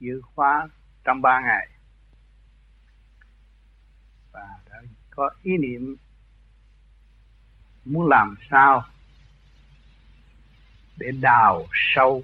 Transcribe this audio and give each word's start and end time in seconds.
dự 0.00 0.20
khóa 0.34 0.68
trong 1.04 1.22
ba 1.22 1.40
ngày. 1.40 1.68
Và 4.32 4.48
đã 4.70 4.82
có 5.10 5.30
ý 5.42 5.52
niệm 5.58 5.96
muốn 7.84 8.08
làm 8.08 8.34
sao 8.50 8.84
để 10.96 11.10
đào 11.20 11.66
sâu 11.94 12.22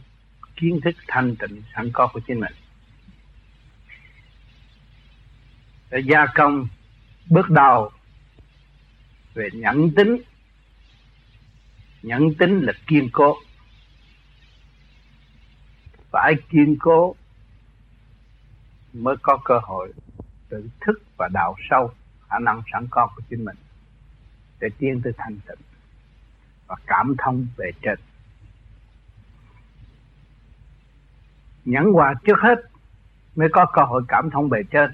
kiến 0.57 0.81
thức 0.85 0.95
thanh 1.09 1.37
tịnh 1.37 1.63
sẵn 1.75 1.91
có 1.93 2.11
của 2.13 2.21
chính 2.27 2.41
mình. 2.41 2.53
Để 5.91 6.01
gia 6.05 6.27
công 6.35 6.67
bước 7.31 7.51
đầu 7.51 7.91
về 9.35 9.49
nhẫn 9.53 9.95
tính. 9.97 10.17
Nhẫn 12.03 12.35
tính 12.39 12.61
là 12.61 12.73
kiên 12.87 13.09
cố. 13.13 13.37
Phải 16.11 16.35
kiên 16.51 16.77
cố 16.81 17.15
mới 18.95 19.17
có 19.23 19.39
cơ 19.45 19.59
hội 19.63 19.93
tự 20.49 20.69
thức 20.81 21.03
và 21.17 21.29
đào 21.33 21.57
sâu 21.71 21.91
khả 22.29 22.39
năng 22.39 22.63
sẵn 22.73 22.87
có 22.91 23.11
của 23.17 23.23
chính 23.31 23.45
mình, 23.45 23.57
để 24.61 24.69
tiến 24.79 25.01
tới 25.05 25.13
thanh 25.17 25.39
tịnh 25.49 25.59
và 26.67 26.77
cảm 26.87 27.15
thông 27.19 27.47
về 27.57 27.71
trên. 27.83 27.99
Nhẫn 31.65 31.85
hòa 31.93 32.15
trước 32.25 32.39
hết 32.43 32.59
mới 33.37 33.49
có 33.53 33.67
cơ 33.73 33.83
hội 33.83 34.03
cảm 34.09 34.31
thông 34.31 34.49
bề 34.49 34.63
trên 34.71 34.91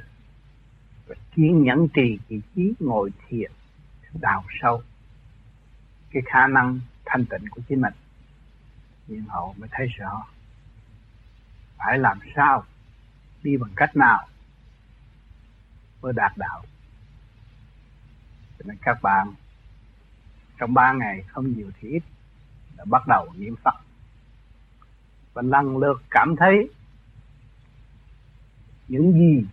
và 1.07 1.15
kiên 1.35 1.63
nhẫn 1.63 1.89
trì 1.89 2.19
kỳ 2.29 2.41
trí 2.55 2.73
ngồi 2.81 3.13
thiền, 3.29 3.53
đào 4.21 4.45
sâu 4.63 4.83
cái 6.11 6.23
khả 6.27 6.47
năng 6.47 6.81
thanh 7.05 7.25
tịnh 7.25 7.51
của 7.51 7.61
chính 7.69 7.81
mình. 7.81 7.95
Nhưng 9.07 9.25
hậu 9.25 9.55
mới 9.59 9.69
thấy 9.73 9.87
rõ 9.87 10.27
phải 11.79 11.99
làm 11.99 12.19
sao 12.37 12.65
đi 13.43 13.57
bằng 13.57 13.71
cách 13.77 13.97
nào? 13.97 14.29
Mới 16.03 16.13
đạt 16.13 16.33
đạo. 16.37 16.63
Cho 18.59 18.65
nên 18.69 18.77
các 18.83 19.03
bạn, 19.03 19.33
trong 20.59 20.75
ba 20.75 20.93
ngày 20.93 21.25
không 21.29 21.53
nhiều 21.57 21.71
thì 21.81 21.89
ít, 21.89 22.03
đã 22.77 22.85
bắt 22.85 23.03
đầu 23.09 23.29
niệm 23.37 23.55
Phật. 23.65 23.75
Và 25.33 25.43
lần 25.43 25.77
lượt 25.77 26.03
cảm 26.11 26.37
thấy 26.39 26.71
những 28.89 29.13
gì 29.13 29.47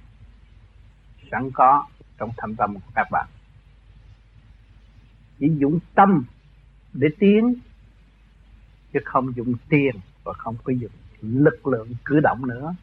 sẵn 1.31 1.51
có 1.53 1.87
trong 2.17 2.31
thâm 2.37 2.55
tâm 2.55 2.73
của 2.73 2.91
các 2.95 3.07
bạn. 3.11 3.27
Chỉ 5.39 5.47
dùng 5.57 5.79
tâm 5.95 6.23
để 6.93 7.07
tiến, 7.19 7.55
chứ 8.93 8.99
không 9.05 9.33
dùng 9.35 9.53
tiền 9.69 9.95
và 10.23 10.33
không 10.33 10.55
có 10.63 10.73
dùng 10.73 10.91
lực 11.21 11.67
lượng 11.67 11.93
cử 12.05 12.19
động 12.19 12.47
nữa 12.47 12.75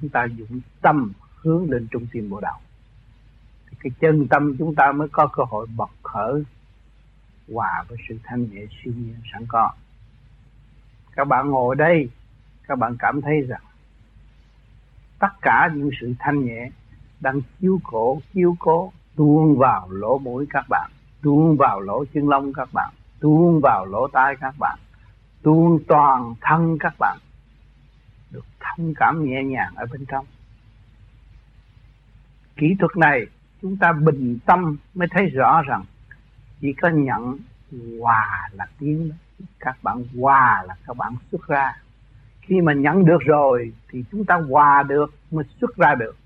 chúng 0.00 0.08
ta 0.08 0.24
dụng 0.24 0.60
tâm 0.80 1.12
hướng 1.36 1.70
lên 1.70 1.86
trung 1.90 2.06
tâm 2.12 2.30
bộ 2.30 2.40
đạo. 2.40 2.60
Thì 3.70 3.76
cái 3.80 3.90
chân 4.00 4.28
tâm 4.28 4.56
chúng 4.58 4.74
ta 4.74 4.92
mới 4.92 5.08
có 5.08 5.26
cơ 5.26 5.42
hội 5.48 5.66
bật 5.76 5.90
khởi, 6.02 6.44
hòa 7.52 7.84
với 7.88 7.98
sự 8.08 8.18
thanh 8.24 8.50
nhẹ, 8.50 8.62
siêu 8.84 8.94
nhiên, 8.96 9.16
sẵn 9.32 9.46
có. 9.48 9.70
Các 11.12 11.24
bạn 11.24 11.50
ngồi 11.50 11.76
đây, 11.76 12.10
các 12.68 12.78
bạn 12.78 12.96
cảm 12.98 13.20
thấy 13.20 13.40
rằng 13.48 13.62
tất 15.18 15.40
cả 15.42 15.70
những 15.74 15.90
sự 16.00 16.14
thanh 16.18 16.44
nhẹ 16.44 16.70
đang 17.20 17.40
chiếu 17.60 17.80
cổ, 17.82 18.20
chiếu 18.34 18.56
cố, 18.58 18.92
tuôn 19.16 19.58
vào 19.58 19.88
lỗ 19.90 20.18
mũi 20.18 20.46
các 20.50 20.64
bạn, 20.68 20.90
tuôn 21.22 21.56
vào 21.56 21.80
lỗ 21.80 22.04
chân 22.14 22.28
lông 22.28 22.52
các 22.52 22.68
bạn, 22.72 22.92
tuôn 23.20 23.60
vào 23.60 23.86
lỗ 23.86 24.08
tai 24.08 24.36
các 24.40 24.54
bạn, 24.58 24.78
tuôn 25.42 25.78
toàn 25.88 26.34
thân 26.40 26.76
các 26.80 26.94
bạn 26.98 27.18
được 28.36 28.46
thông 28.60 28.94
cảm 28.96 29.24
nhẹ 29.24 29.44
nhàng 29.44 29.72
ở 29.76 29.86
bên 29.92 30.04
trong. 30.06 30.26
Kỹ 32.56 32.76
thuật 32.78 32.96
này 32.96 33.26
chúng 33.62 33.76
ta 33.76 33.92
bình 33.92 34.38
tâm 34.46 34.76
mới 34.94 35.08
thấy 35.10 35.26
rõ 35.26 35.62
rằng 35.62 35.84
chỉ 36.60 36.72
có 36.72 36.88
nhận 36.88 37.38
hòa 38.00 38.48
là 38.52 38.66
tiếng 38.78 39.10
các 39.60 39.76
bạn 39.82 40.04
hòa 40.20 40.62
là 40.68 40.74
các 40.86 40.96
bạn 40.96 41.14
xuất 41.30 41.46
ra. 41.46 41.72
Khi 42.40 42.60
mà 42.60 42.72
nhận 42.72 43.04
được 43.04 43.22
rồi 43.26 43.72
thì 43.90 44.04
chúng 44.10 44.24
ta 44.24 44.34
hòa 44.34 44.82
được 44.82 45.14
mới 45.30 45.44
xuất 45.60 45.76
ra 45.76 45.94
được. 45.94 46.16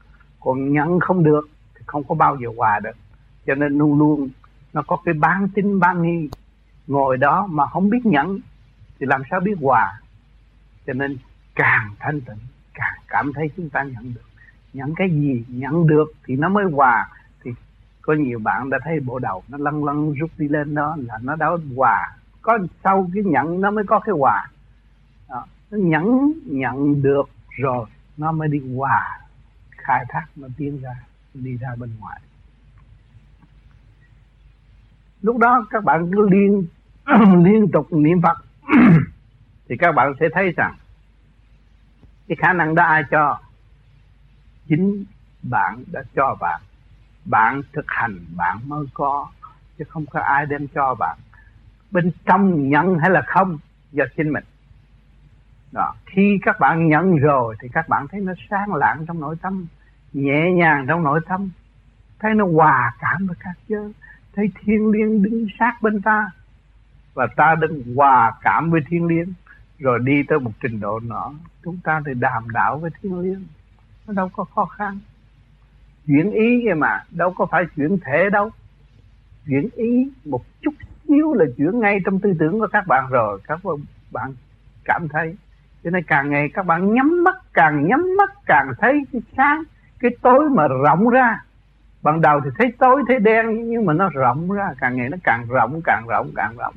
Còn 0.40 0.72
nhận 0.72 1.00
không 1.00 1.24
được 1.24 1.48
thì 1.74 1.80
không 1.86 2.04
có 2.04 2.14
bao 2.14 2.36
giờ 2.36 2.48
hòa 2.56 2.80
được. 2.80 2.96
Cho 3.46 3.54
nên 3.54 3.78
luôn 3.78 3.98
luôn 3.98 4.28
nó 4.72 4.82
có 4.82 4.96
cái 5.04 5.14
bán 5.14 5.48
tính 5.54 5.80
bán 5.80 6.02
nghi. 6.02 6.28
Ngồi 6.86 7.16
đó 7.16 7.46
mà 7.50 7.66
không 7.66 7.90
biết 7.90 8.06
nhận 8.06 8.38
thì 8.98 9.06
làm 9.06 9.22
sao 9.30 9.40
biết 9.40 9.54
hòa 9.60 10.00
cho 10.86 10.92
nên 10.92 11.16
càng 11.60 11.94
thanh 11.98 12.20
tịnh, 12.20 12.38
càng 12.74 12.98
cảm 13.08 13.32
thấy 13.32 13.50
chúng 13.56 13.70
ta 13.70 13.82
nhận 13.82 14.14
được. 14.14 14.28
Nhận 14.72 14.94
cái 14.96 15.10
gì 15.10 15.44
nhận 15.48 15.86
được 15.86 16.12
thì 16.26 16.36
nó 16.36 16.48
mới 16.48 16.64
hòa. 16.72 17.08
Thì 17.44 17.50
có 18.02 18.14
nhiều 18.14 18.38
bạn 18.38 18.70
đã 18.70 18.78
thấy 18.84 19.00
bộ 19.00 19.18
đầu 19.18 19.42
nó 19.48 19.58
lăn 19.58 19.84
lăn 19.84 20.12
rút 20.12 20.30
đi 20.38 20.48
lên 20.48 20.74
đó 20.74 20.96
là 20.98 21.18
nó 21.22 21.36
đã 21.36 21.50
hòa. 21.76 22.16
Có 22.42 22.58
sau 22.84 23.10
cái 23.14 23.22
nhận 23.22 23.60
nó 23.60 23.70
mới 23.70 23.84
có 23.86 24.00
cái 24.00 24.14
hòa. 24.18 24.50
Đó. 25.28 25.46
nó 25.70 25.78
nhận 25.78 26.32
nhận 26.44 27.02
được 27.02 27.30
rồi, 27.50 27.86
nó 28.16 28.32
mới 28.32 28.48
đi 28.48 28.62
hòa. 28.76 29.18
Khai 29.70 30.04
thác 30.08 30.26
nó 30.36 30.48
tiến 30.56 30.80
ra, 30.82 30.94
đi 31.34 31.56
ra 31.56 31.68
bên 31.78 31.90
ngoài. 32.00 32.20
Lúc 35.22 35.38
đó 35.38 35.66
các 35.70 35.84
bạn 35.84 36.10
cứ 36.12 36.28
liên 36.30 36.66
liên 37.44 37.70
tục 37.72 37.92
niệm 37.92 38.20
phật. 38.22 38.38
Thì 39.68 39.76
các 39.76 39.92
bạn 39.92 40.12
sẽ 40.20 40.28
thấy 40.32 40.52
rằng 40.56 40.74
cái 42.30 42.36
khả 42.36 42.52
năng 42.52 42.74
đó 42.74 42.84
ai 42.84 43.04
cho? 43.10 43.38
Chính 44.68 45.04
bạn 45.42 45.84
đã 45.92 46.02
cho 46.16 46.36
bạn. 46.40 46.60
Bạn 47.24 47.62
thực 47.72 47.84
hành, 47.86 48.18
bạn 48.36 48.58
mới 48.64 48.86
có, 48.94 49.28
chứ 49.78 49.84
không 49.88 50.06
có 50.06 50.20
ai 50.20 50.46
đem 50.46 50.68
cho 50.74 50.94
bạn. 50.94 51.18
Bên 51.90 52.10
trong 52.26 52.68
nhận 52.68 52.98
hay 52.98 53.10
là 53.10 53.22
không? 53.26 53.58
Do 53.92 54.04
chính 54.16 54.32
mình. 54.32 54.44
Đó, 55.72 55.94
khi 56.06 56.38
các 56.42 56.60
bạn 56.60 56.88
nhận 56.88 57.16
rồi 57.16 57.56
thì 57.62 57.68
các 57.72 57.88
bạn 57.88 58.06
thấy 58.08 58.20
nó 58.20 58.32
sáng 58.50 58.74
lạng 58.74 59.06
trong 59.06 59.20
nội 59.20 59.36
tâm, 59.42 59.66
nhẹ 60.12 60.52
nhàng 60.52 60.84
trong 60.88 61.02
nội 61.02 61.20
tâm. 61.28 61.50
Thấy 62.18 62.34
nó 62.34 62.46
hòa 62.46 62.92
cảm 63.00 63.26
với 63.26 63.36
các 63.40 63.56
giới. 63.68 63.92
Thấy 64.34 64.50
thiên 64.60 64.90
liêng 64.90 65.22
đứng 65.22 65.46
sát 65.58 65.82
bên 65.82 66.02
ta. 66.02 66.30
Và 67.14 67.26
ta 67.36 67.54
đừng 67.60 67.94
hòa 67.96 68.32
cảm 68.40 68.70
với 68.70 68.80
thiên 68.88 69.06
liêng 69.06 69.32
rồi 69.80 69.98
đi 70.02 70.22
tới 70.28 70.38
một 70.38 70.52
trình 70.62 70.80
độ 70.80 71.00
nọ, 71.00 71.32
chúng 71.64 71.78
ta 71.84 72.00
thì 72.06 72.12
đàm 72.14 72.50
đạo 72.50 72.78
với 72.78 72.90
thiên 73.02 73.18
liêng 73.18 73.44
nó 74.06 74.12
đâu 74.12 74.28
có 74.28 74.44
khó 74.44 74.64
khăn. 74.64 74.98
Chuyển 76.06 76.30
ý 76.30 76.66
vậy 76.66 76.74
mà, 76.74 77.04
đâu 77.10 77.32
có 77.32 77.46
phải 77.46 77.64
chuyển 77.76 77.98
thể 78.04 78.30
đâu. 78.30 78.50
Chuyển 79.46 79.68
ý 79.74 80.12
một 80.24 80.42
chút 80.60 80.74
xíu 81.08 81.34
là 81.34 81.44
chuyển 81.56 81.80
ngay 81.80 81.98
trong 82.04 82.20
tư 82.20 82.34
tưởng 82.38 82.60
của 82.60 82.68
các 82.72 82.86
bạn 82.86 83.06
rồi, 83.10 83.40
các 83.44 83.60
bạn 84.10 84.34
cảm 84.84 85.08
thấy. 85.08 85.36
Cho 85.84 85.90
nên 85.90 86.02
càng 86.04 86.30
ngày 86.30 86.48
các 86.54 86.66
bạn 86.66 86.94
nhắm 86.94 87.24
mắt, 87.24 87.36
càng 87.52 87.86
nhắm 87.86 88.16
mắt, 88.18 88.30
càng 88.46 88.72
thấy 88.78 89.02
cái 89.12 89.22
sáng, 89.36 89.62
cái 90.00 90.10
tối 90.22 90.50
mà 90.50 90.68
rộng 90.68 91.08
ra. 91.08 91.44
Ban 92.02 92.20
đầu 92.20 92.40
thì 92.44 92.50
thấy 92.58 92.72
tối, 92.78 93.02
thấy 93.08 93.18
đen, 93.18 93.70
nhưng 93.70 93.86
mà 93.86 93.92
nó 93.92 94.08
rộng 94.08 94.50
ra. 94.50 94.68
Càng 94.78 94.96
ngày 94.96 95.08
nó 95.08 95.16
càng 95.24 95.46
rộng 95.48 95.80
càng 95.84 96.06
rộng 96.08 96.30
càng 96.36 96.56
rộng 96.56 96.74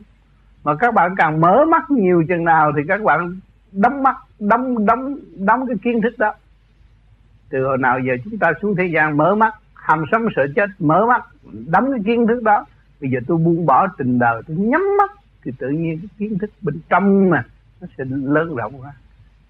mà 0.64 0.76
các 0.76 0.94
bạn 0.94 1.16
càng 1.18 1.42
mở 1.42 1.66
mắt 1.66 1.92
nhiều 1.92 2.24
chừng 2.28 2.44
nào 2.44 2.72
thì 2.76 2.82
các 2.88 3.02
bạn 3.04 3.40
đóng 3.72 4.04
mắt, 4.04 4.16
đóng 4.40 4.86
đóng 4.86 5.16
đóng 5.38 5.68
cái 5.68 5.76
kiến 5.84 6.02
thức 6.02 6.20
đó. 6.20 6.34
Từ 7.50 7.66
hồi 7.66 7.78
nào 7.78 8.00
giờ 8.00 8.14
chúng 8.24 8.38
ta 8.38 8.52
xuống 8.62 8.76
thế 8.76 8.86
gian 8.94 9.18
mở 9.18 9.36
mắt, 9.36 9.54
hàm 9.74 10.04
sống 10.12 10.26
sợ 10.36 10.42
chết, 10.56 10.70
mở 10.80 11.06
mắt, 11.06 11.24
đóng 11.68 11.92
cái 11.92 12.00
kiến 12.06 12.28
thức 12.28 12.44
đó. 12.44 12.66
Bây 13.02 13.10
giờ 13.12 13.20
tôi 13.28 13.38
buông 13.38 13.66
bỏ 13.66 13.88
tình 13.98 14.20
đời, 14.20 14.42
tôi 14.48 14.58
nhắm 14.58 14.82
mắt, 14.98 15.12
thì 15.44 15.52
tự 15.60 15.70
nhiên 15.70 16.00
cái 16.00 16.08
kiến 16.18 16.38
thức 16.40 16.50
bên 16.62 16.80
trong 16.90 17.30
mà 17.30 17.44
nó 17.82 17.88
sẽ 17.98 18.04
lớn 18.08 18.56
rộng 18.56 18.82
ra. 18.82 18.92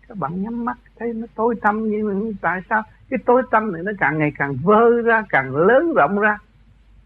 Các 0.07 0.17
bạn 0.17 0.43
nhắm 0.43 0.65
mắt, 0.65 0.77
thấy 0.99 1.13
nó 1.13 1.27
tối 1.35 1.55
tăm 1.61 1.89
nhưng 1.89 2.33
tại 2.41 2.61
sao? 2.69 2.83
Cái 3.09 3.19
tối 3.25 3.41
tăm 3.51 3.71
này 3.71 3.81
nó 3.83 3.91
càng 3.99 4.17
ngày 4.17 4.31
càng 4.37 4.57
vơ 4.63 5.01
ra, 5.05 5.23
càng 5.29 5.55
lớn 5.55 5.93
rộng 5.95 6.19
ra 6.19 6.37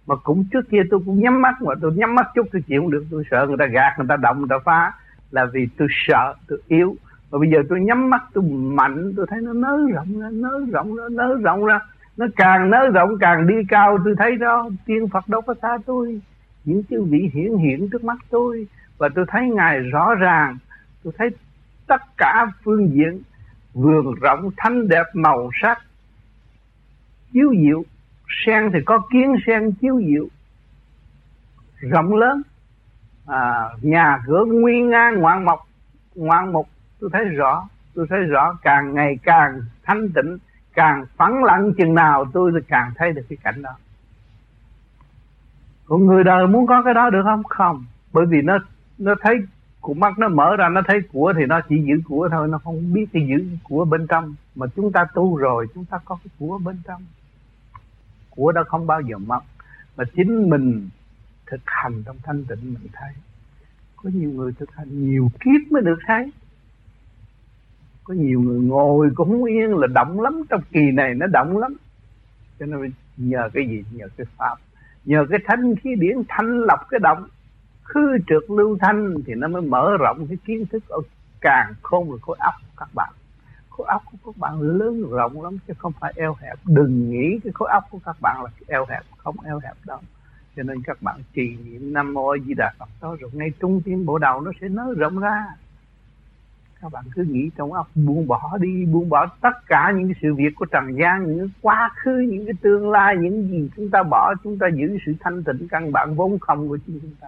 mà 0.08 0.16
cũng 0.16 0.46
trước 0.52 0.70
kia 0.70 0.82
tôi 0.90 1.00
cũng 1.06 1.20
nhắm 1.20 1.42
mắt 1.42 1.62
mà 1.62 1.74
tôi 1.82 1.94
nhắm 1.96 2.16
mắt 2.16 2.28
chút 2.36 2.48
tôi 2.52 2.62
chịu 2.68 2.82
không 2.82 2.92
được, 2.92 3.06
tôi 3.12 3.24
sợ 3.32 3.46
người 3.48 3.58
ta 3.60 3.66
gạt, 3.66 3.94
người 3.98 4.08
ta 4.10 4.16
động, 4.18 4.40
người 4.40 4.48
ta 4.50 4.56
phá. 4.66 4.94
Là 5.32 5.46
vì 5.54 5.68
tôi 5.78 5.88
sợ, 6.08 6.34
tôi 6.48 6.60
yếu. 6.68 6.96
Mà 7.32 7.40
bây 7.40 7.50
giờ 7.50 7.58
tôi 7.70 7.80
nhắm 7.80 8.10
mắt, 8.10 8.24
tôi 8.34 8.44
mạnh, 8.52 9.14
tôi 9.18 9.26
thấy 9.30 9.42
nó 9.42 9.54
nới 9.54 9.92
rộng 9.92 10.20
ra, 10.20 10.30
nới 10.32 10.66
rộng 10.72 10.96
ra, 10.96 11.04
nới 11.12 11.36
rộng 11.44 11.66
ra. 11.66 11.80
Nó 12.18 12.26
càng 12.36 12.70
nới 12.70 12.90
rộng, 12.94 13.18
càng 13.20 13.48
đi 13.48 13.56
cao, 13.70 13.98
tôi 14.06 14.16
thấy 14.18 14.36
đó, 14.36 14.70
tiên 14.86 15.08
phật 15.08 15.30
đâu 15.30 15.42
có 15.42 15.54
xa 15.62 15.78
tôi. 15.86 16.22
Những 16.66 16.84
chư 16.90 17.04
vị 17.04 17.30
hiển 17.34 17.58
hiện 17.58 17.90
trước 17.90 18.04
mắt 18.04 18.18
tôi. 18.30 18.68
Và 18.98 19.10
tôi 19.16 19.26
thấy 19.28 19.50
ngài 19.50 19.80
rõ 19.80 20.16
ràng. 20.16 20.58
Tôi 21.04 21.14
thấy 21.18 21.30
tất 21.88 22.02
cả 22.18 22.48
phương 22.64 22.90
diện 22.94 23.22
vườn 23.74 24.14
rộng 24.22 24.50
thanh 24.58 24.88
đẹp, 24.88 25.04
màu 25.14 25.50
sắc, 25.62 25.82
chiếu 27.34 27.54
diệu 27.62 27.84
sen 28.46 28.70
thì 28.74 28.80
có 28.86 29.00
kiến 29.12 29.36
sen 29.48 29.72
chiếu 29.72 30.02
diệu 30.06 30.28
rộng 31.80 32.16
lớn. 32.16 32.42
À, 33.26 33.70
nhà 33.82 34.20
cửa 34.26 34.46
nguy 34.48 34.82
nga 34.82 35.12
ngoạn 35.18 35.46
mộc 35.46 35.68
ngoạn 36.16 36.52
mục 36.52 36.68
tôi 37.00 37.10
thấy 37.14 37.26
rõ 37.26 37.68
tôi 37.96 38.08
thấy 38.10 38.20
rõ. 38.20 38.58
Càng 38.62 38.94
ngày 38.94 39.18
càng 39.24 39.62
thanh 39.84 40.10
tịnh 40.10 40.38
càng 40.74 41.06
phẳng 41.18 41.44
lặng 41.44 41.74
chừng 41.78 41.94
nào 41.94 42.26
tôi 42.34 42.52
càng 42.68 42.92
thấy 42.96 43.14
được 43.14 43.26
cái 43.30 43.38
cảnh 43.44 43.62
đó. 43.62 43.72
Còn 45.86 46.06
người 46.06 46.24
đời 46.24 46.48
muốn 46.48 46.68
có 46.68 46.82
cái 46.86 46.94
đó 46.94 47.10
được 47.10 47.22
không? 47.24 47.44
Không. 47.44 47.86
Bởi 48.14 48.26
vì 48.26 48.42
nó 48.42 48.58
nó 48.98 49.16
thấy 49.22 49.36
của 49.82 49.94
mắt 49.94 50.20
nó 50.20 50.28
mở 50.28 50.56
ra 50.56 50.70
nó 50.70 50.82
thấy 50.88 51.02
của 51.14 51.34
thì 51.38 51.46
nó 51.46 51.62
chỉ 51.70 51.84
giữ 51.88 52.02
của 52.06 52.30
thôi. 52.32 52.48
Nó 52.48 52.58
không 52.58 52.94
biết 52.94 53.06
cái 53.14 53.28
giữ 53.28 53.46
của 53.64 53.86
bên 53.86 54.08
trong. 54.08 54.36
Mà 54.56 54.66
chúng 54.76 54.92
ta 54.92 55.06
tu 55.14 55.38
rồi 55.38 55.68
chúng 55.76 55.86
ta 55.86 55.98
có 56.06 56.18
cái 56.24 56.32
của 56.40 56.60
bên 56.66 56.78
trong 56.88 57.02
của 58.38 58.52
đó 58.52 58.64
không 58.68 58.88
bao 58.88 59.02
giờ 59.02 59.18
mất, 59.18 59.40
mà 59.98 60.04
chính 60.16 60.50
mình 60.50 60.90
thực 61.46 61.62
hành 61.66 62.04
trong 62.06 62.18
thanh 62.24 62.44
tịnh 62.46 62.60
mình 62.64 62.88
thấy. 62.94 63.12
Có 63.96 64.10
nhiều 64.14 64.30
người 64.30 64.52
thực 64.60 64.76
hành 64.76 65.12
nhiều 65.12 65.32
kiếp 65.40 65.72
mới 65.72 65.82
được 65.82 66.00
thấy. 66.08 66.32
Có 68.04 68.14
nhiều 68.14 68.42
người 68.42 68.60
ngồi 68.60 69.10
cũng 69.16 69.30
không 69.30 69.44
yên 69.44 69.76
là 69.76 69.88
động 69.88 70.22
lắm, 70.22 70.44
trong 70.50 70.62
kỳ 70.72 70.92
này 70.94 71.14
nó 71.14 71.28
động 71.28 71.58
lắm. 71.58 71.76
Cho 72.60 72.66
nên 72.66 72.92
nhờ 73.18 73.50
cái 73.54 73.68
gì? 73.68 73.84
Nhờ 73.92 74.08
cái 74.18 74.28
pháp. 74.38 74.56
Nhờ 75.06 75.26
cái 75.30 75.40
thanh 75.46 75.76
khí 75.76 75.90
điển 76.00 76.16
thanh 76.28 76.60
lọc 76.60 76.80
cái 76.90 77.00
động. 77.00 77.28
Khư 77.84 78.18
trượt 78.28 78.44
lưu 78.50 78.78
thanh 78.82 79.16
thì 79.26 79.34
nó 79.36 79.48
mới 79.48 79.62
mở 79.62 79.98
rộng 80.00 80.28
cái 80.28 80.38
kiến 80.46 80.66
thức 80.66 80.84
ở 80.88 80.98
càng 81.42 81.74
khôn 81.82 82.10
rồi 82.10 82.20
khối 82.22 82.38
óc 82.40 82.54
các 82.78 82.90
bạn 82.96 83.14
khối 83.78 83.88
óc 83.88 84.04
của 84.12 84.18
các 84.26 84.38
bạn 84.38 84.62
lớn 84.62 85.10
rộng 85.12 85.42
lắm, 85.42 85.58
chứ 85.68 85.74
không 85.78 85.92
phải 86.00 86.14
eo 86.16 86.36
hẹp. 86.40 86.58
Đừng 86.66 87.10
nghĩ 87.10 87.40
cái 87.44 87.52
khối 87.54 87.70
óc 87.72 87.84
của 87.92 88.00
các 88.06 88.18
bạn 88.22 88.44
là 88.44 88.50
eo 88.68 88.86
hẹp, 88.90 89.04
không 89.18 89.36
eo 89.46 89.60
hẹp 89.64 89.76
đâu. 89.86 90.00
Cho 90.56 90.64
nên 90.64 90.82
các 90.84 91.02
bạn 91.02 91.20
trì 91.34 91.58
niệm 91.66 91.94
nam 91.94 92.14
mô 92.14 92.38
di 92.48 92.54
đà 92.54 92.74
phật 92.80 92.90
đó, 93.02 93.16
rồi 93.20 93.32
ngay 93.34 93.52
trung 93.60 93.82
tim 93.86 94.06
bộ 94.06 94.18
đầu 94.18 94.42
nó 94.42 94.52
sẽ 94.62 94.70
nới 94.70 94.96
rộng 94.98 95.20
ra. 95.20 95.46
Các 96.82 96.92
bạn 96.92 97.06
cứ 97.16 97.24
nghĩ 97.24 97.50
trong 97.58 97.74
óc, 97.74 97.88
buông 97.96 98.28
bỏ 98.28 98.58
đi, 98.62 98.86
buông 98.86 99.10
bỏ 99.10 99.28
tất 99.42 99.66
cả 99.68 99.94
những 99.96 100.08
cái 100.08 100.20
sự 100.22 100.36
việc 100.36 100.50
của 100.56 100.66
trần 100.66 100.98
gian, 101.00 101.26
những 101.28 101.40
cái 101.40 101.50
quá 101.62 101.90
khứ, 101.96 102.26
những 102.32 102.46
cái 102.46 102.54
tương 102.62 102.92
lai, 102.92 103.16
những 103.20 103.48
gì 103.48 103.70
chúng 103.76 103.90
ta 103.90 104.04
bỏ, 104.04 104.34
chúng 104.44 104.58
ta 104.60 104.68
giữ 104.76 104.98
sự 105.06 105.14
thanh 105.20 105.44
tịnh 105.44 105.68
căn 105.68 105.92
bản 105.92 106.16
vốn 106.16 106.40
không 106.40 106.70
của 106.70 106.78
chính 106.88 107.00
chúng 107.02 107.16
ta. 107.20 107.28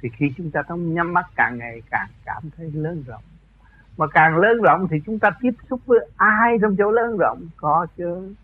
Thì 0.00 0.08
khi 0.16 0.32
chúng 0.36 0.50
ta 0.50 0.62
không 0.62 0.94
nhắm 0.94 1.12
mắt 1.12 1.26
càng 1.36 1.58
ngày, 1.58 1.82
càng 1.90 2.08
cảm 2.24 2.42
thấy 2.56 2.70
lớn 2.70 3.04
rộng 3.06 3.22
mà 3.96 4.06
càng 4.06 4.36
lớn 4.36 4.62
rộng 4.62 4.88
thì 4.90 4.96
chúng 5.06 5.18
ta 5.18 5.30
tiếp 5.40 5.50
xúc 5.70 5.80
với 5.86 6.08
ai 6.16 6.58
trong 6.62 6.76
chỗ 6.78 6.90
lớn 6.90 7.16
rộng? 7.18 7.38
Có 7.56 7.86
chứ. 7.96 8.34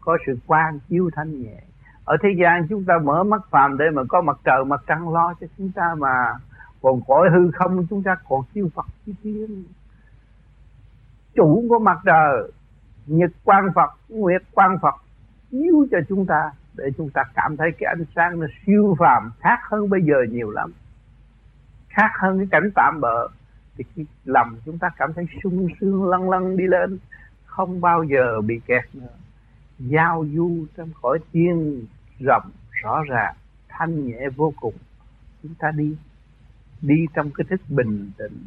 Có 0.00 0.18
sự 0.26 0.38
quan, 0.46 0.78
chiếu 0.88 1.10
thanh 1.14 1.42
nhẹ. 1.42 1.60
Ở 2.04 2.16
thế 2.22 2.28
gian 2.40 2.66
chúng 2.68 2.84
ta 2.84 2.98
mở 2.98 3.24
mắt 3.24 3.42
phàm 3.50 3.78
để 3.78 3.84
mà 3.94 4.02
có 4.08 4.20
mặt 4.20 4.38
trời, 4.44 4.64
mặt 4.64 4.82
trăng 4.86 5.08
lo 5.08 5.34
cho 5.40 5.46
chúng 5.58 5.72
ta 5.74 5.94
mà 5.98 6.34
còn 6.82 7.00
cõi 7.06 7.28
hư 7.30 7.50
không, 7.50 7.86
chúng 7.90 8.02
ta 8.02 8.16
còn 8.28 8.42
siêu 8.54 8.68
Phật 8.74 8.86
chi 9.06 9.14
tiên 9.22 9.64
chủ 11.36 11.64
của 11.68 11.78
mặt 11.78 11.98
trời, 12.04 12.50
nhật 13.06 13.30
quan 13.44 13.64
Phật, 13.74 13.90
nguyệt 14.08 14.42
quan 14.52 14.78
Phật 14.82 14.94
chiếu 15.50 15.86
cho 15.90 15.98
chúng 16.08 16.26
ta 16.26 16.50
để 16.74 16.84
chúng 16.98 17.10
ta 17.10 17.22
cảm 17.34 17.56
thấy 17.56 17.70
cái 17.78 17.94
ánh 17.96 18.04
sáng 18.16 18.40
nó 18.40 18.46
siêu 18.66 18.96
phàm, 18.98 19.30
khác 19.40 19.58
hơn 19.62 19.90
bây 19.90 20.02
giờ 20.02 20.16
nhiều 20.30 20.50
lắm. 20.50 20.72
Khác 21.88 22.10
hơn 22.18 22.38
cái 22.38 22.46
cảnh 22.50 22.70
tạm 22.74 23.00
bợ 23.00 23.28
thì 23.76 23.84
khi 23.94 24.04
lầm 24.24 24.56
chúng 24.64 24.78
ta 24.78 24.90
cảm 24.96 25.12
thấy 25.12 25.26
sung 25.42 25.68
sướng 25.80 26.08
lăn 26.08 26.30
lăn 26.30 26.56
đi 26.56 26.66
lên, 26.66 26.98
không 27.44 27.80
bao 27.80 28.02
giờ 28.02 28.40
bị 28.40 28.60
kẹt 28.66 28.84
nữa. 28.92 29.06
Giao 29.78 30.26
du 30.34 30.66
trong 30.76 30.88
khỏi 31.02 31.18
thiên 31.32 31.86
rộng, 32.20 32.50
rõ 32.82 33.02
ràng, 33.02 33.34
thanh 33.68 34.06
nhẹ 34.06 34.28
vô 34.36 34.52
cùng. 34.60 34.74
Chúng 35.42 35.54
ta 35.58 35.70
đi 35.70 35.96
đi 36.82 37.06
trong 37.14 37.30
cái 37.30 37.44
thức 37.50 37.60
bình 37.68 38.10
tĩnh. 38.18 38.46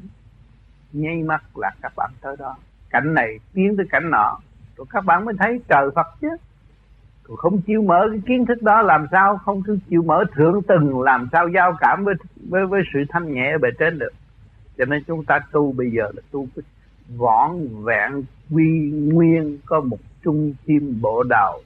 Nháy 0.93 1.23
mắt 1.23 1.57
là 1.57 1.71
các 1.81 1.93
bạn 1.95 2.11
tới 2.21 2.35
đó. 2.39 2.55
Cảnh 2.89 3.13
này 3.13 3.39
tiến 3.53 3.77
tới 3.77 3.85
cảnh 3.89 4.09
nọ. 4.11 4.39
Rồi 4.77 4.87
các 4.89 5.05
bạn 5.05 5.25
mới 5.25 5.35
thấy 5.39 5.61
trời 5.67 5.89
Phật 5.95 6.07
chứ. 6.21 6.27
Rồi 7.27 7.37
không 7.37 7.61
chịu 7.61 7.81
mở 7.81 8.07
cái 8.11 8.21
kiến 8.27 8.45
thức 8.45 8.61
đó, 8.61 8.81
làm 8.81 9.07
sao 9.11 9.37
không 9.37 9.61
cứ 9.63 9.79
chịu 9.89 10.01
mở 10.01 10.25
thượng 10.35 10.61
từng 10.67 11.01
làm 11.01 11.27
sao 11.31 11.47
giao 11.47 11.77
cảm 11.79 12.03
với 12.05 12.15
với 12.49 12.65
với 12.65 12.81
sự 12.93 12.99
thanh 13.09 13.33
nhẹ 13.33 13.57
bề 13.57 13.69
trên 13.79 13.99
được 13.99 14.13
cho 14.79 14.85
nên 14.85 15.03
chúng 15.07 15.25
ta 15.25 15.39
tu 15.51 15.71
bây 15.71 15.91
giờ 15.91 16.03
là 16.15 16.21
tu 16.31 16.47
cái 16.55 16.63
võn 17.17 17.67
vẹn 17.83 18.23
quy 18.51 18.91
nguyên 18.91 19.57
có 19.65 19.81
một 19.81 19.97
trung 20.23 20.53
tim 20.65 21.01
bộ 21.01 21.23
đầu 21.23 21.61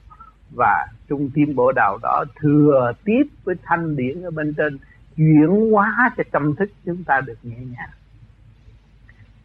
và 0.56 0.86
trung 1.08 1.30
tim 1.34 1.54
bộ 1.54 1.72
đầu 1.72 1.98
đó 2.02 2.24
thừa 2.40 2.92
tiếp 3.04 3.22
với 3.44 3.54
thanh 3.62 3.96
điển 3.96 4.22
ở 4.22 4.30
bên 4.30 4.54
trên, 4.54 4.78
chuyển 5.16 5.70
hóa 5.72 6.10
cho 6.16 6.24
tâm 6.32 6.54
thức 6.54 6.70
chúng 6.84 7.04
ta 7.04 7.20
được 7.20 7.38
nhẹ 7.42 7.56
nhàng. 7.56 7.90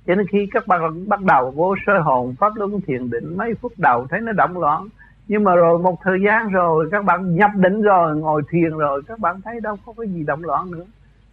Cho 0.07 0.15
nên 0.15 0.27
khi 0.27 0.47
các 0.51 0.67
bạn 0.67 1.09
bắt 1.09 1.21
đầu 1.23 1.51
vô 1.51 1.75
sơ 1.87 1.99
hồn 1.99 2.35
pháp 2.39 2.55
luân 2.55 2.81
thiền 2.81 3.09
định, 3.09 3.37
mấy 3.37 3.53
phút 3.61 3.73
đầu 3.77 4.07
thấy 4.09 4.21
nó 4.21 4.31
động 4.31 4.57
loạn. 4.57 4.87
Nhưng 5.27 5.43
mà 5.43 5.55
rồi 5.55 5.79
một 5.79 5.99
thời 6.03 6.17
gian 6.25 6.49
rồi, 6.49 6.89
các 6.91 7.05
bạn 7.05 7.35
nhập 7.35 7.51
định 7.55 7.81
rồi, 7.81 8.17
ngồi 8.17 8.41
thiền 8.49 8.69
rồi, 8.69 9.01
các 9.07 9.19
bạn 9.19 9.41
thấy 9.41 9.59
đâu 9.59 9.77
có 9.85 9.93
cái 9.97 10.07
gì 10.07 10.23
động 10.23 10.43
loạn 10.43 10.71
nữa 10.71 10.85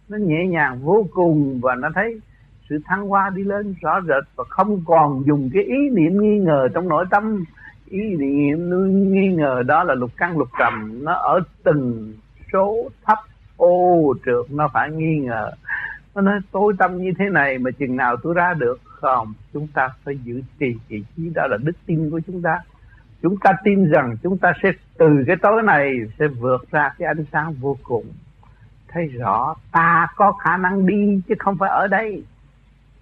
nó 0.09 0.17
nhẹ 0.17 0.47
nhàng 0.47 0.79
vô 0.83 1.07
cùng 1.13 1.59
và 1.61 1.75
nó 1.75 1.89
thấy 1.95 2.19
sự 2.69 2.79
thăng 2.85 3.07
hoa 3.07 3.29
đi 3.29 3.43
lên 3.43 3.75
rõ 3.81 4.01
rệt 4.01 4.23
và 4.35 4.43
không 4.49 4.81
còn 4.85 5.23
dùng 5.25 5.49
cái 5.53 5.63
ý 5.63 5.89
niệm 5.91 6.21
nghi 6.21 6.39
ngờ 6.39 6.67
trong 6.73 6.87
nội 6.87 7.05
tâm. 7.09 7.43
Ý 7.89 8.15
niệm 8.15 8.69
nghi 9.13 9.27
ngờ 9.27 9.63
đó 9.67 9.83
là 9.83 9.93
lục 9.93 10.11
căn 10.17 10.37
lục 10.37 10.47
trầm. 10.59 11.03
Nó 11.03 11.13
ở 11.13 11.39
từng 11.63 12.13
số 12.53 12.89
thấp 13.05 13.17
ô 13.57 14.13
trượt, 14.25 14.51
nó 14.51 14.67
phải 14.73 14.91
nghi 14.91 15.17
ngờ. 15.19 15.51
Nó 16.15 16.21
nói 16.21 16.39
tôi 16.51 16.73
tâm 16.77 16.97
như 16.97 17.11
thế 17.19 17.29
này 17.29 17.57
mà 17.57 17.71
chừng 17.71 17.95
nào 17.95 18.15
tôi 18.23 18.33
ra 18.33 18.53
được 18.53 18.79
không? 18.83 19.33
Chúng 19.53 19.67
ta 19.73 19.89
phải 20.03 20.17
giữ 20.23 20.41
trì 20.59 20.75
vị 20.87 21.03
trí 21.17 21.29
đó 21.35 21.47
là 21.49 21.57
đức 21.63 21.77
tin 21.85 22.09
của 22.11 22.19
chúng 22.27 22.41
ta. 22.41 22.59
Chúng 23.21 23.37
ta 23.37 23.51
tin 23.63 23.91
rằng 23.91 24.17
chúng 24.23 24.37
ta 24.37 24.53
sẽ 24.63 24.71
từ 24.97 25.23
cái 25.27 25.35
tối 25.41 25.63
này 25.63 25.93
sẽ 26.19 26.27
vượt 26.27 26.71
ra 26.71 26.93
cái 26.97 27.07
ánh 27.07 27.25
sáng 27.31 27.53
vô 27.53 27.77
cùng 27.83 28.05
thấy 28.97 29.07
rõ, 29.07 29.55
ta 29.71 30.07
có 30.15 30.31
khả 30.31 30.57
năng 30.57 30.85
đi 30.85 31.21
chứ 31.27 31.35
không 31.39 31.57
phải 31.57 31.69
ở 31.69 31.87
đây. 31.87 32.23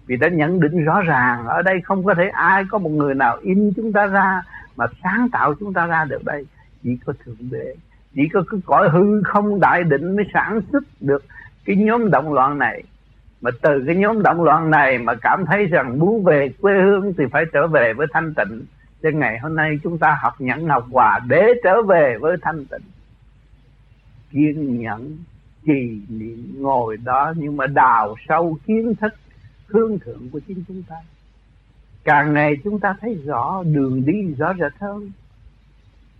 Vì 0.06 0.16
đã 0.16 0.28
nhận 0.28 0.60
định 0.60 0.84
rõ 0.84 1.00
ràng, 1.00 1.46
ở 1.46 1.62
đây 1.62 1.80
không 1.84 2.04
có 2.04 2.14
thể 2.14 2.28
ai 2.28 2.64
có 2.70 2.78
một 2.78 2.90
người 2.90 3.14
nào 3.14 3.38
in 3.42 3.72
chúng 3.76 3.92
ta 3.92 4.06
ra 4.06 4.42
mà 4.76 4.86
sáng 5.02 5.28
tạo 5.32 5.54
chúng 5.60 5.72
ta 5.72 5.86
ra 5.86 6.04
được 6.04 6.24
đây. 6.24 6.46
Chỉ 6.82 6.98
có 7.06 7.12
thượng 7.24 7.50
đế. 7.50 7.74
Chỉ 8.14 8.28
có 8.32 8.42
cái 8.50 8.60
cõi 8.66 8.88
hư 8.88 9.22
không 9.22 9.60
đại 9.60 9.84
định 9.84 10.16
mới 10.16 10.24
sản 10.34 10.60
xuất 10.72 10.82
được 11.00 11.24
cái 11.64 11.76
nhóm 11.76 12.10
động 12.10 12.32
loạn 12.32 12.58
này. 12.58 12.82
Mà 13.40 13.50
từ 13.62 13.84
cái 13.86 13.96
nhóm 13.96 14.22
động 14.22 14.42
loạn 14.42 14.70
này 14.70 14.98
mà 14.98 15.14
cảm 15.14 15.46
thấy 15.46 15.66
rằng 15.66 15.98
muốn 15.98 16.24
về 16.24 16.50
quê 16.60 16.74
hương 16.82 17.12
thì 17.18 17.24
phải 17.32 17.44
trở 17.52 17.66
về 17.66 17.92
với 17.92 18.06
thanh 18.12 18.34
tịnh. 18.34 18.64
Cho 19.02 19.10
ngày 19.14 19.38
hôm 19.38 19.56
nay 19.56 19.78
chúng 19.82 19.98
ta 19.98 20.18
học 20.22 20.34
nhẫn 20.38 20.68
học 20.68 20.86
hòa 20.92 21.20
để 21.28 21.46
trở 21.64 21.82
về 21.82 22.16
với 22.20 22.36
thanh 22.42 22.66
tịnh. 22.66 22.82
Kiên 24.30 24.80
nhẫn 24.80 25.16
trì 25.66 26.00
niệm 26.08 26.54
ngồi 26.58 26.96
đó, 26.96 27.32
nhưng 27.36 27.56
mà 27.56 27.66
đào 27.66 28.14
sâu 28.28 28.58
kiến 28.66 28.94
thức 29.00 29.14
hương 29.66 29.98
thượng 29.98 30.28
của 30.32 30.40
chính 30.48 30.64
chúng 30.68 30.82
ta. 30.88 30.96
Càng 32.04 32.34
ngày 32.34 32.56
chúng 32.64 32.80
ta 32.80 32.94
thấy 33.00 33.14
rõ, 33.24 33.62
đường 33.66 34.06
đi 34.06 34.34
rõ 34.38 34.54
rệt 34.60 34.72
hơn. 34.80 35.10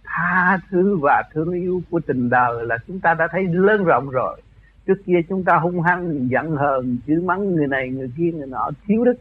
Tha 0.05 0.59
thứ 0.71 0.99
và 1.03 1.23
thương 1.33 1.53
yêu 1.53 1.83
của 1.91 2.01
tình 2.01 2.31
đời 2.31 2.67
là 2.67 2.79
chúng 2.87 3.01
ta 3.01 3.15
đã 3.15 3.29
thấy 3.33 3.45
lớn 3.45 3.85
rộng 3.85 4.11
rồi. 4.11 4.43
Trước 4.87 4.95
kia 5.07 5.21
chúng 5.29 5.45
ta 5.45 5.57
hung 5.57 5.81
hăng, 5.81 6.29
giận 6.31 6.57
hờn, 6.57 6.97
chửi 7.07 7.17
mắng 7.17 7.55
người 7.55 7.67
này, 7.67 7.89
người 7.89 8.11
kia, 8.17 8.33
người 8.33 8.47
nọ, 8.47 8.71
thiếu 8.87 9.05
đức. 9.05 9.15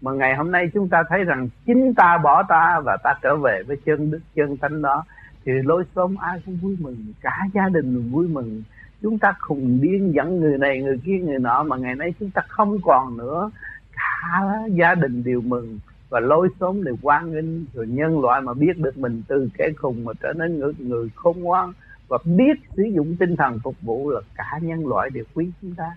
Mà 0.00 0.12
ngày 0.12 0.36
hôm 0.36 0.50
nay 0.50 0.70
chúng 0.74 0.88
ta 0.88 1.02
thấy 1.08 1.24
rằng 1.24 1.48
chính 1.66 1.94
ta 1.94 2.18
bỏ 2.18 2.42
ta 2.48 2.80
và 2.84 2.96
ta 3.04 3.14
trở 3.22 3.36
về 3.36 3.62
với 3.66 3.76
chân 3.84 4.10
đức, 4.10 4.20
chân 4.34 4.56
thánh 4.56 4.82
đó, 4.82 5.04
thì 5.44 5.52
lối 5.64 5.84
sống 5.96 6.18
ai 6.18 6.42
cũng 6.46 6.56
vui 6.56 6.76
mừng, 6.80 6.96
cả 7.20 7.38
gia 7.54 7.68
đình 7.68 8.10
vui 8.10 8.28
mừng 8.28 8.62
chúng 9.02 9.18
ta 9.18 9.34
khùng 9.38 9.80
điên 9.80 10.14
dẫn 10.14 10.40
người 10.40 10.58
này 10.58 10.82
người 10.82 11.00
kia 11.04 11.18
người 11.18 11.38
nọ 11.38 11.62
mà 11.62 11.76
ngày 11.76 11.94
nay 11.94 12.14
chúng 12.20 12.30
ta 12.30 12.42
không 12.48 12.78
còn 12.82 13.16
nữa. 13.16 13.50
Cả 13.92 14.42
gia 14.68 14.94
đình 14.94 15.24
đều 15.24 15.40
mừng 15.40 15.78
và 16.08 16.20
lối 16.20 16.48
sống 16.60 16.84
đều 16.84 16.96
quan 17.02 17.32
nghênh. 17.32 17.64
Rồi 17.74 17.86
nhân 17.86 18.20
loại 18.20 18.40
mà 18.40 18.54
biết 18.54 18.78
được 18.78 18.98
mình 18.98 19.22
từ 19.28 19.48
kẻ 19.58 19.70
khùng 19.76 20.04
mà 20.04 20.12
trở 20.22 20.32
nên 20.32 20.58
người, 20.58 20.72
người 20.78 21.08
khôn 21.14 21.40
ngoan 21.40 21.72
và 22.08 22.18
biết 22.24 22.60
sử 22.76 22.82
dụng 22.82 23.16
tinh 23.18 23.36
thần 23.36 23.58
phục 23.64 23.74
vụ 23.82 24.10
là 24.10 24.20
cả 24.34 24.58
nhân 24.62 24.86
loại 24.86 25.10
đều 25.10 25.24
quý 25.34 25.50
chúng 25.62 25.74
ta. 25.74 25.90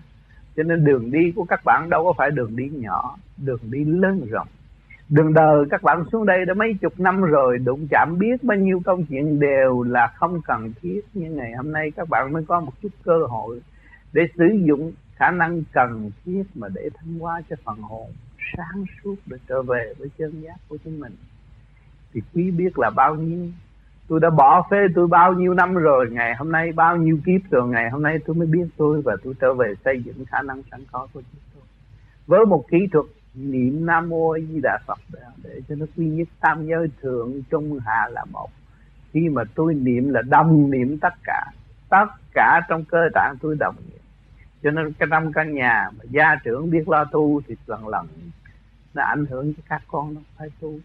Cho 0.56 0.62
nên 0.62 0.84
đường 0.84 1.10
đi 1.10 1.32
của 1.36 1.44
các 1.44 1.60
bạn 1.64 1.90
đâu 1.90 2.04
có 2.04 2.12
phải 2.18 2.30
đường 2.30 2.56
đi 2.56 2.68
nhỏ 2.68 3.16
đường 3.36 3.60
đi 3.62 3.84
lớn 3.84 4.26
rộng 4.30 4.48
đường 5.08 5.34
đời 5.34 5.64
các 5.70 5.82
bạn 5.82 6.04
xuống 6.12 6.26
đây 6.26 6.44
đã 6.44 6.54
mấy 6.54 6.74
chục 6.80 7.00
năm 7.00 7.22
rồi, 7.22 7.58
đụng 7.58 7.86
chạm 7.90 8.18
biết 8.18 8.44
bao 8.44 8.58
nhiêu 8.58 8.80
công 8.84 9.04
chuyện 9.04 9.40
đều 9.40 9.82
là 9.82 10.06
không 10.14 10.40
cần 10.46 10.72
thiết. 10.82 11.00
Nhưng 11.14 11.36
ngày 11.36 11.52
hôm 11.56 11.72
nay 11.72 11.90
các 11.96 12.08
bạn 12.08 12.32
mới 12.32 12.44
có 12.48 12.60
một 12.60 12.72
chút 12.82 12.88
cơ 13.04 13.18
hội 13.28 13.60
để 14.12 14.22
sử 14.36 14.44
dụng 14.64 14.92
khả 15.16 15.30
năng 15.30 15.62
cần 15.72 16.10
thiết 16.24 16.42
mà 16.54 16.68
để 16.74 16.88
thăng 16.94 17.18
hoa 17.18 17.42
cho 17.50 17.56
phần 17.64 17.78
hồn 17.78 18.10
sáng 18.56 18.84
suốt 19.04 19.14
để 19.26 19.36
trở 19.48 19.62
về 19.62 19.94
với 19.98 20.08
chân 20.18 20.42
giác 20.42 20.56
của 20.68 20.76
chính 20.84 21.00
mình. 21.00 21.12
Thì 22.12 22.20
quý 22.34 22.50
biết 22.50 22.78
là 22.78 22.90
bao 22.96 23.14
nhiêu? 23.14 23.48
Tôi 24.08 24.20
đã 24.20 24.30
bỏ 24.30 24.66
phê 24.70 24.76
tôi 24.94 25.06
bao 25.06 25.32
nhiêu 25.32 25.54
năm 25.54 25.74
rồi, 25.74 26.06
ngày 26.10 26.34
hôm 26.34 26.52
nay 26.52 26.72
bao 26.72 26.96
nhiêu 26.96 27.18
kiếp 27.26 27.50
rồi, 27.50 27.68
ngày 27.68 27.90
hôm 27.90 28.02
nay 28.02 28.18
tôi 28.26 28.36
mới 28.36 28.46
biết 28.46 28.66
tôi 28.76 29.02
và 29.02 29.16
tôi 29.24 29.34
trở 29.40 29.54
về 29.54 29.74
xây 29.84 30.02
dựng 30.04 30.24
khả 30.24 30.42
năng 30.42 30.62
sẵn 30.70 30.80
có 30.92 31.08
của 31.12 31.22
chúng 31.32 31.40
tôi. 31.54 31.62
Với 32.26 32.46
một 32.46 32.64
kỹ 32.70 32.78
thuật 32.92 33.06
niệm 33.34 33.86
nam 33.86 34.08
mô 34.08 34.30
a 34.30 34.38
di 34.48 34.60
đà 34.62 34.78
phật. 34.86 34.98
Để, 35.42 35.60
cho 35.68 35.74
nó 35.74 35.86
quy 35.96 36.06
nhất 36.06 36.28
tam 36.40 36.66
giới 36.66 36.88
thượng 37.02 37.42
trung 37.50 37.78
hạ 37.86 38.08
là 38.10 38.24
một. 38.24 38.50
Khi 39.12 39.28
mà 39.28 39.42
tôi 39.54 39.74
niệm 39.74 40.08
là 40.08 40.22
đồng 40.22 40.70
niệm 40.70 40.98
tất 40.98 41.14
cả. 41.24 41.44
Tất 41.88 42.06
cả 42.34 42.60
trong 42.68 42.84
cơ 42.84 43.08
tạng 43.14 43.34
tôi 43.40 43.56
đồng 43.60 43.76
niệm. 43.90 44.00
Cho 44.62 44.70
nên 44.70 44.92
cái 44.92 45.06
năm 45.06 45.32
căn 45.32 45.54
nhà 45.54 45.90
mà 45.98 46.04
gia 46.10 46.34
trưởng 46.44 46.70
biết 46.70 46.88
lo 46.88 47.04
tu 47.04 47.40
thì 47.48 47.56
lần 47.66 47.88
lần 47.88 48.06
nó 48.94 49.02
ảnh 49.02 49.26
hưởng 49.26 49.54
cho 49.54 49.62
các 49.68 49.82
con 49.88 50.14
nó 50.14 50.20
phải 50.38 50.48
tu. 50.60 50.78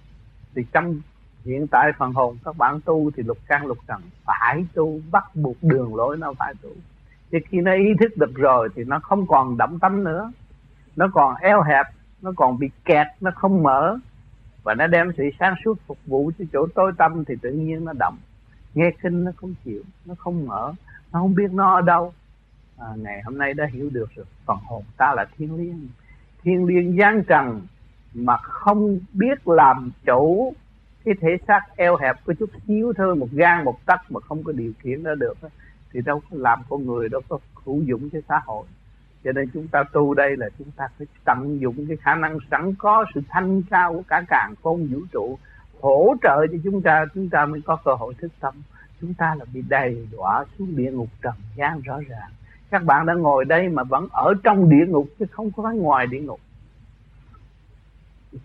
Thì 0.55 0.61
trong 0.71 1.01
hiện 1.45 1.67
tại 1.67 1.91
phần 1.97 2.13
hồn 2.13 2.37
các 2.45 2.57
bạn 2.57 2.79
tu 2.85 3.11
thì 3.11 3.23
lục 3.23 3.37
căn 3.47 3.65
lục 3.65 3.77
trần 3.87 4.01
phải 4.25 4.65
tu 4.73 4.99
bắt 5.11 5.35
buộc 5.35 5.57
đường 5.61 5.95
lối 5.95 6.17
nó 6.17 6.33
phải 6.39 6.53
tu. 6.61 6.69
Thì 7.31 7.37
khi 7.49 7.57
nó 7.61 7.73
ý 7.73 7.93
thức 7.99 8.17
được 8.17 8.35
rồi 8.35 8.69
thì 8.75 8.83
nó 8.83 8.99
không 8.99 9.27
còn 9.27 9.57
đậm 9.57 9.79
tâm 9.79 10.03
nữa. 10.03 10.31
Nó 10.95 11.07
còn 11.13 11.35
eo 11.35 11.61
hẹp 11.61 11.85
nó 12.21 12.31
còn 12.35 12.59
bị 12.59 12.69
kẹt 12.85 13.07
nó 13.21 13.31
không 13.35 13.63
mở. 13.63 13.97
Và 14.63 14.75
nó 14.75 14.87
đem 14.87 15.11
sự 15.17 15.23
sáng 15.39 15.55
suốt 15.65 15.79
phục 15.87 15.97
vụ 16.05 16.31
cho 16.39 16.45
chỗ 16.53 16.67
tối 16.75 16.91
tâm 16.97 17.25
thì 17.25 17.35
tự 17.41 17.51
nhiên 17.51 17.85
nó 17.85 17.93
động 17.93 18.17
nghe 18.73 18.91
kinh 19.01 19.23
nó 19.23 19.31
không 19.35 19.53
chịu 19.65 19.83
nó 20.05 20.15
không 20.17 20.47
mở. 20.47 20.73
Nó 21.11 21.19
không 21.19 21.35
biết 21.35 21.51
nó 21.51 21.75
ở 21.75 21.81
đâu. 21.81 22.13
À, 22.77 22.87
ngày 22.97 23.21
hôm 23.25 23.37
nay 23.37 23.53
đã 23.53 23.65
hiểu 23.73 23.89
được 23.89 24.09
rồi. 24.15 24.25
Phần 24.45 24.57
hồn 24.65 24.83
ta 24.97 25.13
là 25.15 25.25
thiên 25.37 25.55
liêng. 25.55 25.87
Thiên 26.43 26.65
liêng 26.65 26.97
gian 26.97 27.23
trần 27.23 27.61
mà 28.13 28.37
không 28.37 28.99
biết 29.13 29.47
làm 29.47 29.91
chủ 30.05 30.53
cái 31.05 31.15
thể 31.21 31.29
xác 31.47 31.61
eo 31.75 31.97
hẹp 31.97 32.15
có 32.25 32.33
chút 32.39 32.49
xíu 32.67 32.93
thôi 32.97 33.15
một 33.15 33.27
gan 33.31 33.65
một 33.65 33.85
tấc 33.85 33.99
mà 34.11 34.19
không 34.19 34.43
có 34.43 34.51
điều 34.51 34.73
khiển 34.79 35.03
nó 35.03 35.15
được 35.15 35.37
thì 35.93 36.01
đâu 36.01 36.21
có 36.31 36.37
làm 36.39 36.59
con 36.69 36.85
người 36.85 37.09
đâu 37.09 37.21
có 37.29 37.39
hữu 37.65 37.81
dụng 37.83 38.09
cho 38.09 38.19
xã 38.27 38.41
hội 38.45 38.65
cho 39.23 39.31
nên 39.31 39.49
chúng 39.53 39.67
ta 39.67 39.83
tu 39.93 40.13
đây 40.13 40.37
là 40.37 40.49
chúng 40.59 40.71
ta 40.71 40.87
phải 40.97 41.07
tận 41.25 41.61
dụng 41.61 41.85
cái 41.87 41.97
khả 41.97 42.15
năng 42.15 42.37
sẵn 42.51 42.75
có, 42.77 43.05
sự 43.15 43.21
thanh 43.29 43.61
cao 43.69 43.93
của 43.93 44.03
cả 44.07 44.23
càng 44.27 44.53
khôn 44.63 44.87
vũ 44.91 44.99
trụ, 45.11 45.37
hỗ 45.81 46.15
trợ 46.21 46.47
cho 46.51 46.57
chúng 46.63 46.81
ta 46.81 47.05
chúng 47.13 47.29
ta 47.29 47.45
mới 47.45 47.61
có 47.65 47.75
cơ 47.75 47.91
hội 47.93 48.13
thức 48.13 48.31
tâm. 48.39 48.53
Chúng 49.01 49.13
ta 49.13 49.35
là 49.39 49.45
bị 49.53 49.61
đầy 49.69 50.07
đọa 50.17 50.45
xuống 50.57 50.75
địa 50.75 50.91
ngục 50.91 51.09
trần 51.21 51.33
gian 51.55 51.81
rõ 51.81 51.99
ràng. 52.07 52.29
Các 52.69 52.83
bạn 52.83 53.05
đã 53.05 53.13
ngồi 53.13 53.45
đây 53.45 53.69
mà 53.69 53.83
vẫn 53.83 54.07
ở 54.11 54.33
trong 54.43 54.69
địa 54.69 54.85
ngục 54.87 55.07
chứ 55.19 55.25
không 55.31 55.51
có 55.51 55.71
ngoài 55.71 56.07
địa 56.07 56.19
ngục. 56.19 56.39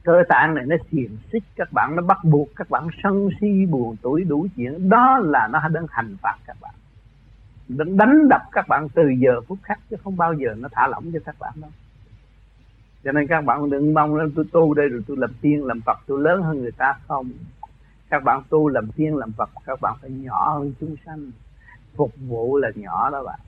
Cơ 0.03 0.23
tạng 0.29 0.55
này 0.55 0.65
nó 0.67 0.77
xiềng 0.91 1.17
xích, 1.33 1.43
các 1.57 1.73
bạn 1.73 1.97
nó 1.97 2.03
bắt 2.03 2.19
buộc, 2.25 2.49
các 2.57 2.71
bạn 2.71 2.89
sân 3.03 3.29
si, 3.41 3.67
buồn 3.67 3.97
tuổi 4.03 4.25
đủ 4.25 4.47
chuyện. 4.57 4.89
Đó 4.89 5.19
là 5.19 5.49
nó 5.49 5.69
đang 5.69 5.87
hành 5.91 6.17
phạt 6.23 6.37
các 6.47 6.57
bạn 6.61 6.75
nó 7.69 7.85
đánh 7.85 8.29
đập 8.29 8.43
các 8.53 8.69
bạn 8.69 8.89
từ 8.95 9.03
giờ 9.19 9.41
phút 9.49 9.59
khác, 9.63 9.79
chứ 9.91 9.97
không 10.05 10.17
bao 10.17 10.33
giờ 10.33 10.55
nó 10.59 10.69
thả 10.73 10.89
lỏng 10.89 11.11
cho 11.13 11.19
các 11.25 11.37
bạn 11.39 11.53
đâu. 11.63 11.71
Cho 13.05 13.13
nên 13.13 13.27
các 13.27 13.45
bạn 13.45 13.71
đừng 13.71 13.95
mong 13.95 14.15
lên 14.15 14.33
tôi 14.37 14.45
tu 14.53 14.75
đây 14.75 14.89
rồi 14.89 15.03
tôi 15.07 15.17
làm 15.17 15.31
tiên, 15.41 15.65
làm 15.65 15.81
phật, 15.81 15.99
tôi 16.07 16.23
lớn 16.23 16.43
hơn 16.43 16.61
người 16.61 16.73
ta 16.73 16.95
không. 17.09 17.31
Các 18.11 18.25
bạn 18.25 18.43
tu 18.49 18.69
làm 18.69 18.91
tiên, 18.97 19.17
làm 19.17 19.33
phật, 19.33 19.51
các 19.67 19.81
bạn 19.81 19.95
phải 20.01 20.11
nhỏ 20.11 20.59
hơn 20.59 20.73
chúng 20.81 20.97
sanh. 21.07 21.31
Phục 21.97 22.13
vụ 22.29 22.57
là 22.59 22.71
nhỏ 22.75 23.11
đó 23.11 23.23
bạn. 23.23 23.39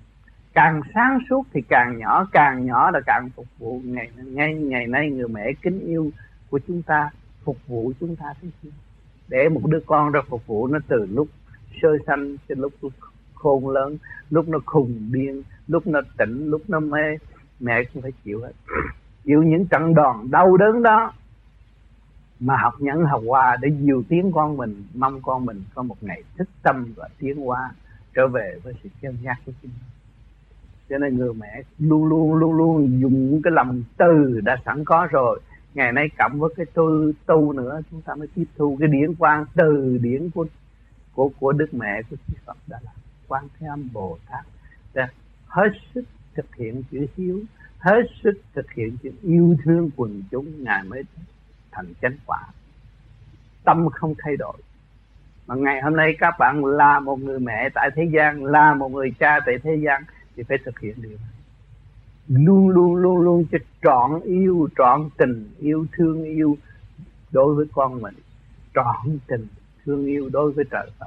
Càng 0.55 0.81
sáng 0.95 1.19
suốt 1.31 1.47
thì 1.53 1.61
càng 1.69 1.99
nhỏ 1.99 2.27
càng 2.33 2.67
nhỏ 2.67 2.91
là 2.91 3.01
càng 3.07 3.31
phục 3.37 3.47
vụ. 3.59 3.81
Ngày 3.85 4.11
ngày 4.25 4.55
ngày 4.55 4.87
nay 4.87 5.11
người 5.11 5.29
mẹ 5.29 5.53
kính 5.63 5.81
yêu 5.81 6.11
của 6.51 6.61
chúng 6.67 6.83
ta, 6.83 7.11
phục 7.45 7.57
vụ 7.67 7.93
chúng 8.01 8.17
ta 8.17 8.35
thế 8.43 8.49
chứ 8.63 8.71
để 9.29 9.49
một 9.49 9.61
đứa 9.65 9.81
con 9.87 10.13
ra 10.13 10.21
phục 10.29 10.47
vụ 10.47 10.67
nó 10.67 10.79
từ 10.89 11.07
lúc 11.11 11.29
sơ 11.83 11.89
sanh 12.07 12.37
cho 12.49 12.55
lúc 12.59 12.73
khôn 13.47 13.69
lớn, 13.69 13.97
lúc 14.31 14.49
nó 14.49 14.59
khùng 14.67 15.13
điên, 15.13 15.43
lúc 15.67 15.87
nó 15.87 16.01
tỉnh, 16.19 16.51
lúc 16.51 16.63
nó 16.69 16.81
mê, 16.81 17.17
mẹ 17.61 17.85
cũng 17.85 18.03
phải 18.03 18.13
chịu 18.25 18.41
hết. 18.41 18.53
Chịu 19.25 19.43
những 19.43 19.67
trận 19.67 19.95
đòn 19.95 20.31
đau 20.31 20.57
đớn 20.57 20.83
đó 20.83 21.13
mà 22.41 22.57
học 22.57 22.75
nhẫn, 22.79 23.05
học 23.05 23.23
hòa 23.27 23.57
để 23.61 23.69
dìu 23.81 24.03
tiếng 24.09 24.33
con 24.33 24.57
mình, 24.57 24.83
mong 24.95 25.23
con 25.23 25.47
mình 25.47 25.63
có 25.75 25.83
một 25.83 25.97
ngày 26.01 26.23
thức 26.37 26.49
tâm 26.63 26.93
và 26.97 27.09
tiến 27.19 27.37
hóa, 27.37 27.71
trở 28.15 28.29
về 28.29 28.59
với 28.63 28.75
sự 28.83 28.89
chân 29.03 29.17
giác 29.23 29.37
của 29.47 29.53
chính 29.63 29.71
mình. 29.71 29.91
Cho 30.89 30.99
nên 30.99 31.17
người 31.17 31.35
mẹ 31.35 31.63
luôn 31.79 32.07
luôn 32.07 32.35
luôn 32.35 32.53
luôn 32.57 33.01
dùng 33.01 33.41
cái 33.43 33.51
lòng 33.51 33.83
từ 33.97 34.41
đã 34.45 34.57
sẵn 34.65 34.85
có 34.85 35.09
rồi. 35.11 35.41
Ngày 35.75 35.93
nay 35.93 36.09
cộng 36.19 36.39
với 36.41 36.51
cái 36.57 36.67
tu 36.75 37.13
tu 37.27 37.53
nữa, 37.53 37.81
chúng 37.91 38.03
ta 38.03 38.15
mới 38.15 38.29
tiếp 38.35 38.45
thu 38.57 38.77
cái 38.81 38.89
điển 38.89 39.15
quang 39.15 39.45
từ 39.55 39.99
điển 40.03 40.31
của 40.31 40.47
của 41.15 41.31
của 41.41 41.53
đức 41.53 41.75
mẹ 41.75 42.03
của 42.11 42.17
chư 42.29 42.35
Phật 42.47 42.57
đã 42.67 42.79
là 42.85 42.91
quan 43.29 43.49
thế 43.59 43.67
âm 43.67 43.89
bồ 43.93 44.19
tát. 44.31 44.45
Để 44.95 45.07
hết 45.47 45.69
sức 45.95 46.05
thực 46.35 46.55
hiện 46.55 46.83
chữ 46.91 47.07
hiếu, 47.17 47.41
hết 47.79 48.03
sức 48.23 48.41
thực 48.55 48.73
hiện 48.73 48.97
chữ 49.03 49.11
yêu 49.23 49.57
thương 49.65 49.91
quần 49.97 50.23
chúng, 50.31 50.65
ngài 50.65 50.85
mới 50.85 51.03
thành 51.71 51.93
chánh 52.03 52.17
quả. 52.27 52.43
Tâm 53.65 53.89
không 53.91 54.15
thay 54.19 54.37
đổi. 54.37 54.57
Mà 55.47 55.55
ngày 55.55 55.83
hôm 55.83 55.97
nay 55.97 56.17
các 56.19 56.35
bạn 56.39 56.65
là 56.65 57.01
một 57.01 57.21
người 57.21 57.39
mẹ 57.39 57.69
tại 57.75 57.91
thế 57.95 58.09
gian, 58.15 58.45
là 58.45 58.75
một 58.75 58.89
người 58.89 59.13
cha 59.19 59.41
tại 59.47 59.59
thế 59.63 59.77
gian, 59.87 60.05
thì 60.37 60.43
phải 60.43 60.59
thực 60.65 60.81
hiện 60.81 60.95
điều 60.97 61.11
này. 61.11 61.31
Luôn 62.29 62.69
luôn 62.69 62.97
luôn 62.97 63.19
luôn 63.19 63.45
cho 63.53 63.59
trọn 63.83 64.21
yêu, 64.21 64.69
trọn 64.79 65.11
tình, 65.17 65.51
yêu 65.59 65.87
thương, 65.93 66.25
yêu 66.25 66.57
đối 67.31 67.55
với 67.55 67.67
con 67.73 68.03
mình. 68.03 68.15
Trọn 68.75 69.19
tình, 69.27 69.47
thương 69.85 70.07
yêu 70.07 70.29
đối 70.33 70.53
với 70.53 70.65
trời 70.71 70.91
Phật 70.99 71.07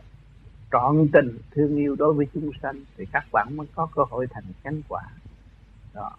trọn 0.71 1.07
tình 1.13 1.37
thương 1.51 1.75
yêu 1.75 1.95
đối 1.95 2.13
với 2.13 2.27
chúng 2.33 2.51
sanh 2.61 2.75
thì 2.97 3.05
các 3.11 3.25
bạn 3.31 3.57
mới 3.57 3.67
có 3.75 3.87
cơ 3.95 4.03
hội 4.09 4.27
thành 4.29 4.43
chánh 4.63 4.81
quả. 4.87 5.03
Đó. 5.93 6.11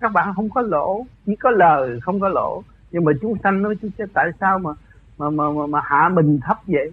Các 0.00 0.12
bạn 0.12 0.34
không 0.34 0.50
có 0.50 0.60
lỗ 0.60 1.06
chỉ 1.26 1.36
có 1.36 1.50
lời 1.50 2.00
không 2.00 2.20
có 2.20 2.28
lỗ. 2.28 2.62
Nhưng 2.90 3.04
mà 3.04 3.12
chúng 3.22 3.34
sanh 3.42 3.62
nói 3.62 3.76
chứ 3.82 3.88
tại 4.14 4.30
sao 4.40 4.58
mà 4.58 4.70
mà 5.18 5.30
mà 5.30 5.44
mà, 5.50 5.66
mà 5.66 5.80
hạ 5.84 6.08
mình 6.12 6.38
thấp 6.42 6.58
vậy? 6.66 6.92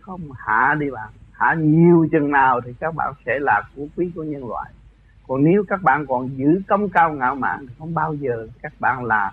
Không 0.00 0.20
hạ 0.38 0.74
đi 0.80 0.90
bạn. 0.90 1.08
Hạ 1.32 1.54
nhiều 1.58 2.08
chừng 2.12 2.30
nào 2.30 2.60
thì 2.60 2.72
các 2.80 2.94
bạn 2.94 3.14
sẽ 3.26 3.38
là 3.38 3.62
của 3.76 3.86
quý 3.96 4.10
của 4.14 4.22
nhân 4.22 4.48
loại. 4.48 4.70
Còn 5.28 5.44
nếu 5.44 5.64
các 5.68 5.82
bạn 5.82 6.06
còn 6.06 6.36
giữ 6.36 6.60
công 6.68 6.88
cao 6.88 7.12
ngạo 7.12 7.34
mạn 7.34 7.58
thì 7.60 7.74
không 7.78 7.94
bao 7.94 8.14
giờ 8.14 8.48
các 8.62 8.72
bạn 8.80 9.04
là 9.04 9.32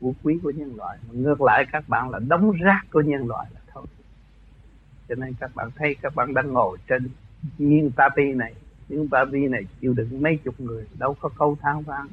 của 0.00 0.12
quý 0.22 0.40
của 0.42 0.50
nhân 0.50 0.76
loại. 0.76 0.98
Mà 1.08 1.14
ngược 1.20 1.42
lại 1.42 1.66
các 1.72 1.88
bạn 1.88 2.10
là 2.10 2.18
đống 2.28 2.50
rác 2.50 2.80
của 2.92 3.00
nhân 3.00 3.28
loại. 3.28 3.46
là 3.54 3.60
cho 5.12 5.24
nên 5.24 5.34
các 5.40 5.50
bạn 5.54 5.70
thấy 5.76 5.96
các 6.02 6.14
bạn 6.14 6.34
đang 6.34 6.52
ngồi 6.52 6.78
trên 6.88 7.08
nhiên 7.58 7.90
tapi 7.96 8.32
này 8.32 8.54
những 8.88 9.08
tapi 9.08 9.48
này 9.48 9.62
chịu 9.80 9.94
đựng 9.94 10.22
mấy 10.22 10.36
chục 10.44 10.60
người, 10.60 10.84
đâu 10.98 11.16
có 11.20 11.28
câu 11.38 11.56
tháo 11.60 11.80
vang 11.80 12.08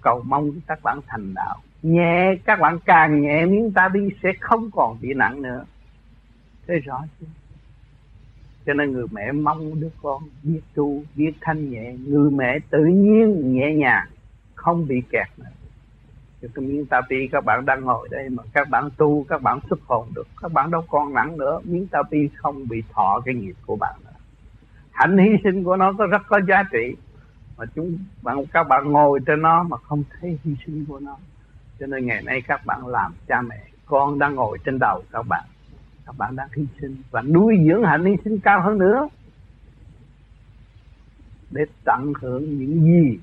cầu 0.00 0.22
mong 0.26 0.52
các 0.66 0.82
bạn 0.82 1.00
thành 1.06 1.34
đạo. 1.34 1.56
Nhẹ, 1.82 2.36
các 2.44 2.60
bạn 2.60 2.78
càng 2.84 3.22
nhẹ, 3.22 3.46
miếng 3.46 3.72
tapi 3.72 4.00
sẽ 4.22 4.32
không 4.40 4.70
còn 4.72 4.96
bị 5.00 5.14
nặng 5.14 5.42
nữa. 5.42 5.64
Thấy 6.66 6.78
rõ 6.78 7.04
chưa? 7.20 7.26
Cho 8.66 8.74
nên 8.74 8.92
người 8.92 9.06
mẹ 9.12 9.32
mong 9.32 9.80
đứa 9.80 9.90
con 10.02 10.22
biết 10.42 10.60
tu, 10.74 11.02
biết 11.14 11.32
thanh 11.40 11.70
nhẹ. 11.70 11.92
Người 12.06 12.30
mẹ 12.30 12.58
tự 12.70 12.84
nhiên 12.84 13.54
nhẹ 13.54 13.74
nhàng, 13.74 14.06
không 14.54 14.86
bị 14.88 15.02
kẹt 15.10 15.28
nữa 15.38 15.44
cho 16.42 16.48
cái 16.54 16.64
miếng 16.64 16.86
tapi 16.86 17.28
các 17.32 17.44
bạn 17.44 17.66
đang 17.66 17.84
ngồi 17.84 18.08
đây 18.10 18.28
mà 18.28 18.42
các 18.52 18.68
bạn 18.70 18.88
tu, 18.96 19.24
các 19.28 19.42
bạn 19.42 19.60
xuất 19.68 19.80
hồn 19.86 20.08
được, 20.14 20.26
các 20.42 20.52
bạn 20.52 20.70
đâu 20.70 20.84
còn 20.88 21.14
nặng 21.14 21.38
nữa. 21.38 21.60
Miếng 21.64 21.86
tapi 21.86 22.28
không 22.36 22.68
bị 22.68 22.82
thọ 22.92 23.20
cái 23.24 23.34
nghiệp 23.34 23.54
của 23.66 23.76
bạn 23.76 23.94
nữa. 24.04 24.10
Hạnh 24.90 25.18
hy 25.18 25.30
sinh 25.44 25.64
của 25.64 25.76
nó 25.76 25.92
có 25.98 26.06
rất 26.06 26.22
có 26.28 26.40
giá 26.48 26.62
trị. 26.72 26.96
Mà 27.56 27.64
chúng 27.74 27.98
bạn, 28.22 28.46
các 28.52 28.68
bạn 28.68 28.92
ngồi 28.92 29.20
trên 29.26 29.42
nó 29.42 29.62
mà 29.62 29.76
không 29.76 30.02
thấy 30.10 30.38
hy 30.44 30.56
sinh 30.66 30.84
của 30.88 31.00
nó. 31.00 31.16
Cho 31.80 31.86
nên 31.86 32.06
ngày 32.06 32.22
nay 32.22 32.42
các 32.48 32.66
bạn 32.66 32.86
làm 32.86 33.12
cha 33.28 33.42
mẹ, 33.42 33.66
con 33.86 34.18
đang 34.18 34.34
ngồi 34.34 34.58
trên 34.64 34.78
đầu 34.78 35.02
các 35.12 35.22
bạn. 35.28 35.44
Các 36.06 36.18
bạn 36.18 36.36
đang 36.36 36.48
hy 36.56 36.66
sinh 36.80 36.96
và 37.10 37.22
nuôi 37.22 37.56
dưỡng 37.68 37.84
hạnh 37.84 38.04
hy 38.04 38.16
sinh 38.24 38.38
cao 38.38 38.62
hơn 38.62 38.78
nữa. 38.78 39.08
Để 41.50 41.62
tận 41.84 42.12
hưởng 42.20 42.58
những 42.58 42.84
gì 42.84 43.18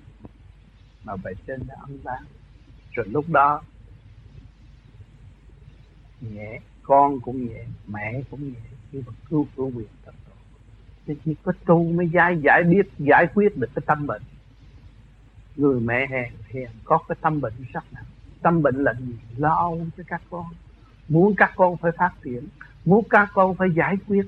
mà 1.05 1.15
bề 1.23 1.31
trên 1.47 1.59
đã 1.67 1.75
ăn 1.87 1.97
bán 2.03 2.23
rồi 2.97 3.07
lúc 3.09 3.29
đó. 3.29 3.61
Nhẹ, 6.21 6.59
con 6.83 7.19
cũng 7.19 7.47
nhẹ, 7.47 7.65
mẹ 7.87 8.21
cũng 8.31 8.47
nhẹ 8.47 8.59
khi 8.91 9.01
mà 9.07 9.13
cứu 9.29 9.47
cứu 9.55 9.71
quyền 9.75 9.87
tập 10.05 10.15
tổ. 10.25 10.33
Thì 11.05 11.13
chỉ 11.25 11.35
có 11.43 11.51
tu 11.65 11.91
mới 11.91 12.09
giải 12.09 12.39
giải 12.43 12.63
biết, 12.63 12.91
giải 12.97 13.27
quyết 13.33 13.57
được 13.57 13.69
cái 13.75 13.83
tâm 13.85 14.07
bệnh. 14.07 14.21
Người 15.55 15.79
mẹ 15.79 16.07
hèn 16.09 16.33
hèn 16.53 16.69
có 16.83 16.97
cái 17.07 17.15
tâm 17.21 17.41
bệnh 17.41 17.53
sắc 17.73 17.83
nặng 17.91 18.05
tâm 18.41 18.61
bệnh 18.61 18.83
là 18.83 18.93
gì? 18.93 19.15
Lo 19.37 19.55
âu 19.55 19.85
cho 19.97 20.03
các 20.07 20.21
con. 20.29 20.45
Muốn 21.09 21.35
các 21.35 21.51
con 21.55 21.77
phải 21.77 21.91
phát 21.97 22.11
triển, 22.23 22.47
muốn 22.85 23.03
các 23.09 23.29
con 23.33 23.55
phải 23.55 23.69
giải 23.75 23.97
quyết 24.07 24.27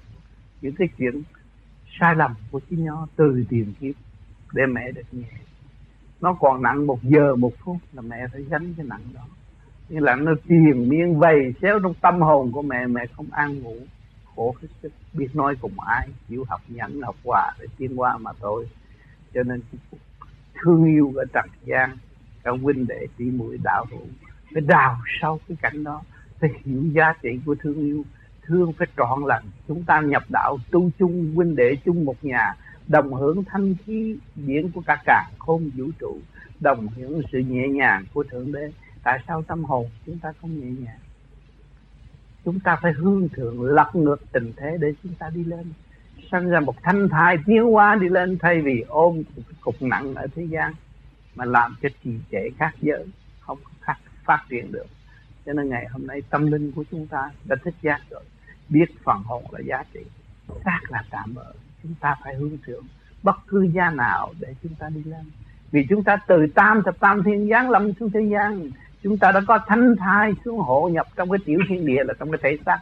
những 0.61 0.75
cái 0.75 0.87
chuyện 0.97 1.23
sai 1.99 2.15
lầm 2.15 2.33
của 2.51 2.61
chính 2.69 2.85
nó 2.85 3.07
từ 3.15 3.45
tiền 3.49 3.73
kiếp, 3.79 3.95
để 4.53 4.65
mẹ 4.65 4.91
được 4.91 5.03
nhẹ 5.11 5.29
nó 6.21 6.33
còn 6.33 6.61
nặng 6.61 6.87
một 6.87 7.03
giờ 7.03 7.35
một 7.35 7.53
phút 7.59 7.77
là 7.93 8.01
mẹ 8.01 8.27
phải 8.31 8.41
gánh 8.49 8.73
cái 8.77 8.85
nặng 8.85 9.03
đó. 9.13 9.21
Như 9.89 9.99
là 9.99 10.15
nó 10.15 10.31
tiền 10.47 10.89
miên 10.89 11.19
vầy 11.19 11.53
xéo 11.61 11.79
trong 11.79 11.93
tâm 11.93 12.21
hồn 12.21 12.51
của 12.51 12.61
mẹ 12.61 12.87
mẹ 12.87 13.05
không 13.15 13.27
an 13.31 13.59
ngủ. 13.59 13.75
Khổ 14.35 14.55
hết 14.61 14.67
sức 14.81 14.91
biết 15.13 15.27
nói 15.33 15.55
cùng 15.61 15.79
ai, 15.79 16.09
chịu 16.29 16.45
học 16.49 16.61
nhẫn, 16.67 17.01
học 17.01 17.15
hòa 17.25 17.51
để 17.59 17.65
tiến 17.77 17.99
qua 17.99 18.17
mà 18.17 18.31
thôi. 18.39 18.67
Cho 19.33 19.43
nên 19.43 19.61
thương 20.61 20.85
yêu 20.85 21.13
ở 21.15 21.25
trần 21.33 21.45
gian 21.65 21.97
các 22.43 22.55
huynh 22.61 22.87
đệ, 22.87 23.07
tỷ 23.17 23.25
muội, 23.25 23.59
đạo 23.63 23.85
hữu, 23.91 24.07
phải 24.53 24.61
đào 24.61 24.97
sâu 25.21 25.39
cái 25.47 25.57
cảnh 25.61 25.83
đó, 25.83 26.01
phải 26.39 26.49
hiểu 26.63 26.83
giá 26.93 27.13
trị 27.21 27.29
của 27.45 27.55
thương 27.55 27.79
yêu. 27.79 28.03
Thương 28.45 28.73
phải 28.73 28.87
trọn 28.97 29.23
lành. 29.25 29.43
Chúng 29.67 29.83
ta 29.83 30.01
nhập 30.01 30.23
đạo 30.29 30.57
tu 30.71 30.89
chung, 30.99 31.31
huynh 31.35 31.55
đệ 31.55 31.75
chung 31.85 32.05
một 32.05 32.15
nhà 32.21 32.53
đồng 32.89 33.13
hưởng 33.13 33.43
thanh 33.43 33.75
khí 33.85 34.17
điển 34.35 34.71
của 34.71 34.81
cả 34.85 34.97
cả 35.05 35.29
khôn 35.39 35.69
vũ 35.75 35.85
trụ, 35.99 36.19
đồng 36.59 36.87
hưởng 36.87 37.21
sự 37.31 37.39
nhẹ 37.39 37.67
nhàng 37.67 38.05
của 38.13 38.23
thượng 38.23 38.51
đế. 38.51 38.71
Tại 39.03 39.19
sao 39.27 39.41
tâm 39.41 39.63
hồn 39.63 39.85
chúng 40.05 40.19
ta 40.19 40.33
không 40.41 40.59
nhẹ 40.59 40.81
nhàng? 40.85 40.99
Chúng 42.45 42.59
ta 42.59 42.77
phải 42.81 42.91
hương 42.93 43.29
thượng, 43.29 43.61
lật 43.61 43.95
ngược 43.95 44.31
tình 44.31 44.53
thế 44.57 44.77
để 44.79 44.93
chúng 45.03 45.13
ta 45.13 45.29
đi 45.35 45.43
lên. 45.43 45.73
Sinh 46.31 46.49
ra 46.49 46.59
một 46.59 46.75
thanh 46.83 47.09
thai 47.09 47.37
tiến 47.45 47.63
hóa 47.63 47.95
đi 47.95 48.09
lên 48.09 48.37
thay 48.39 48.61
vì 48.61 48.85
ôm 48.87 49.23
cục 49.61 49.81
nặng 49.81 50.15
ở 50.15 50.27
thế 50.35 50.43
gian, 50.43 50.73
mà 51.35 51.45
làm 51.45 51.75
cho 51.81 51.89
trì 52.03 52.11
trệ 52.31 52.49
khác 52.57 52.75
giới, 52.81 53.05
không 53.39 53.57
khác 53.81 53.97
phát 54.23 54.45
triển 54.49 54.71
được. 54.71 54.87
Cho 55.45 55.53
nên 55.53 55.69
ngày 55.69 55.87
hôm 55.91 56.07
nay 56.07 56.21
tâm 56.29 56.51
linh 56.51 56.71
của 56.71 56.83
chúng 56.91 57.07
ta 57.07 57.31
đã 57.45 57.55
thích 57.63 57.75
giác 57.81 58.01
rồi. 58.09 58.23
Biết 58.69 58.85
phần 59.03 59.23
hồn 59.23 59.43
là 59.51 59.59
giá 59.59 59.83
trị, 59.93 59.99
xác 60.65 60.81
là 60.89 61.03
tạm 61.09 61.33
bỡ 61.33 61.53
chúng 61.83 61.93
ta 61.99 62.15
phải 62.23 62.35
hướng 62.35 62.57
thượng 62.65 62.83
bất 63.23 63.35
cứ 63.47 63.67
gia 63.73 63.89
nào 63.89 64.33
để 64.39 64.55
chúng 64.63 64.75
ta 64.79 64.89
đi 64.89 65.03
lên. 65.05 65.25
Vì 65.71 65.85
chúng 65.89 66.03
ta 66.03 66.17
từ 66.27 66.47
tam 66.55 66.81
thập 66.85 66.99
tam 66.99 67.23
thiên 67.23 67.49
giáng 67.49 67.69
lâm 67.69 67.93
xuống 67.93 68.09
thế 68.11 68.21
gian, 68.21 68.69
chúng 69.03 69.17
ta 69.17 69.31
đã 69.31 69.41
có 69.47 69.59
thanh 69.67 69.95
thai 69.99 70.33
xuống 70.45 70.59
hộ 70.59 70.89
nhập 70.93 71.07
trong 71.15 71.29
cái 71.29 71.39
tiểu 71.45 71.59
thiên 71.69 71.85
địa 71.85 72.03
là 72.03 72.13
trong 72.19 72.31
cái 72.31 72.39
thể 72.43 72.57
xác. 72.65 72.79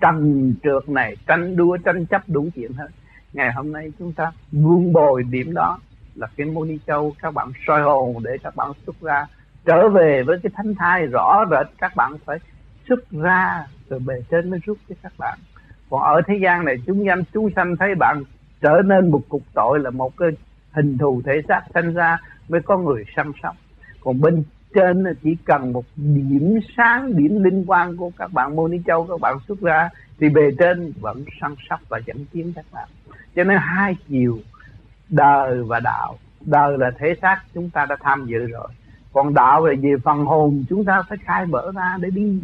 Trần 0.00 0.54
trượt 0.62 0.88
này, 0.88 1.16
tranh 1.26 1.56
đua, 1.56 1.76
tranh 1.76 2.06
chấp 2.06 2.22
đủ 2.28 2.48
chuyện 2.54 2.72
hết. 2.72 2.88
Ngày 3.32 3.52
hôm 3.52 3.72
nay 3.72 3.92
chúng 3.98 4.12
ta 4.12 4.32
buông 4.52 4.92
bồi 4.92 5.22
điểm 5.22 5.54
đó 5.54 5.78
là 6.14 6.26
cái 6.36 6.46
moni 6.46 6.78
châu 6.86 7.14
các 7.22 7.34
bạn 7.34 7.52
soi 7.66 7.82
hồn 7.82 8.16
để 8.22 8.38
các 8.42 8.56
bạn 8.56 8.72
xuất 8.86 9.00
ra, 9.00 9.26
trở 9.64 9.88
về 9.88 10.22
với 10.22 10.38
cái 10.42 10.52
thánh 10.54 10.74
thai 10.74 11.06
rõ 11.06 11.44
rệt, 11.50 11.66
các 11.78 11.96
bạn 11.96 12.12
phải 12.24 12.38
xuất 12.88 13.10
ra 13.10 13.66
từ 13.88 13.98
bề 13.98 14.14
trên 14.30 14.50
mới 14.50 14.60
rút 14.66 14.78
cho 14.88 14.94
các 15.02 15.12
bạn 15.18 15.38
còn 15.90 16.02
ở 16.02 16.22
thế 16.26 16.34
gian 16.42 16.64
này, 16.64 16.76
chúng 16.86 17.04
sanh 17.06 17.22
chúng 17.32 17.50
sanh 17.56 17.76
thấy 17.76 17.94
bạn 17.94 18.22
trở 18.60 18.82
nên 18.84 19.10
một 19.10 19.22
cục 19.28 19.42
tội 19.54 19.80
là 19.80 19.90
một 19.90 20.16
cái 20.16 20.28
hình 20.72 20.98
thù 20.98 21.22
thể 21.24 21.42
xác 21.48 21.62
sanh 21.74 21.94
ra 21.94 22.18
mới 22.48 22.60
có 22.60 22.78
người 22.78 23.04
săn 23.16 23.32
sóc. 23.42 23.56
Còn 24.00 24.20
bên 24.20 24.44
trên 24.74 25.04
chỉ 25.22 25.36
cần 25.44 25.72
một 25.72 25.84
điểm 25.96 26.58
sáng, 26.76 27.16
điểm 27.16 27.44
linh 27.44 27.64
quan 27.66 27.96
của 27.96 28.10
các 28.18 28.32
bạn 28.32 28.56
mô 28.56 28.68
ni 28.68 28.78
châu, 28.86 29.06
các 29.06 29.20
bạn 29.20 29.38
xuất 29.48 29.60
ra, 29.60 29.88
thì 30.20 30.28
bề 30.28 30.42
trên 30.58 30.92
vẫn 31.00 31.24
săn 31.40 31.54
sóc 31.70 31.80
và 31.88 32.00
dẫn 32.06 32.24
tiến 32.32 32.52
các 32.56 32.64
bạn. 32.72 32.88
Cho 33.36 33.44
nên 33.44 33.58
hai 33.60 33.96
chiều, 34.08 34.38
đời 35.08 35.62
và 35.62 35.80
đạo. 35.80 36.18
Đời 36.40 36.78
là 36.78 36.90
thể 36.98 37.14
xác 37.22 37.40
chúng 37.54 37.70
ta 37.70 37.86
đã 37.86 37.96
tham 38.00 38.26
dự 38.26 38.46
rồi. 38.46 38.68
Còn 39.12 39.34
đạo 39.34 39.66
là 39.66 39.74
về 39.82 39.92
phần 40.04 40.24
hồn, 40.24 40.64
chúng 40.68 40.84
ta 40.84 41.02
phải 41.08 41.18
khai 41.24 41.46
mở 41.46 41.72
ra 41.74 41.96
để 42.00 42.10
đi. 42.10 42.40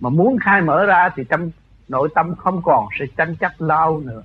Mà 0.00 0.10
muốn 0.10 0.36
khai 0.44 0.62
mở 0.62 0.86
ra 0.86 1.08
thì 1.16 1.24
trong 1.28 1.50
nội 1.88 2.08
tâm 2.14 2.34
không 2.34 2.60
còn 2.64 2.86
sự 2.98 3.06
tranh 3.16 3.36
chấp 3.36 3.52
lao 3.58 4.00
nữa. 4.00 4.22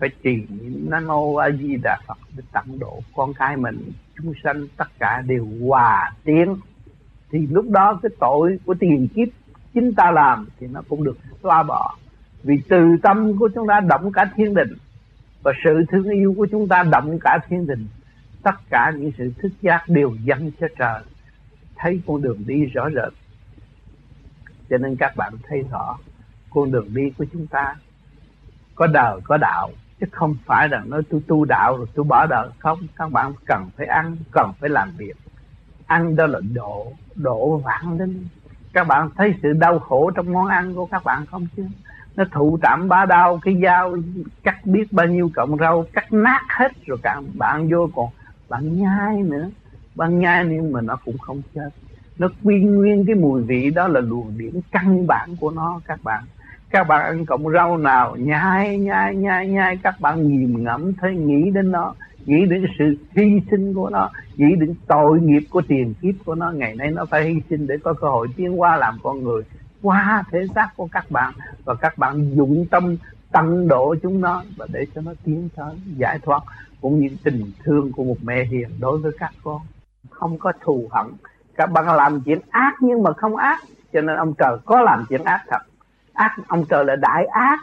Phải 0.00 0.10
trì 0.22 0.36
niệm 0.48 0.86
nam 0.90 1.06
mô 1.06 1.34
a 1.34 1.50
di 1.50 1.76
đà 1.82 1.98
phật 2.06 2.18
để 2.36 2.42
tặng 2.52 2.78
độ 2.78 3.00
con 3.16 3.34
cái 3.34 3.56
mình. 3.56 3.92
Chúng 4.16 4.32
sanh 4.44 4.66
tất 4.76 4.88
cả 4.98 5.22
đều 5.26 5.48
hòa 5.66 6.12
tiến. 6.24 6.56
Thì 7.30 7.46
lúc 7.46 7.70
đó 7.70 7.98
cái 8.02 8.10
tội 8.20 8.58
của 8.64 8.74
tiền 8.80 9.08
kiếp 9.14 9.28
chính 9.74 9.94
ta 9.94 10.10
làm 10.10 10.48
thì 10.60 10.66
nó 10.66 10.82
cũng 10.88 11.04
được 11.04 11.18
xóa 11.42 11.62
bỏ. 11.62 11.96
Vì 12.42 12.60
từ 12.68 12.96
tâm 13.02 13.38
của 13.38 13.48
chúng 13.54 13.66
ta 13.68 13.80
động 13.80 14.12
cả 14.12 14.30
thiên 14.36 14.54
đình 14.54 14.76
và 15.42 15.52
sự 15.64 15.84
thương 15.88 16.08
yêu 16.08 16.34
của 16.36 16.46
chúng 16.50 16.68
ta 16.68 16.82
động 16.82 17.18
cả 17.20 17.38
thiên 17.48 17.66
đình 17.66 17.86
tất 18.42 18.54
cả 18.70 18.92
những 18.98 19.12
sự 19.18 19.32
thức 19.38 19.52
giác 19.60 19.88
đều 19.88 20.14
dâng 20.24 20.50
cho 20.60 20.66
trời. 20.78 21.02
Thấy 21.76 22.00
con 22.06 22.22
đường 22.22 22.38
đi 22.46 22.64
rõ 22.64 22.90
rệt. 22.90 23.12
Cho 24.70 24.78
nên 24.78 24.96
các 24.96 25.16
bạn 25.16 25.32
thấy 25.48 25.64
rõ 25.70 25.98
con 26.50 26.70
đường 26.70 26.94
đi 26.94 27.12
của 27.18 27.24
chúng 27.32 27.46
ta. 27.46 27.74
Có 28.74 28.86
đời, 28.86 29.20
có 29.24 29.36
đạo, 29.36 29.70
chứ 30.00 30.06
không 30.12 30.36
phải 30.46 30.68
là 30.68 30.82
nói 30.86 31.02
tôi 31.10 31.20
tu 31.26 31.44
đạo 31.44 31.76
rồi 31.76 31.86
tôi 31.94 32.04
bỏ 32.04 32.26
đời. 32.26 32.48
Không, 32.58 32.78
các 32.96 33.12
bạn 33.12 33.32
cần 33.46 33.70
phải 33.76 33.86
ăn, 33.86 34.16
cần 34.32 34.52
phải 34.60 34.70
làm 34.70 34.90
việc. 34.96 35.16
Ăn 35.86 36.16
đó 36.16 36.26
là 36.26 36.40
độ 36.54 36.92
độ 37.14 37.56
vạn 37.56 37.98
linh. 37.98 38.26
Các 38.72 38.86
bạn 38.86 39.10
thấy 39.16 39.34
sự 39.42 39.52
đau 39.52 39.78
khổ 39.78 40.10
trong 40.10 40.32
món 40.32 40.46
ăn 40.46 40.74
của 40.74 40.86
các 40.86 41.04
bạn 41.04 41.26
không 41.26 41.46
chứ? 41.56 41.66
Nó 42.16 42.24
thụ 42.32 42.58
tạm 42.62 42.88
ba 42.88 43.06
đau 43.06 43.38
cái 43.42 43.60
dao, 43.62 43.96
cắt 44.42 44.66
biết 44.66 44.92
bao 44.92 45.06
nhiêu 45.06 45.30
cọng 45.34 45.56
rau, 45.56 45.84
cắt 45.92 46.12
nát 46.12 46.42
hết 46.48 46.72
rồi 46.86 46.98
các 47.02 47.22
bạn 47.34 47.68
vô 47.70 47.90
còn 47.96 48.08
bạn 48.48 48.80
nhai 48.80 49.22
nữa. 49.22 49.50
Bạn 49.94 50.18
nhai 50.18 50.44
nhưng 50.44 50.72
mà 50.72 50.80
nó 50.80 50.96
cũng 51.04 51.18
không 51.18 51.42
chết. 51.54 51.70
Nó 52.18 52.28
quy 52.42 52.60
nguyên 52.60 53.06
cái 53.06 53.14
mùi 53.14 53.42
vị 53.42 53.70
đó 53.70 53.88
là 53.88 54.00
luồng 54.00 54.38
điển 54.38 54.60
căn 54.70 55.06
bản 55.06 55.36
của 55.40 55.50
nó, 55.50 55.80
các 55.84 56.02
bạn 56.02 56.24
các 56.70 56.84
bạn 56.84 57.04
ăn 57.04 57.26
cọng 57.26 57.50
rau 57.52 57.76
nào, 57.78 58.16
nhai 58.16 58.78
nhai 58.78 59.14
nhai 59.14 59.48
nhai. 59.48 59.78
Các 59.82 60.00
bạn 60.00 60.28
nhìn 60.28 60.64
ngẫm 60.64 60.92
thấy 60.92 61.16
nghĩ 61.16 61.50
đến 61.50 61.70
nó, 61.70 61.94
nghĩ 62.26 62.46
đến 62.46 62.66
sự 62.78 62.96
hy 63.16 63.40
sinh 63.50 63.74
của 63.74 63.90
nó, 63.90 64.10
nghĩ 64.36 64.54
đến 64.60 64.74
tội 64.86 65.20
nghiệp 65.20 65.42
của 65.50 65.62
tiền 65.68 65.94
kiếp 66.00 66.14
của 66.24 66.34
nó. 66.34 66.50
Ngày 66.50 66.74
nay 66.74 66.90
nó 66.90 67.04
phải 67.04 67.24
hy 67.24 67.40
sinh 67.50 67.66
để 67.66 67.74
có 67.84 67.92
cơ 67.92 68.08
hội 68.08 68.28
tiến 68.36 68.60
qua 68.60 68.76
làm 68.76 68.98
con 69.02 69.24
người, 69.24 69.42
qua 69.82 70.24
thể 70.30 70.38
xác 70.54 70.68
của 70.76 70.88
các 70.92 71.10
bạn. 71.10 71.32
Và 71.64 71.74
các 71.74 71.98
bạn 71.98 72.30
dụng 72.36 72.66
tâm 72.70 72.96
tăng 73.32 73.68
độ 73.68 73.94
chúng 74.02 74.20
nó 74.20 74.42
và 74.56 74.66
để 74.72 74.86
cho 74.94 75.00
nó 75.00 75.12
tiến 75.24 75.48
tới 75.56 75.74
giải 75.96 76.18
thoát, 76.22 76.42
cũng 76.80 77.00
như 77.00 77.08
tình 77.24 77.52
thương 77.64 77.92
của 77.92 78.04
một 78.04 78.16
mẹ 78.22 78.44
hiền 78.44 78.68
đối 78.80 78.98
với 78.98 79.12
các 79.18 79.32
con. 79.44 79.60
Không 80.10 80.38
có 80.38 80.52
thù 80.60 80.88
hận. 80.90 81.06
Các 81.56 81.66
bạn 81.66 81.86
làm 81.96 82.20
chuyện 82.20 82.38
ác 82.50 82.74
nhưng 82.80 83.02
mà 83.02 83.12
không 83.12 83.36
ác, 83.36 83.60
cho 83.92 84.00
nên 84.00 84.16
ông 84.16 84.34
trời 84.38 84.56
có 84.64 84.80
làm 84.80 85.04
chuyện 85.08 85.24
ác 85.24 85.40
thật 85.48 85.58
ác, 86.12 86.36
ông 86.48 86.64
trời 86.68 86.84
là 86.84 86.96
đại 86.96 87.26
ác 87.26 87.60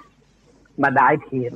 mà 0.77 0.89
đại 0.89 1.15
thiện. 1.29 1.53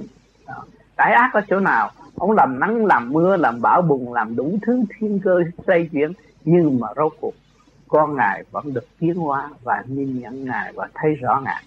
Đại 0.97 1.13
ác 1.13 1.33
ở 1.33 1.41
chỗ 1.49 1.59
nào? 1.59 1.91
Ông 2.15 2.31
làm 2.31 2.59
nắng, 2.59 2.85
làm 2.85 3.09
mưa, 3.13 3.37
làm 3.37 3.61
bão 3.61 3.81
bùng, 3.81 4.13
làm 4.13 4.35
đủ 4.35 4.57
thứ 4.61 4.83
thiên 4.97 5.19
cơ 5.19 5.43
xây 5.67 5.89
chuyển 5.91 6.11
nhưng 6.45 6.79
mà 6.79 6.87
rốt 6.95 7.13
cuộc, 7.21 7.33
con 7.87 8.15
ngài 8.15 8.43
vẫn 8.51 8.73
được 8.73 8.85
tiến 8.99 9.15
hóa 9.15 9.49
và 9.63 9.83
nhìn 9.87 10.19
nhận 10.19 10.45
ngài 10.45 10.73
và 10.73 10.87
thấy 10.93 11.15
rõ 11.15 11.41
ngài. 11.45 11.63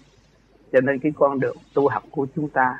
Cho 0.71 0.81
nên 0.81 0.99
cái 0.99 1.11
con 1.15 1.39
đường 1.39 1.57
tu 1.73 1.87
học 1.87 2.03
của 2.11 2.27
chúng 2.35 2.49
ta 2.49 2.79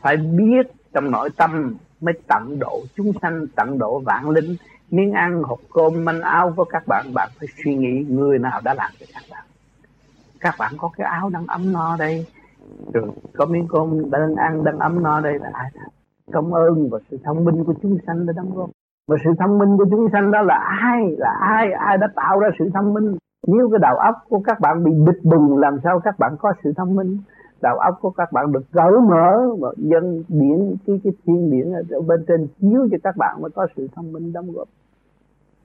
phải 0.00 0.16
biết 0.16 0.66
trong 0.92 1.10
nội 1.10 1.30
tâm 1.36 1.76
mới 2.00 2.14
tận 2.26 2.58
độ 2.58 2.84
chúng 2.96 3.12
sanh, 3.22 3.46
tận 3.56 3.78
độ 3.78 3.98
vạn 3.98 4.30
linh. 4.30 4.56
Miếng 4.90 5.12
ăn, 5.12 5.42
hộp 5.42 5.58
cơm, 5.72 6.04
manh 6.04 6.20
áo 6.20 6.52
của 6.56 6.64
các 6.64 6.82
bạn 6.86 7.06
bạn 7.14 7.30
phải 7.38 7.48
suy 7.64 7.74
nghĩ 7.74 8.04
người 8.08 8.38
nào 8.38 8.60
đã 8.64 8.74
làm 8.74 8.92
cho 9.00 9.06
các 9.14 9.22
bạn 9.30 9.44
các 10.46 10.54
bạn 10.58 10.72
có 10.78 10.90
cái 10.96 11.06
áo 11.06 11.30
đang 11.32 11.46
ấm 11.46 11.72
no 11.72 11.96
đây. 11.98 12.26
Rồi 12.92 13.08
có 13.36 13.46
miếng 13.46 13.66
cơm 13.68 14.10
đang 14.10 14.34
ăn, 14.34 14.64
đang 14.64 14.78
ấm 14.78 15.02
no 15.02 15.20
đây. 15.20 15.38
Là 15.38 15.50
ai? 15.52 15.70
Công 16.32 16.54
ơn 16.54 16.88
và 16.90 16.98
sự 17.10 17.16
thông 17.24 17.44
minh 17.44 17.64
của 17.64 17.74
chúng 17.82 17.96
sanh 18.06 18.26
đã 18.26 18.32
đóng 18.36 18.50
góp. 18.54 18.70
Và 19.08 19.16
sự 19.24 19.30
thông 19.38 19.58
minh 19.58 19.76
của 19.78 19.84
chúng 19.90 20.08
sanh 20.12 20.30
đó 20.30 20.42
là 20.42 20.58
ai? 20.82 21.00
Là 21.18 21.32
ai? 21.40 21.72
Ai 21.72 21.98
đã 21.98 22.06
tạo 22.16 22.40
ra 22.40 22.48
sự 22.58 22.70
thông 22.74 22.94
minh? 22.94 23.16
Nếu 23.46 23.68
cái 23.70 23.78
đầu 23.82 23.96
óc 23.96 24.14
của 24.28 24.40
các 24.44 24.60
bạn 24.60 24.84
bị 24.84 24.92
bịch 25.06 25.24
bùng 25.24 25.58
làm 25.58 25.78
sao 25.84 26.00
các 26.04 26.18
bạn 26.18 26.36
có 26.38 26.52
sự 26.64 26.72
thông 26.76 26.94
minh? 26.94 27.18
Đầu 27.62 27.78
óc 27.78 27.94
của 28.00 28.10
các 28.10 28.32
bạn 28.32 28.52
được 28.52 28.62
cởi 28.72 28.92
mở 29.10 29.54
và 29.60 29.68
dân 29.76 30.22
biển, 30.28 30.76
cái 30.86 31.00
cái 31.04 31.12
thiên 31.26 31.50
điển 31.50 31.72
ở 31.72 32.00
bên 32.00 32.24
trên 32.28 32.46
chiếu 32.60 32.88
cho 32.90 32.96
các 33.02 33.16
bạn 33.16 33.42
mới 33.42 33.50
có 33.54 33.66
sự 33.76 33.88
thông 33.94 34.12
minh 34.12 34.32
đóng 34.32 34.52
góp 34.52 34.68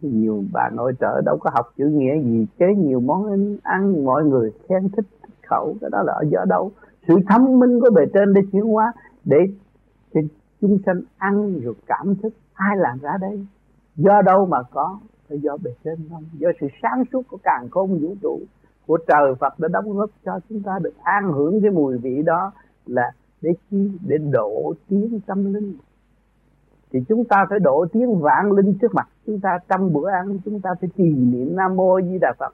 nhiều 0.08 0.44
bà 0.54 0.70
nội 0.74 0.94
trợ 1.00 1.22
đâu 1.26 1.38
có 1.38 1.50
học 1.54 1.66
chữ 1.78 1.86
nghĩa 1.86 2.22
gì 2.22 2.46
chế 2.60 2.66
nhiều 2.78 3.00
món 3.00 3.58
ăn 3.64 4.06
mọi 4.06 4.26
người 4.26 4.52
khen 4.70 4.90
thích, 4.90 5.06
thích 5.22 5.36
khẩu 5.48 5.76
cái 5.82 5.90
đó 5.90 6.04
là 6.04 6.14
ở 6.14 6.24
do 6.30 6.46
đâu. 6.46 6.72
Sự 7.08 7.16
thông 7.30 7.60
minh 7.60 7.80
của 7.80 7.90
bề 7.96 8.06
trên 8.14 8.34
để 8.34 8.42
chuyển 8.52 8.64
hóa 8.64 8.94
để 9.26 9.38
cho 10.14 10.22
chúng 10.62 10.78
sanh 10.86 11.02
ăn 11.18 11.60
rồi 11.60 11.74
cảm 11.88 12.16
thức 12.16 12.34
ai 12.54 12.78
làm 12.78 13.00
ra 13.00 13.18
đây? 13.22 13.46
Do 13.96 14.22
đâu 14.22 14.46
mà 14.46 14.64
có? 14.64 15.00
Phải 15.30 15.40
do 15.40 15.58
bề 15.64 15.72
trên 15.84 15.98
không? 16.10 16.24
Do 16.34 16.50
sự 16.62 16.68
sáng 16.82 17.04
suốt 17.14 17.22
của 17.28 17.38
càng 17.44 17.70
khôn 17.72 18.00
vũ 18.00 18.16
trụ 18.22 18.40
của 18.88 18.98
trời 19.08 19.36
Phật 19.40 19.60
đã 19.60 19.68
đóng 19.68 19.98
góp 19.98 20.10
cho 20.26 20.40
chúng 20.50 20.64
ta 20.64 20.80
được 20.82 20.94
an 21.04 21.32
hưởng 21.32 21.62
cái 21.62 21.72
mùi 21.72 21.98
vị 21.98 22.22
đó 22.26 22.52
là 22.86 23.12
để 23.42 23.54
chi? 23.72 23.92
Để 24.08 24.18
độ 24.18 24.74
tiến 24.88 25.20
tâm 25.26 25.54
linh 25.54 25.76
thì 26.91 26.99
chúng 27.10 27.25
ta 27.25 27.45
phải 27.49 27.60
độ 27.60 27.86
tiếng 27.91 28.19
vạn 28.19 28.51
linh 28.51 28.77
trước 28.82 28.93
mặt. 28.93 29.08
Chúng 29.25 29.39
ta 29.39 29.60
trong 29.69 29.93
bữa 29.93 30.10
ăn, 30.10 30.38
chúng 30.45 30.62
ta 30.62 30.69
phải 30.82 30.89
trì 30.97 31.15
niệm 31.15 31.56
nam 31.56 31.75
mô 31.75 32.01
di 32.01 32.17
đà 32.21 32.34
phật. 32.39 32.54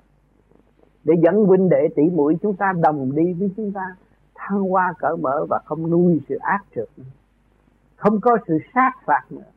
Để 1.04 1.14
dẫn 1.24 1.46
huynh 1.46 1.70
đệ 1.70 1.88
tỷ 1.96 2.04
muội 2.04 2.38
chúng 2.42 2.56
ta 2.56 2.74
đồng 2.82 3.16
đi 3.16 3.34
với 3.34 3.52
chúng 3.58 3.72
ta, 3.72 3.96
thăng 4.36 4.60
hoa 4.60 4.94
cởi 5.00 5.18
mở 5.18 5.46
và 5.50 5.60
không 5.66 5.90
nuôi 5.90 6.22
sự 6.30 6.36
ác 6.36 6.64
trượt 6.76 6.88
không 7.96 8.22
có 8.22 8.38
sự 8.48 8.58
sát 8.74 8.92
phạt 9.06 9.22
nữa. 9.30 9.52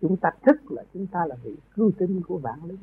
Chúng 0.00 0.16
ta 0.16 0.30
thức 0.46 0.56
là 0.68 0.82
chúng 0.94 1.06
ta 1.06 1.26
là 1.26 1.36
vị 1.44 1.56
cứu 1.76 1.90
tinh 1.98 2.22
của 2.28 2.38
vạn 2.38 2.58
linh. 2.64 2.78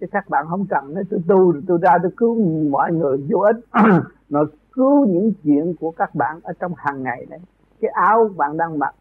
Chứ 0.00 0.06
các 0.12 0.28
bạn 0.28 0.46
không 0.48 0.66
cần 0.66 0.94
nói, 0.94 1.04
tôi 1.10 1.20
tu 1.28 1.52
tôi 1.66 1.78
ra 1.82 1.98
tôi 2.02 2.12
cứu 2.16 2.44
mọi 2.70 2.92
người 2.92 3.26
vô 3.30 3.38
ích. 3.38 3.56
Nó 4.28 4.44
cứu 4.72 5.06
những 5.06 5.32
chuyện 5.44 5.74
của 5.80 5.90
các 5.90 6.14
bạn 6.14 6.40
ở 6.42 6.52
trong 6.60 6.72
hàng 6.76 7.02
ngày 7.02 7.26
đấy 7.30 7.40
cái 7.80 7.90
áo 7.94 8.30
bạn 8.36 8.56
đang 8.56 8.78
mặc 8.78 8.94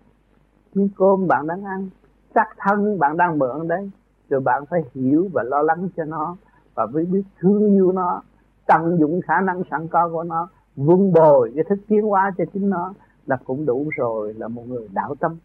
miếng 0.75 0.89
cơm 0.97 1.27
bạn 1.27 1.47
đang 1.47 1.63
ăn 1.63 1.89
xác 2.35 2.45
thân 2.57 2.99
bạn 2.99 3.17
đang 3.17 3.39
mượn 3.39 3.67
đấy. 3.67 3.89
Rồi 4.29 4.41
bạn 4.41 4.63
phải 4.69 4.83
hiểu 4.93 5.29
và 5.33 5.43
lo 5.43 5.61
lắng 5.61 5.89
cho 5.97 6.03
nó 6.03 6.35
và 6.75 6.87
phải 6.93 7.05
biết 7.05 7.23
thương 7.39 7.73
yêu 7.73 7.91
nó, 7.91 8.21
tận 8.67 8.97
dụng 8.99 9.21
khả 9.21 9.41
năng 9.41 9.63
sẵn 9.71 9.87
có 9.87 10.09
của 10.09 10.23
nó, 10.23 10.47
vun 10.75 11.13
bồi 11.13 11.51
cái 11.55 11.63
thức 11.69 11.79
tiến 11.87 12.01
hóa 12.01 12.31
cho 12.37 12.43
chính 12.53 12.69
nó 12.69 12.93
là 13.25 13.37
cũng 13.45 13.65
đủ 13.65 13.89
rồi, 13.97 14.33
là 14.33 14.47
một 14.47 14.63
người 14.67 14.87
đạo 14.93 15.15
tâm. 15.15 15.37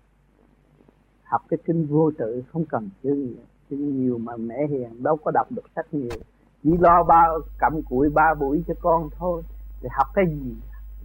Học 1.24 1.42
cái 1.48 1.58
kinh 1.64 1.86
vô 1.86 2.10
tự 2.18 2.42
không 2.52 2.64
cần 2.64 2.88
chữ 3.02 3.10
nhiều 3.10 3.44
chữ 3.70 3.76
nhiều 3.76 4.18
mà 4.18 4.36
mẹ 4.36 4.66
hiền, 4.66 5.02
đâu 5.02 5.16
có 5.16 5.30
đọc 5.30 5.46
được 5.50 5.62
sách 5.76 5.86
nhiều. 5.94 6.18
Chỉ 6.62 6.76
lo 6.80 7.02
ba, 7.02 7.28
cặm 7.58 7.82
cụi 7.82 8.08
ba 8.08 8.34
buổi 8.34 8.64
cho 8.68 8.74
con 8.80 9.08
thôi. 9.18 9.42
Thì 9.80 9.88
học 9.92 10.06
cái 10.14 10.24
gì, 10.26 10.56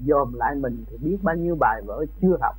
dòm 0.08 0.34
lại 0.34 0.56
mình 0.56 0.84
thì 0.88 0.98
biết 0.98 1.18
bao 1.22 1.36
nhiêu 1.36 1.56
bài 1.60 1.82
vở 1.86 2.06
chưa 2.22 2.38
học 2.42 2.56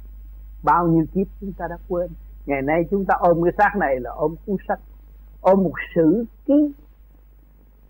bao 0.64 0.86
nhiêu 0.86 1.06
kiếp 1.14 1.26
chúng 1.40 1.52
ta 1.52 1.66
đã 1.70 1.78
quên. 1.88 2.10
Ngày 2.46 2.62
nay 2.62 2.84
chúng 2.90 3.04
ta 3.04 3.14
ôm 3.18 3.42
cái 3.42 3.52
xác 3.58 3.78
này 3.78 4.00
là 4.00 4.10
ôm 4.10 4.34
cuốn 4.46 4.56
sách, 4.68 4.80
ôm 5.40 5.62
một 5.62 5.72
sử 5.94 6.24
ký. 6.46 6.72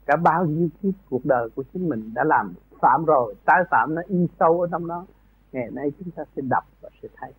Cả 0.07 0.17
bao 0.17 0.47
nhiêu 0.47 0.69
kiếp 0.83 0.95
cuộc 1.11 1.25
đời 1.25 1.49
của 1.57 1.65
chính 1.73 1.89
mình 1.89 2.11
đã 2.15 2.25
làm 2.25 2.55
phạm 2.81 3.05
rồi, 3.05 3.35
tái 3.45 3.65
phạm 3.71 3.95
nó 3.95 4.03
in 4.09 4.27
sâu 4.41 4.61
ở 4.61 4.69
trong 4.71 4.87
đó. 4.87 5.07
Ngày 5.53 5.71
nay 5.71 5.93
chúng 5.99 6.11
ta 6.11 6.25
sẽ 6.37 6.43
đọc 6.51 6.65
và 6.81 6.91
sẽ 7.03 7.09
thấy. 7.17 7.33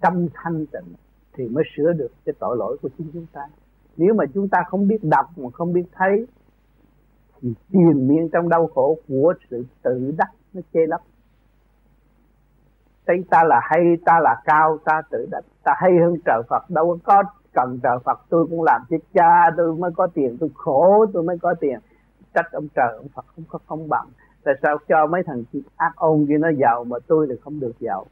Tâm 0.00 0.26
thanh 0.34 0.66
tịnh 0.66 0.94
thì 1.32 1.48
mới 1.48 1.64
sửa 1.76 1.92
được 1.92 2.10
cái 2.24 2.34
tội 2.38 2.56
lỗi 2.56 2.76
của 2.82 2.88
chính 2.98 3.10
chúng 3.12 3.26
ta. 3.32 3.40
Nếu 3.96 4.14
mà 4.14 4.24
chúng 4.34 4.48
ta 4.48 4.58
không 4.68 4.88
biết 4.88 5.04
đọc 5.04 5.26
mà 5.36 5.50
không 5.52 5.72
biết 5.72 5.84
thấy, 5.92 6.26
thì 7.40 7.54
tiền 7.70 8.08
miên 8.08 8.28
trong 8.32 8.48
đau 8.48 8.70
khổ 8.74 8.98
của 9.08 9.34
sự 9.50 9.64
tự 9.82 10.14
đắc 10.18 10.30
nó 10.52 10.60
chê 10.72 10.80
lấp 10.86 11.00
thấy 13.06 13.24
ta 13.30 13.44
là 13.44 13.60
hay, 13.62 13.96
ta 14.04 14.20
là 14.20 14.40
cao, 14.44 14.78
ta 14.84 15.02
tự 15.10 15.28
đặt, 15.30 15.44
ta 15.62 15.72
hay 15.76 15.92
hơn 16.02 16.16
trời 16.24 16.42
Phật. 16.48 16.70
Đâu 16.70 16.98
có 17.04 17.22
cần 17.54 17.78
trời 17.82 17.98
Phật, 18.04 18.20
tôi 18.28 18.46
cũng 18.50 18.62
làm 18.62 18.82
cho 18.90 18.96
cha, 19.14 19.50
tôi 19.56 19.74
mới 19.74 19.90
có 19.96 20.06
tiền, 20.06 20.36
tôi 20.40 20.50
khổ, 20.54 21.06
tôi 21.12 21.22
mới 21.22 21.38
có 21.38 21.54
tiền. 21.60 21.78
Trách 22.34 22.52
ông 22.52 22.68
trời, 22.74 22.96
ông 22.96 23.08
Phật 23.14 23.24
không 23.26 23.44
có 23.48 23.58
công 23.66 23.88
bằng. 23.88 24.06
Tại 24.44 24.54
sao 24.62 24.78
cho 24.88 25.06
mấy 25.06 25.22
thằng 25.26 25.44
ác 25.76 25.92
ôn 25.96 26.26
kia 26.28 26.38
nó 26.38 26.48
giàu 26.58 26.84
mà 26.84 26.96
tôi 27.06 27.26
thì 27.30 27.34
không 27.44 27.60
được 27.60 27.72
giàu? 27.80 28.06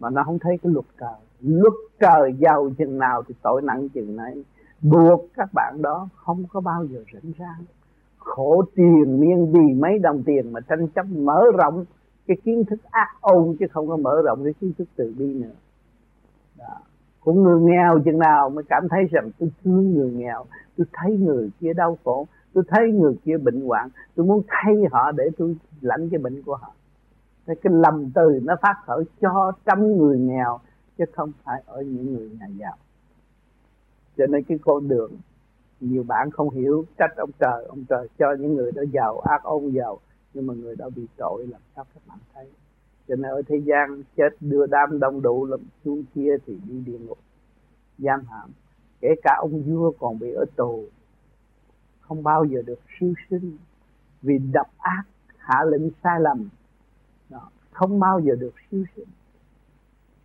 Mà 0.00 0.10
nó 0.10 0.22
không 0.24 0.38
thấy 0.38 0.58
cái 0.62 0.72
luật 0.72 0.86
trời. 1.00 1.20
Luật 1.40 1.72
trời 2.00 2.32
giàu 2.38 2.70
chừng 2.78 2.98
nào 2.98 3.22
thì 3.28 3.34
tội 3.42 3.62
nặng 3.62 3.88
chừng 3.88 4.16
này 4.16 4.44
buộc 4.82 5.26
các 5.36 5.48
bạn 5.54 5.82
đó 5.82 6.08
không 6.14 6.44
có 6.52 6.60
bao 6.60 6.84
giờ 6.84 7.00
rảnh 7.12 7.32
rang. 7.38 7.64
Khổ 8.18 8.64
tiền 8.74 9.20
miên 9.20 9.52
vì 9.52 9.74
mấy 9.80 9.98
đồng 9.98 10.22
tiền 10.26 10.52
mà 10.52 10.60
tranh 10.60 10.88
chấp 10.88 11.06
mở 11.06 11.42
rộng 11.58 11.84
cái 12.26 12.36
kiến 12.44 12.64
thức 12.64 12.80
ác 12.90 13.08
ôn 13.20 13.56
chứ 13.58 13.66
không 13.70 13.88
có 13.88 13.96
mở 13.96 14.22
rộng 14.24 14.44
cái 14.44 14.52
kiến 14.60 14.72
thức 14.78 14.88
từ 14.96 15.14
bi 15.18 15.34
nữa. 15.34 15.54
Đó. 16.58 16.78
cũng 17.20 17.42
người 17.42 17.60
nghèo 17.60 18.00
chừng 18.04 18.18
nào 18.18 18.50
mới 18.50 18.64
cảm 18.68 18.88
thấy 18.90 19.04
rằng 19.10 19.30
tôi 19.38 19.50
thương 19.64 19.94
người 19.94 20.10
nghèo 20.10 20.44
tôi 20.76 20.86
thấy 20.92 21.16
người 21.16 21.50
kia 21.60 21.72
đau 21.72 21.98
khổ 22.04 22.26
tôi 22.52 22.64
thấy 22.68 22.92
người 22.92 23.16
kia 23.24 23.36
bệnh 23.36 23.60
hoạn 23.60 23.88
tôi 24.14 24.26
muốn 24.26 24.42
thay 24.48 24.74
họ 24.92 25.12
để 25.12 25.24
tôi 25.38 25.56
lãnh 25.80 26.10
cái 26.10 26.18
bệnh 26.18 26.42
của 26.42 26.56
họ. 26.56 26.72
Cái, 27.46 27.56
cái 27.62 27.72
lầm 27.72 28.10
từ 28.14 28.40
nó 28.42 28.54
phát 28.62 28.74
khởi 28.86 29.04
cho 29.20 29.52
trăm 29.66 29.96
người 29.96 30.18
nghèo 30.18 30.60
chứ 30.98 31.04
không 31.12 31.32
phải 31.44 31.62
ở 31.66 31.82
những 31.82 32.14
người 32.14 32.30
nhà 32.40 32.46
giàu. 32.58 32.76
Cho 34.16 34.26
nên 34.26 34.44
cái 34.44 34.58
con 34.64 34.88
đường 34.88 35.12
nhiều 35.80 36.02
bạn 36.02 36.30
không 36.30 36.50
hiểu 36.50 36.84
trách 36.98 37.16
ông 37.16 37.30
trời 37.38 37.64
ông 37.64 37.84
trời 37.88 38.08
cho 38.18 38.26
những 38.40 38.54
người 38.54 38.72
đó 38.72 38.82
giàu 38.92 39.20
ác 39.20 39.42
ôn 39.42 39.70
giàu 39.70 39.98
nhưng 40.34 40.46
mà 40.46 40.54
người 40.54 40.76
đó 40.76 40.90
bị 40.96 41.06
tội 41.16 41.46
làm 41.46 41.60
sao 41.76 41.84
các 41.94 42.02
bạn 42.06 42.18
thấy? 42.34 42.50
Cho 43.08 43.16
nên 43.16 43.30
ở 43.30 43.42
thế 43.46 43.56
gian 43.64 44.02
chết 44.16 44.28
đưa 44.40 44.66
đám 44.66 45.00
đông 45.00 45.22
đủ 45.22 45.44
làm 45.46 45.60
xuống 45.84 46.04
kia 46.14 46.36
thì 46.46 46.58
đi 46.68 46.80
địa 46.80 46.98
ngục 46.98 47.18
giam 47.98 48.24
hãm. 48.24 48.50
Kể 49.00 49.08
cả 49.22 49.36
ông 49.40 49.62
vua 49.62 49.92
còn 49.98 50.18
bị 50.18 50.32
ở 50.32 50.44
tù 50.56 50.84
không 52.00 52.22
bao 52.22 52.44
giờ 52.44 52.62
được 52.66 52.80
siêu 53.00 53.14
sinh 53.30 53.56
vì 54.22 54.38
độc 54.38 54.66
ác 54.78 55.02
hạ 55.36 55.64
lệnh 55.70 55.90
sai 56.02 56.20
lầm. 56.20 56.48
Đó, 57.30 57.50
không 57.70 58.00
bao 58.00 58.20
giờ 58.20 58.34
được 58.40 58.54
siêu 58.70 58.84
sinh. 58.96 59.08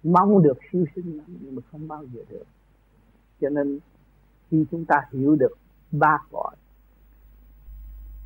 Mong 0.03 0.43
được 0.43 0.57
siêu 0.71 0.85
sinh 0.95 1.17
lắm 1.17 1.37
nhưng 1.41 1.55
mà 1.55 1.61
không 1.71 1.87
bao 1.87 2.05
giờ 2.13 2.21
được. 2.29 2.45
Cho 3.41 3.49
nên 3.49 3.79
khi 4.49 4.65
chúng 4.71 4.85
ta 4.85 4.95
hiểu 5.11 5.35
được 5.35 5.57
ba 5.91 6.17
cõi 6.31 6.55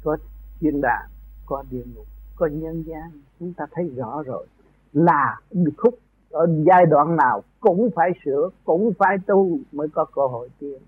có 0.04 0.18
thiên 0.60 0.82
đàng 0.82 1.10
có 1.54 1.64
địa 1.72 1.84
ngục 1.96 2.06
có 2.36 2.48
nhân 2.48 2.84
gian 2.88 3.12
chúng 3.40 3.54
ta 3.54 3.66
thấy 3.72 3.92
rõ 3.96 4.24
rồi 4.26 4.48
là 4.94 5.40
khúc 5.78 6.00
ở 6.32 6.48
giai 6.66 6.86
đoạn 6.86 7.16
nào 7.16 7.44
cũng 7.60 7.90
phải 7.96 8.12
sửa 8.26 8.50
cũng 8.64 8.94
phải 9.00 9.18
tu 9.28 9.58
mới 9.72 9.88
có 9.88 10.06
cơ 10.06 10.28
hội 10.28 10.50
tiên 10.60 10.80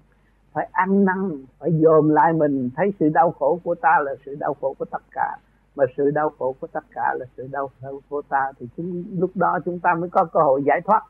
phải 0.56 0.70
ăn 0.72 1.06
năn 1.06 1.46
phải 1.60 1.70
dồn 1.74 2.10
lại 2.10 2.34
mình 2.34 2.70
thấy 2.76 2.94
sự 3.00 3.10
đau 3.10 3.32
khổ 3.32 3.60
của 3.64 3.76
ta 3.76 4.00
là 4.02 4.16
sự 4.26 4.36
đau 4.36 4.56
khổ 4.62 4.76
của 4.80 4.86
tất 4.86 5.02
cả. 5.12 5.38
Mà 5.76 5.86
sự 5.98 6.12
đau 6.12 6.32
khổ 6.40 6.56
của 6.60 6.68
tất 6.68 6.84
cả 6.92 7.16
là 7.20 7.26
sự 7.38 7.48
đau 7.52 7.70
khổ 7.82 8.02
của 8.10 8.22
ta 8.30 8.52
thì 8.60 8.68
chúng, 8.78 9.04
lúc 9.18 9.32
đó 9.36 9.60
chúng 9.66 9.80
ta 9.80 9.94
mới 9.94 10.10
có 10.10 10.26
cơ 10.26 10.40
hội 10.40 10.64
giải 10.66 10.82
thoát. 10.86 11.02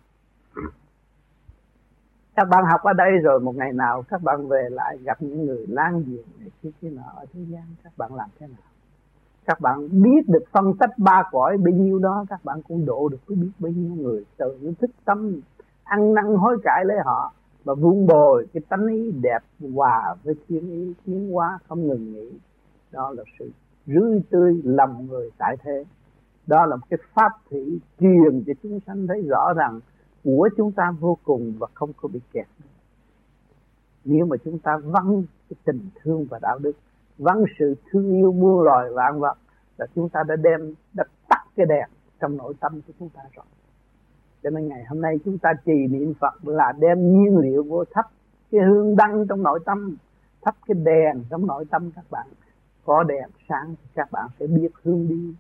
Các 2.35 2.45
bạn 2.49 2.65
học 2.65 2.81
ở 2.83 2.93
đây 2.93 3.11
rồi 3.23 3.39
một 3.39 3.55
ngày 3.55 3.73
nào 3.73 4.03
các 4.09 4.23
bạn 4.23 4.47
về 4.47 4.67
lại 4.71 4.97
gặp 4.97 5.21
những 5.21 5.45
người 5.45 5.65
lang 5.67 6.03
giềng 6.07 6.25
này 6.39 6.49
kia 6.61 6.69
kia 6.81 6.89
nọ 6.89 7.11
ở 7.15 7.25
thế 7.33 7.39
gian 7.49 7.63
các 7.83 7.93
bạn 7.97 8.15
làm 8.15 8.29
thế 8.39 8.47
nào? 8.47 8.74
Các 9.45 9.61
bạn 9.61 10.01
biết 10.03 10.29
được 10.29 10.43
phân 10.51 10.73
tích 10.79 10.89
ba 10.97 11.23
cõi 11.31 11.57
bấy 11.57 11.73
nhiêu 11.73 11.99
đó, 11.99 12.25
các 12.29 12.45
bạn 12.45 12.61
cũng 12.67 12.85
độ 12.85 13.09
được 13.09 13.17
biết 13.27 13.51
bấy 13.59 13.73
nhiêu 13.73 13.95
người. 13.95 14.25
Từ 14.37 14.57
những 14.61 14.75
thức 14.75 14.91
tâm, 15.05 15.39
ăn 15.83 16.13
năn 16.13 16.35
hối 16.35 16.57
cải 16.63 16.85
lấy 16.85 16.97
họ 17.05 17.33
và 17.63 17.73
vun 17.73 18.07
bồi 18.07 18.47
cái 18.53 18.61
tánh 18.69 18.87
ý 18.87 19.11
đẹp 19.11 19.39
hòa 19.73 20.15
với 20.23 20.35
thiên 20.47 20.71
ý, 20.71 20.93
tiến 21.05 21.31
hóa 21.31 21.59
không 21.67 21.87
ngừng 21.87 22.13
nghỉ. 22.13 22.31
Đó 22.91 23.11
là 23.11 23.23
sự 23.39 23.51
rưới 23.87 24.21
tươi 24.29 24.61
lòng 24.63 25.07
người 25.07 25.29
tại 25.37 25.57
thế. 25.63 25.83
Đó 26.47 26.65
là 26.65 26.75
một 26.75 26.85
cái 26.89 26.99
pháp 27.13 27.31
thủy 27.49 27.79
truyền 27.99 28.43
cho 28.47 28.53
chúng 28.63 28.79
sanh 28.87 29.07
thấy 29.07 29.21
rõ 29.21 29.53
rằng 29.53 29.79
của 30.23 30.49
chúng 30.57 30.71
ta 30.71 30.91
vô 30.99 31.17
cùng 31.23 31.53
và 31.59 31.67
không 31.73 31.91
có 32.01 32.09
bị 32.13 32.19
kẹt. 32.33 32.47
Nếu 34.05 34.25
mà 34.25 34.37
chúng 34.45 34.59
ta 34.59 34.77
vắng 34.77 35.23
cái 35.49 35.57
tình 35.65 35.79
thương 36.01 36.25
và 36.29 36.39
đạo 36.41 36.59
đức 36.59 36.73
vắng 37.17 37.43
sự 37.59 37.75
thương 37.91 38.15
yêu 38.15 38.31
muôn 38.31 38.63
loài 38.63 38.89
vạn 38.93 39.19
vật, 39.19 39.37
là 39.77 39.85
chúng 39.95 40.09
ta 40.09 40.23
đã 40.27 40.35
đem, 40.35 40.73
đã 40.93 41.03
tắt 41.29 41.45
cái 41.55 41.65
đèn 41.65 41.89
trong 42.19 42.37
nội 42.37 42.53
tâm 42.59 42.81
của 42.87 42.93
chúng 42.99 43.09
ta 43.09 43.21
rồi. 43.35 43.45
Cho 44.43 44.49
nên 44.49 44.67
ngày 44.67 44.83
hôm 44.89 45.01
nay 45.01 45.19
chúng 45.25 45.37
ta 45.37 45.53
trì 45.65 45.87
niệm 45.87 46.13
Phật 46.19 46.47
là 46.47 46.73
đem 46.79 46.97
nhiên 47.13 47.37
liệu 47.37 47.63
vô 47.63 47.83
thắp 47.91 48.05
cái 48.51 48.61
hương 48.61 48.95
đăng 48.95 49.27
trong 49.27 49.43
nội 49.43 49.59
tâm, 49.65 49.95
thắp 50.41 50.55
cái 50.67 50.75
đèn 50.83 51.23
trong 51.29 51.47
nội 51.47 51.65
tâm 51.71 51.91
các 51.95 52.05
bạn. 52.11 52.27
Có 52.85 53.03
đèn 53.03 53.29
sáng 53.49 53.75
thì 53.81 53.89
các 53.95 54.11
bạn 54.11 54.29
sẽ 54.39 54.47
biết 54.47 54.69
hướng 54.83 55.07
đi. 55.07 55.35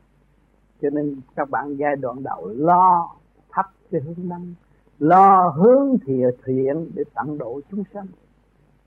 Cho 0.81 0.89
nên 0.89 1.21
các 1.35 1.49
bạn 1.49 1.75
giai 1.75 1.95
đoạn 1.95 2.23
đầu 2.23 2.47
lo 2.55 3.09
thắp 3.49 3.65
cái 3.91 4.01
hương 4.01 4.29
đăng, 4.29 4.53
lo 4.99 5.47
hướng 5.47 5.97
thiện 6.05 6.29
thiện 6.45 6.91
để 6.95 7.03
tận 7.15 7.37
độ 7.37 7.61
chúng 7.71 7.83
sanh 7.93 8.07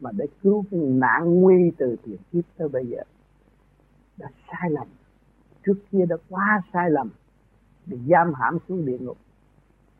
mà 0.01 0.11
để 0.17 0.27
cứu 0.43 0.65
cái 0.71 0.81
nạn 0.81 1.41
nguy 1.41 1.73
từ 1.79 1.97
tiền 2.05 2.17
kiếp 2.33 2.45
tới 2.57 2.69
bây 2.69 2.87
giờ 2.87 3.03
đã 4.17 4.29
sai 4.47 4.71
lầm. 4.71 4.87
Trước 5.67 5.75
kia 5.91 6.07
đã 6.09 6.17
quá 6.29 6.63
sai 6.73 6.91
lầm 6.91 7.11
bị 7.87 7.99
giam 8.09 8.35
hãm 8.35 8.59
xuống 8.69 8.87
địa 8.87 8.99
ngục 8.99 9.17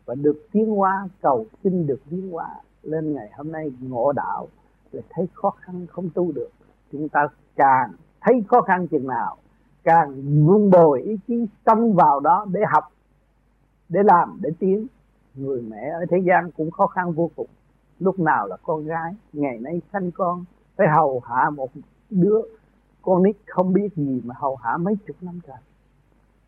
và 0.05 0.15
được 0.15 0.49
tiến 0.53 0.67
hóa, 0.67 1.09
cầu 1.21 1.47
xin 1.63 1.87
được 1.87 2.01
tiến 2.11 2.31
hóa. 2.31 2.49
Lên 2.83 3.15
ngày 3.15 3.31
hôm 3.37 3.53
nay 3.53 3.73
ngộ 3.81 4.13
đạo 4.13 4.49
là 4.93 5.03
thấy 5.11 5.29
khó 5.33 5.51
khăn 5.51 5.87
không 5.87 6.11
tu 6.15 6.33
được. 6.33 6.49
Chúng 6.93 7.09
ta 7.09 7.29
càng 7.57 7.93
thấy 8.21 8.35
khó 8.49 8.61
khăn 8.61 8.89
chừng 8.89 9.07
nào, 9.07 9.37
càng 9.85 10.23
vun 10.47 10.71
bồi 10.71 11.03
ý 11.03 11.17
chí 11.27 11.47
tâm 11.65 11.93
vào 11.93 12.21
đó 12.21 12.47
để 12.53 12.61
học, 12.73 12.85
để 13.89 14.01
làm, 14.05 14.39
để 14.43 14.51
tiến. 14.59 14.87
Người 15.35 15.63
mẹ 15.63 15.89
ở 15.89 16.07
thế 16.11 16.19
gian 16.19 16.51
cũng 16.51 16.71
khó 16.71 16.87
khăn 16.87 17.13
vô 17.13 17.31
cùng 17.37 17.49
lúc 17.99 18.19
nào 18.19 18.47
là 18.47 18.57
con 18.63 18.85
gái, 18.85 19.15
ngày 19.33 19.59
nay 19.59 19.81
sanh 19.93 20.11
con, 20.11 20.45
phải 20.77 20.89
hầu 20.97 21.21
hạ 21.21 21.51
một 21.51 21.71
đứa 22.11 22.41
con 23.03 23.23
nít 23.23 23.37
không 23.47 23.73
biết 23.73 23.89
gì 23.97 24.21
mà 24.25 24.35
hầu 24.39 24.57
hạ 24.57 24.77
mấy 24.77 24.95
chục 25.07 25.17
năm 25.21 25.41
trời. 25.47 25.57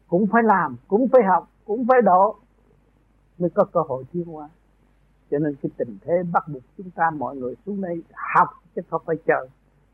Cũng 0.08 0.26
phải 0.32 0.42
làm, 0.42 0.76
cũng 0.88 1.08
phải 1.12 1.22
học, 1.22 1.48
cũng 1.64 1.86
phải 1.88 2.02
độ 2.02 2.36
mới 3.38 3.50
có 3.50 3.64
cơ 3.64 3.80
hội 3.88 4.04
tiến 4.12 4.24
hóa. 4.24 4.48
Cho 5.30 5.38
nên 5.38 5.54
cái 5.62 5.70
tình 5.76 5.98
thế 6.02 6.22
bắt 6.32 6.48
buộc 6.48 6.62
chúng 6.76 6.90
ta 6.90 7.10
mọi 7.10 7.36
người 7.36 7.54
xuống 7.66 7.80
đây 7.80 8.02
học 8.34 8.48
chứ 8.74 8.82
không 8.90 9.02
phải 9.06 9.16
chờ. 9.26 9.46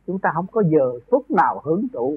Chúng 0.07 0.19
ta 0.19 0.31
không 0.35 0.47
có 0.53 0.63
giờ 0.67 0.93
phút 1.11 1.31
nào 1.31 1.61
hưởng 1.65 1.87
thụ 1.93 2.17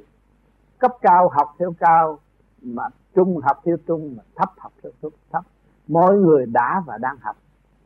cấp 0.79 0.91
cao 1.01 1.29
học 1.29 1.55
theo 1.59 1.73
cao, 1.79 2.19
mà 2.61 2.83
trung 3.15 3.37
học 3.43 3.61
theo 3.65 3.77
trung, 3.87 4.13
mà 4.17 4.23
thấp 4.35 4.49
học 4.57 4.71
theo 4.83 4.91
thấp 5.01 5.11
thấp. 5.31 5.43
Mỗi 5.87 6.17
người 6.17 6.45
đã 6.45 6.81
và 6.85 6.97
đang 6.97 7.17
học 7.21 7.35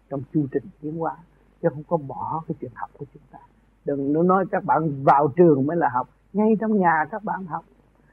trong 0.10 0.22
chu 0.34 0.46
trình 0.52 0.64
tiến 0.82 0.98
hóa 0.98 1.16
chứ 1.64 1.70
không 1.70 1.84
có 1.88 1.98
bỏ 1.98 2.44
cái 2.48 2.56
chuyện 2.62 2.72
học 2.76 2.90
của 2.98 3.06
chúng 3.14 3.24
ta. 3.32 3.40
Đừng 3.86 4.28
nói 4.28 4.46
các 4.52 4.64
bạn 4.64 5.04
vào 5.04 5.28
trường 5.28 5.66
mới 5.66 5.78
là 5.78 5.90
học. 5.94 6.08
Ngay 6.34 6.58
trong 6.62 6.80
nhà 6.80 7.06
các 7.12 7.24
bạn 7.24 7.46
học. 7.46 7.64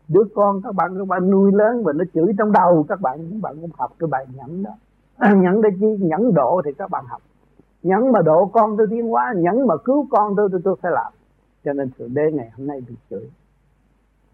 Đứa 0.08 0.24
con 0.34 0.62
các 0.62 0.74
bạn 0.74 0.98
các 0.98 1.08
bạn 1.08 1.30
nuôi 1.30 1.52
lớn 1.52 1.82
và 1.84 1.92
nó 1.92 2.04
chửi 2.14 2.32
trong 2.38 2.52
đầu 2.52 2.84
các 2.88 3.00
bạn 3.00 3.18
các 3.30 3.40
bạn 3.42 3.56
cũng 3.60 3.70
học 3.78 3.92
cái 3.98 4.08
bài 4.10 4.26
nhẫn 4.34 4.62
đó. 4.62 4.70
Nhẫn 5.36 5.62
để 5.62 5.68
chi 5.80 5.86
nhẫn 6.00 6.34
độ 6.34 6.62
thì 6.64 6.70
các 6.78 6.90
bạn 6.90 7.04
học. 7.08 7.22
Nhẫn 7.82 8.12
mà 8.12 8.22
độ 8.22 8.46
con 8.46 8.76
tôi 8.76 8.86
tiến 8.90 9.08
hóa, 9.08 9.34
nhẫn 9.36 9.66
mà 9.66 9.74
cứu 9.84 10.06
con 10.10 10.36
tôi 10.36 10.48
tôi 10.52 10.60
tôi 10.64 10.76
phải 10.82 10.92
làm. 10.92 11.12
Cho 11.64 11.72
nên 11.72 11.90
thượng 11.98 12.14
đế 12.14 12.32
ngày 12.32 12.50
hôm 12.56 12.66
nay 12.66 12.80
bị 12.88 12.94
chửi. 13.10 13.30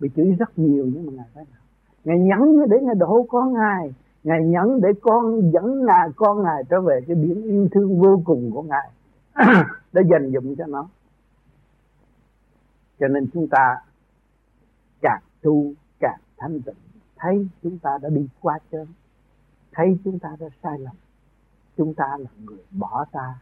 Bị 0.01 0.11
chửi 0.17 0.37
rất 0.39 0.59
nhiều 0.59 0.87
nhưng 0.95 1.07
mà 1.07 1.13
ngài 1.17 1.27
phải 1.35 1.45
nào 1.53 1.61
ngài 2.07 2.19
nhẫn 2.19 2.69
để 2.69 2.77
ngài 2.83 2.95
độ 2.95 3.27
con 3.29 3.53
ngài. 3.53 3.95
Ngài 4.25 4.45
nhẫn 4.45 4.81
để 4.81 4.89
con 5.03 5.51
dẫn 5.53 5.85
ngài, 5.87 6.09
con 6.17 6.43
ngài 6.43 6.65
trở 6.71 6.81
về 6.81 7.01
cái 7.07 7.17
biển 7.17 7.43
yêu 7.43 7.69
thương 7.73 8.01
vô 8.01 8.23
cùng 8.25 8.51
của 8.55 8.63
ngài. 8.63 8.91
để 9.93 10.03
dành 10.11 10.31
dụng 10.31 10.57
cho 10.59 10.67
nó. 10.67 10.89
Cho 13.01 13.09
nên 13.09 13.27
chúng 13.33 13.49
ta 13.49 13.77
càng 15.03 15.23
tu, 15.43 15.73
càng 16.01 16.21
thanh 16.37 16.61
tịnh. 16.61 16.75
Thấy 17.17 17.49
chúng 17.63 17.79
ta 17.79 17.99
đã 18.03 18.09
đi 18.09 18.29
qua 18.41 18.59
chân 18.71 18.87
thấy 19.77 19.99
chúng 20.05 20.19
ta 20.19 20.37
đã 20.41 20.47
sai 20.63 20.79
lầm. 20.79 20.95
Chúng 21.77 21.95
ta 21.95 22.17
là 22.19 22.31
người 22.45 22.59
bỏ 22.71 23.05
ta, 23.13 23.35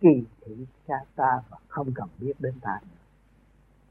kỳ 0.00 0.24
thị 0.44 0.66
cha 0.88 0.94
ta 1.16 1.40
và 1.50 1.56
không 1.68 1.92
cần 1.94 2.08
biết 2.20 2.32
đến 2.38 2.54
ta 2.60 2.78
nữa. 2.82 2.96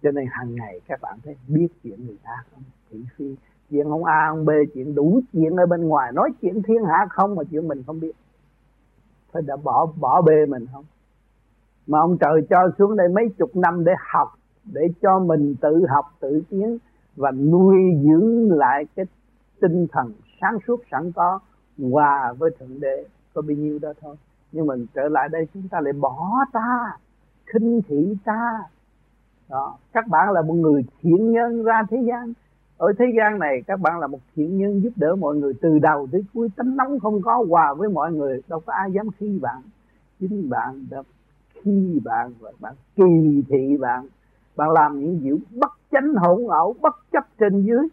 Cho 0.03 0.11
nên 0.11 0.27
hàng 0.31 0.55
ngày 0.55 0.79
các 0.87 1.01
bạn 1.01 1.19
thấy 1.23 1.35
biết 1.47 1.67
chuyện 1.83 2.05
người 2.05 2.17
ta 2.23 2.43
không? 2.51 2.63
Thị 2.89 3.03
phi, 3.15 3.35
chuyện 3.69 3.89
ông 3.89 4.05
A 4.05 4.27
ông 4.29 4.45
B, 4.45 4.49
chuyện 4.73 4.95
đủ 4.95 5.21
chuyện 5.33 5.55
ở 5.55 5.65
bên 5.65 5.87
ngoài. 5.87 6.11
Nói 6.11 6.29
chuyện 6.41 6.61
thiên 6.63 6.83
hạ 6.85 7.05
không 7.09 7.35
mà 7.35 7.43
chuyện 7.51 7.67
mình 7.67 7.83
không 7.83 7.99
biết. 7.99 8.11
Phải 9.31 9.41
đã 9.41 9.55
bỏ 9.55 9.85
bỏ 9.85 10.21
bê 10.21 10.45
mình 10.45 10.65
không? 10.73 10.85
Mà 11.87 11.99
ông 11.99 12.17
trời 12.17 12.41
cho 12.49 12.57
xuống 12.77 12.95
đây 12.95 13.07
mấy 13.09 13.29
chục 13.37 13.55
năm 13.55 13.83
để 13.83 13.91
học, 14.13 14.27
để 14.73 14.81
cho 15.01 15.19
mình 15.19 15.55
tự 15.61 15.85
học, 15.89 16.05
tự 16.19 16.41
tiến 16.49 16.77
và 17.15 17.31
nuôi 17.31 17.75
dưỡng 18.03 18.51
lại 18.51 18.85
cái 18.95 19.05
tinh 19.61 19.87
thần 19.91 20.13
sáng 20.41 20.57
suốt, 20.67 20.81
sẵn 20.91 21.11
có, 21.11 21.39
hòa 21.91 22.33
với 22.37 22.51
thượng 22.59 22.79
đế. 22.79 23.05
Có 23.33 23.41
bao 23.41 23.55
nhiêu 23.55 23.79
đó 23.81 23.93
thôi. 24.01 24.15
Nhưng 24.51 24.65
mình 24.65 24.85
trở 24.93 25.09
lại 25.09 25.29
đây 25.31 25.47
chúng 25.53 25.67
ta 25.71 25.81
lại 25.81 25.93
bỏ 25.93 26.29
ta, 26.53 26.97
khinh 27.45 27.81
thị 27.87 28.17
ta. 28.25 28.63
Đó, 29.49 29.77
các 29.93 30.07
bạn 30.07 30.31
là 30.31 30.41
một 30.41 30.53
người 30.53 30.85
thiện 31.01 31.31
nhân 31.31 31.63
ra 31.63 31.83
thế 31.89 31.97
gian. 32.07 32.33
Ở 32.77 32.93
thế 32.99 33.05
gian 33.17 33.39
này, 33.39 33.61
các 33.67 33.79
bạn 33.79 33.99
là 33.99 34.07
một 34.07 34.19
thiện 34.35 34.57
nhân 34.57 34.81
giúp 34.83 34.89
đỡ 34.95 35.15
mọi 35.15 35.35
người 35.35 35.53
từ 35.61 35.79
đầu 35.79 36.07
tới 36.11 36.23
cuối. 36.33 36.49
Tánh 36.57 36.77
nóng 36.77 36.99
không 36.99 37.21
có, 37.21 37.45
hòa 37.49 37.73
với 37.73 37.89
mọi 37.89 38.11
người. 38.11 38.41
Đâu 38.47 38.61
có 38.65 38.73
ai 38.73 38.91
dám 38.91 39.07
khi 39.17 39.39
bạn, 39.41 39.61
chính 40.19 40.49
bạn 40.49 40.85
đã 40.89 41.03
khi 41.63 41.99
bạn 42.03 42.33
và 42.39 42.51
bạn 42.59 42.73
kỳ 42.95 43.43
thị 43.49 43.77
bạn. 43.77 44.05
Bạn 44.55 44.71
làm 44.71 44.99
những 44.99 45.19
việc 45.19 45.45
bất 45.59 45.71
chánh 45.91 46.13
hỗn 46.13 46.47
ẩu 46.49 46.75
bất 46.81 46.95
chấp 47.11 47.23
trên 47.39 47.61
dưới 47.61 47.87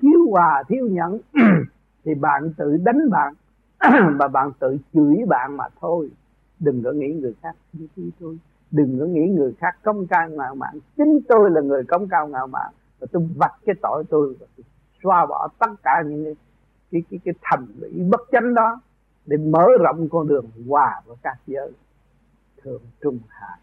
thiếu 0.00 0.26
hòa 0.30 0.62
thiếu 0.68 0.88
nhận 0.90 1.18
thì 2.04 2.14
bạn 2.14 2.52
tự 2.56 2.76
đánh 2.76 3.10
bạn 3.10 3.34
mà 4.18 4.28
bạn 4.28 4.50
tự 4.58 4.76
chửi 4.92 5.16
bạn 5.28 5.56
mà 5.56 5.64
thôi. 5.80 6.10
Đừng 6.60 6.82
có 6.84 6.92
nghĩ 6.92 7.12
người 7.12 7.34
khác 7.42 7.56
như 7.72 8.10
tôi. 8.20 8.38
Đừng 8.70 8.98
có 9.00 9.06
nghĩ 9.06 9.28
người 9.28 9.52
khác 9.58 9.76
công 9.82 10.06
cao 10.06 10.28
ngạo 10.30 10.54
mạn 10.54 10.78
chính 10.96 11.20
tôi 11.28 11.50
là 11.50 11.60
người 11.60 11.84
công 11.84 12.08
cao 12.08 12.28
ngạo 12.28 12.46
mạn 12.46 12.72
và 12.98 13.06
tôi 13.12 13.28
vạch 13.36 13.54
cái 13.66 13.74
tội 13.82 14.04
tôi 14.08 14.36
và 14.40 14.46
tôi 14.56 14.64
xóa 15.02 15.26
bỏ 15.26 15.48
tất 15.58 15.70
cả 15.82 16.02
những 16.06 16.24
cái 16.24 16.34
cái 16.90 17.02
cái, 17.10 17.20
cái 17.24 17.34
thành 17.42 17.66
lũy 17.80 17.90
bất 18.10 18.20
chánh 18.32 18.54
đó 18.54 18.80
để 19.26 19.36
mở 19.36 19.66
rộng 19.80 20.08
con 20.08 20.28
đường 20.28 20.46
hòa 20.68 21.00
với 21.06 21.16
các 21.22 21.36
giới 21.46 21.72
thượng 22.68 22.82
trung 23.00 23.18
hạ, 23.28 23.56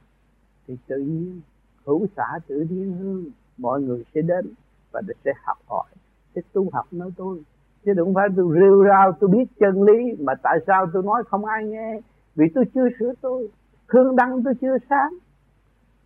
thì 0.68 0.78
tự 0.88 0.98
nhiên 0.98 1.42
hữu 1.86 2.08
xã 2.16 2.40
tự 2.48 2.66
nhiên 2.70 2.98
hương 3.00 3.26
mọi 3.58 3.82
người 3.82 4.04
sẽ 4.16 4.22
đến 4.22 4.54
và 4.92 5.02
sẽ 5.26 5.32
học 5.44 5.58
hỏi, 5.68 5.88
sẽ 6.36 6.42
tu 6.54 6.70
học 6.74 6.88
nói 6.92 7.12
tôi. 7.18 7.42
Chứ 7.86 7.94
đừng 7.94 8.14
phải 8.14 8.28
tôi 8.36 8.56
rêu 8.60 8.86
rao 8.86 9.12
tôi 9.20 9.30
biết 9.30 9.46
chân 9.60 9.84
lý, 9.84 10.16
mà 10.20 10.34
tại 10.44 10.60
sao 10.68 10.88
tôi 10.94 11.04
nói 11.04 11.24
không 11.28 11.46
ai 11.46 11.66
nghe? 11.66 12.00
Vì 12.36 12.46
tôi 12.56 12.66
chưa 12.74 12.88
sửa 13.00 13.14
tôi 13.22 13.50
hương 13.88 14.16
đăng 14.16 14.44
tôi 14.44 14.54
chưa 14.62 14.78
sáng. 14.90 15.14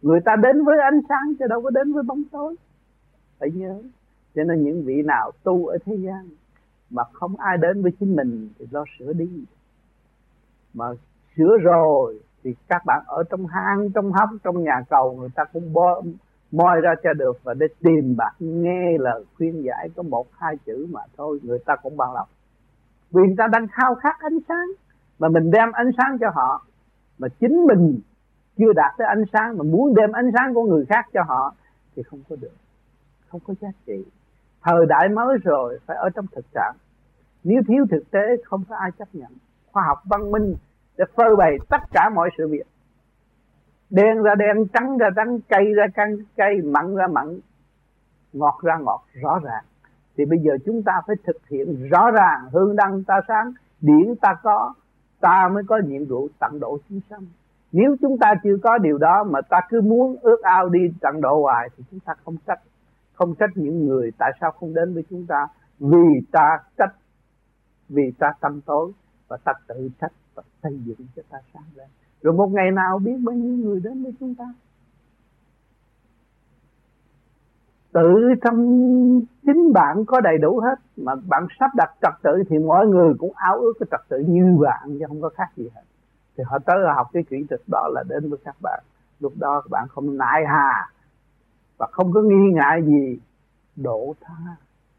Người 0.01 0.19
ta 0.25 0.35
đến 0.43 0.65
với 0.65 0.77
ánh 0.91 1.01
sáng 1.09 1.33
chứ 1.39 1.45
đâu 1.49 1.61
có 1.61 1.69
đến 1.69 1.93
với 1.93 2.03
bóng 2.03 2.23
tối. 2.31 2.55
Phải 3.39 3.51
nhớ, 3.51 3.81
cho 4.35 4.43
nên 4.43 4.63
những 4.63 4.83
vị 4.83 5.01
nào 5.01 5.31
tu 5.43 5.65
ở 5.65 5.77
thế 5.85 5.95
gian 5.95 6.29
mà 6.89 7.03
không 7.13 7.35
ai 7.35 7.57
đến 7.57 7.81
với 7.81 7.91
chính 7.99 8.15
mình 8.15 8.49
thì 8.59 8.65
lo 8.71 8.85
sửa 8.99 9.13
đi. 9.13 9.45
Mà 10.73 10.85
sửa 11.37 11.57
rồi 11.57 12.19
thì 12.43 12.55
các 12.67 12.85
bạn 12.85 13.03
ở 13.07 13.23
trong 13.29 13.47
hang 13.47 13.91
trong 13.91 14.11
hốc 14.11 14.29
trong 14.43 14.63
nhà 14.63 14.81
cầu 14.89 15.15
người 15.19 15.29
ta 15.35 15.43
cũng 15.53 15.73
bo, 15.73 16.01
moi 16.51 16.81
ra 16.81 16.95
cho 17.03 17.13
được 17.13 17.39
và 17.43 17.53
để 17.53 17.67
tìm 17.79 18.15
bạn 18.17 18.33
nghe 18.39 18.97
lời 18.99 19.23
khuyên 19.37 19.63
giải 19.63 19.89
có 19.95 20.03
một 20.03 20.27
hai 20.31 20.55
chữ 20.65 20.87
mà 20.91 21.01
thôi 21.17 21.39
người 21.43 21.59
ta 21.65 21.75
cũng 21.75 21.97
bằng 21.97 22.13
lòng. 22.13 22.27
Vì 23.11 23.21
người 23.21 23.35
ta 23.37 23.47
đang 23.51 23.67
khao 23.67 23.95
khát 23.95 24.15
ánh 24.19 24.39
sáng 24.47 24.67
mà 25.19 25.29
mình 25.29 25.51
đem 25.51 25.71
ánh 25.71 25.89
sáng 25.97 26.17
cho 26.19 26.27
họ 26.35 26.65
mà 27.17 27.27
chính 27.39 27.65
mình 27.67 27.99
chưa 28.57 28.73
đạt 28.75 28.93
tới 28.97 29.07
ánh 29.07 29.23
sáng 29.33 29.57
mà 29.57 29.63
muốn 29.63 29.95
đem 29.95 30.11
ánh 30.11 30.31
sáng 30.37 30.53
của 30.53 30.63
người 30.63 30.85
khác 30.85 31.05
cho 31.13 31.21
họ 31.27 31.55
thì 31.95 32.03
không 32.03 32.19
có 32.29 32.35
được 32.41 32.51
không 33.29 33.41
có 33.47 33.53
giá 33.61 33.67
trị. 33.85 34.05
Thời 34.63 34.85
đại 34.89 35.09
mới 35.09 35.37
rồi 35.43 35.79
phải 35.85 35.97
ở 35.97 36.09
trong 36.09 36.25
thực 36.35 36.45
trạng. 36.53 36.75
Nếu 37.43 37.61
thiếu 37.67 37.85
thực 37.91 38.11
tế 38.11 38.19
không 38.45 38.63
có 38.69 38.75
ai 38.75 38.91
chấp 38.99 39.07
nhận. 39.13 39.31
Khoa 39.71 39.83
học 39.87 39.97
văn 40.05 40.31
minh 40.31 40.55
để 40.99 41.05
phơi 41.15 41.35
bày 41.35 41.57
tất 41.69 41.81
cả 41.91 42.09
mọi 42.15 42.29
sự 42.37 42.47
việc. 42.47 42.67
Đen 43.89 44.23
ra 44.23 44.35
đen, 44.35 44.67
trắng 44.73 44.97
ra 44.97 45.09
trắng 45.15 45.39
cây 45.49 45.73
ra 45.73 45.85
căng 45.95 46.17
cây 46.35 46.61
mặn 46.63 46.95
ra 46.95 47.07
mặn, 47.07 47.39
ngọt 48.33 48.59
ra 48.63 48.77
ngọt, 48.77 49.03
rõ 49.13 49.39
ràng. 49.43 49.63
Thì 50.17 50.25
bây 50.25 50.39
giờ 50.39 50.51
chúng 50.65 50.83
ta 50.83 51.01
phải 51.07 51.15
thực 51.27 51.47
hiện 51.49 51.89
rõ 51.89 52.11
ràng 52.11 52.49
hương 52.51 52.75
đăng 52.75 53.03
ta 53.03 53.21
sáng, 53.27 53.53
điển 53.81 54.15
ta 54.21 54.35
có, 54.43 54.73
ta 55.19 55.49
mới 55.53 55.63
có 55.67 55.81
nhiệm 55.85 56.05
vụ 56.05 56.27
tận 56.39 56.59
độ 56.59 56.77
chúng 56.89 56.99
sanh. 57.09 57.25
Nếu 57.71 57.95
chúng 58.01 58.17
ta 58.17 58.33
chưa 58.43 58.57
có 58.63 58.77
điều 58.77 58.97
đó 58.97 59.23
mà 59.23 59.41
ta 59.41 59.61
cứ 59.69 59.81
muốn 59.81 60.15
ước 60.21 60.41
ao 60.41 60.69
đi 60.69 60.79
tận 61.01 61.21
độ 61.21 61.41
hoài 61.41 61.69
thì 61.77 61.83
chúng 61.91 61.99
ta 61.99 62.13
không 62.25 62.35
trách. 62.47 62.59
Không 63.13 63.35
trách 63.35 63.49
những 63.55 63.87
người 63.87 64.11
tại 64.17 64.31
sao 64.41 64.51
không 64.51 64.73
đến 64.73 64.93
với 64.93 65.03
chúng 65.09 65.25
ta. 65.27 65.47
Vì 65.79 66.21
ta 66.31 66.59
trách, 66.77 66.93
vì 67.89 68.11
ta 68.19 68.31
tâm 68.41 68.61
tối 68.61 68.91
và 69.27 69.37
ta 69.43 69.53
tự 69.67 69.89
trách 70.01 70.11
và 70.39 70.43
xây 70.63 70.79
dựng 70.85 71.07
cho 71.15 71.21
ta 71.29 71.37
sáng 71.53 71.63
lên. 71.75 71.87
Rồi 72.21 72.33
một 72.33 72.47
ngày 72.47 72.71
nào 72.71 72.99
biết 72.99 73.17
bao 73.23 73.35
nhiêu 73.35 73.53
người 73.53 73.79
đến 73.79 74.03
với 74.03 74.13
chúng 74.19 74.35
ta? 74.35 74.53
Tự 77.91 78.33
trong 78.43 78.57
chính 79.45 79.73
bạn 79.73 80.05
có 80.05 80.21
đầy 80.21 80.37
đủ 80.37 80.59
hết. 80.59 80.75
Mà 80.97 81.15
bạn 81.15 81.47
sắp 81.59 81.71
đặt 81.75 81.95
trật 82.01 82.13
tự 82.23 82.43
thì 82.49 82.57
mọi 82.59 82.87
người 82.87 83.13
cũng 83.19 83.33
áo 83.35 83.57
ước 83.57 83.73
cái 83.79 83.87
trật 83.91 84.01
tự 84.09 84.19
như 84.27 84.57
bạn, 84.61 84.97
chứ 84.99 85.05
không 85.07 85.21
có 85.21 85.29
khác 85.29 85.49
gì 85.55 85.69
hết. 85.75 85.81
Thì 86.37 86.43
họ 86.47 86.59
tới 86.59 86.77
học 86.95 87.07
cái 87.13 87.23
kỹ 87.29 87.45
thuật 87.49 87.61
đó 87.71 87.87
là 87.93 88.03
đến 88.09 88.29
với 88.29 88.39
các 88.45 88.55
bạn. 88.61 88.83
Lúc 89.19 89.33
đó 89.37 89.61
các 89.61 89.69
bạn 89.71 89.87
không 89.89 90.17
nại 90.17 90.45
hà 90.47 90.91
và 91.77 91.87
không 91.91 92.11
có 92.11 92.21
nghi 92.21 92.51
ngại 92.53 92.81
gì. 92.85 93.19
Đổ 93.75 94.15
tha 94.21 94.55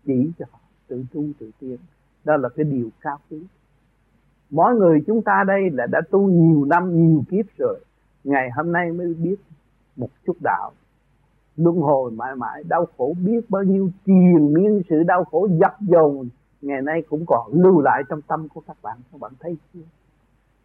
chỉ 0.07 0.31
cho 0.39 0.45
họ, 0.53 0.59
tự 0.89 1.05
tu, 1.13 1.23
tự 1.39 1.51
tiến. 1.61 1.77
Đó 2.25 2.37
là 2.37 2.49
cái 2.49 2.65
điều 2.65 2.89
cao 3.01 3.19
quý 3.31 3.47
mỗi 4.51 4.75
người 4.75 5.01
chúng 5.07 5.23
ta 5.23 5.45
đây 5.47 5.71
là 5.71 5.87
đã 5.87 6.01
tu 6.11 6.29
nhiều 6.29 6.65
năm, 6.65 7.09
nhiều 7.09 7.25
kiếp 7.31 7.47
rồi. 7.59 7.81
Ngày 8.25 8.51
hôm 8.57 8.73
nay 8.73 8.93
mới 8.93 9.15
biết 9.15 9.37
một 9.97 10.09
chút 10.27 10.37
đạo. 10.43 10.73
Luân 11.57 11.77
hồi 11.77 12.11
mãi 12.11 12.37
mãi, 12.37 12.65
đau 12.69 12.87
khổ 12.99 13.15
biết 13.25 13.51
bao 13.51 13.63
nhiêu 13.63 13.91
triền 14.07 14.53
miên 14.53 14.83
sự 14.89 15.03
đau 15.03 15.25
khổ 15.25 15.49
dập 15.61 15.77
dồn. 15.81 16.29
Ngày 16.63 16.83
nay 16.83 17.03
cũng 17.09 17.25
còn 17.27 17.53
lưu 17.53 17.81
lại 17.81 18.03
trong 18.09 18.23
tâm 18.23 18.49
của 18.49 18.63
các 18.67 18.77
bạn. 18.83 18.99
Các 19.13 19.21
bạn 19.21 19.33
thấy 19.41 19.57
chưa? 19.75 19.81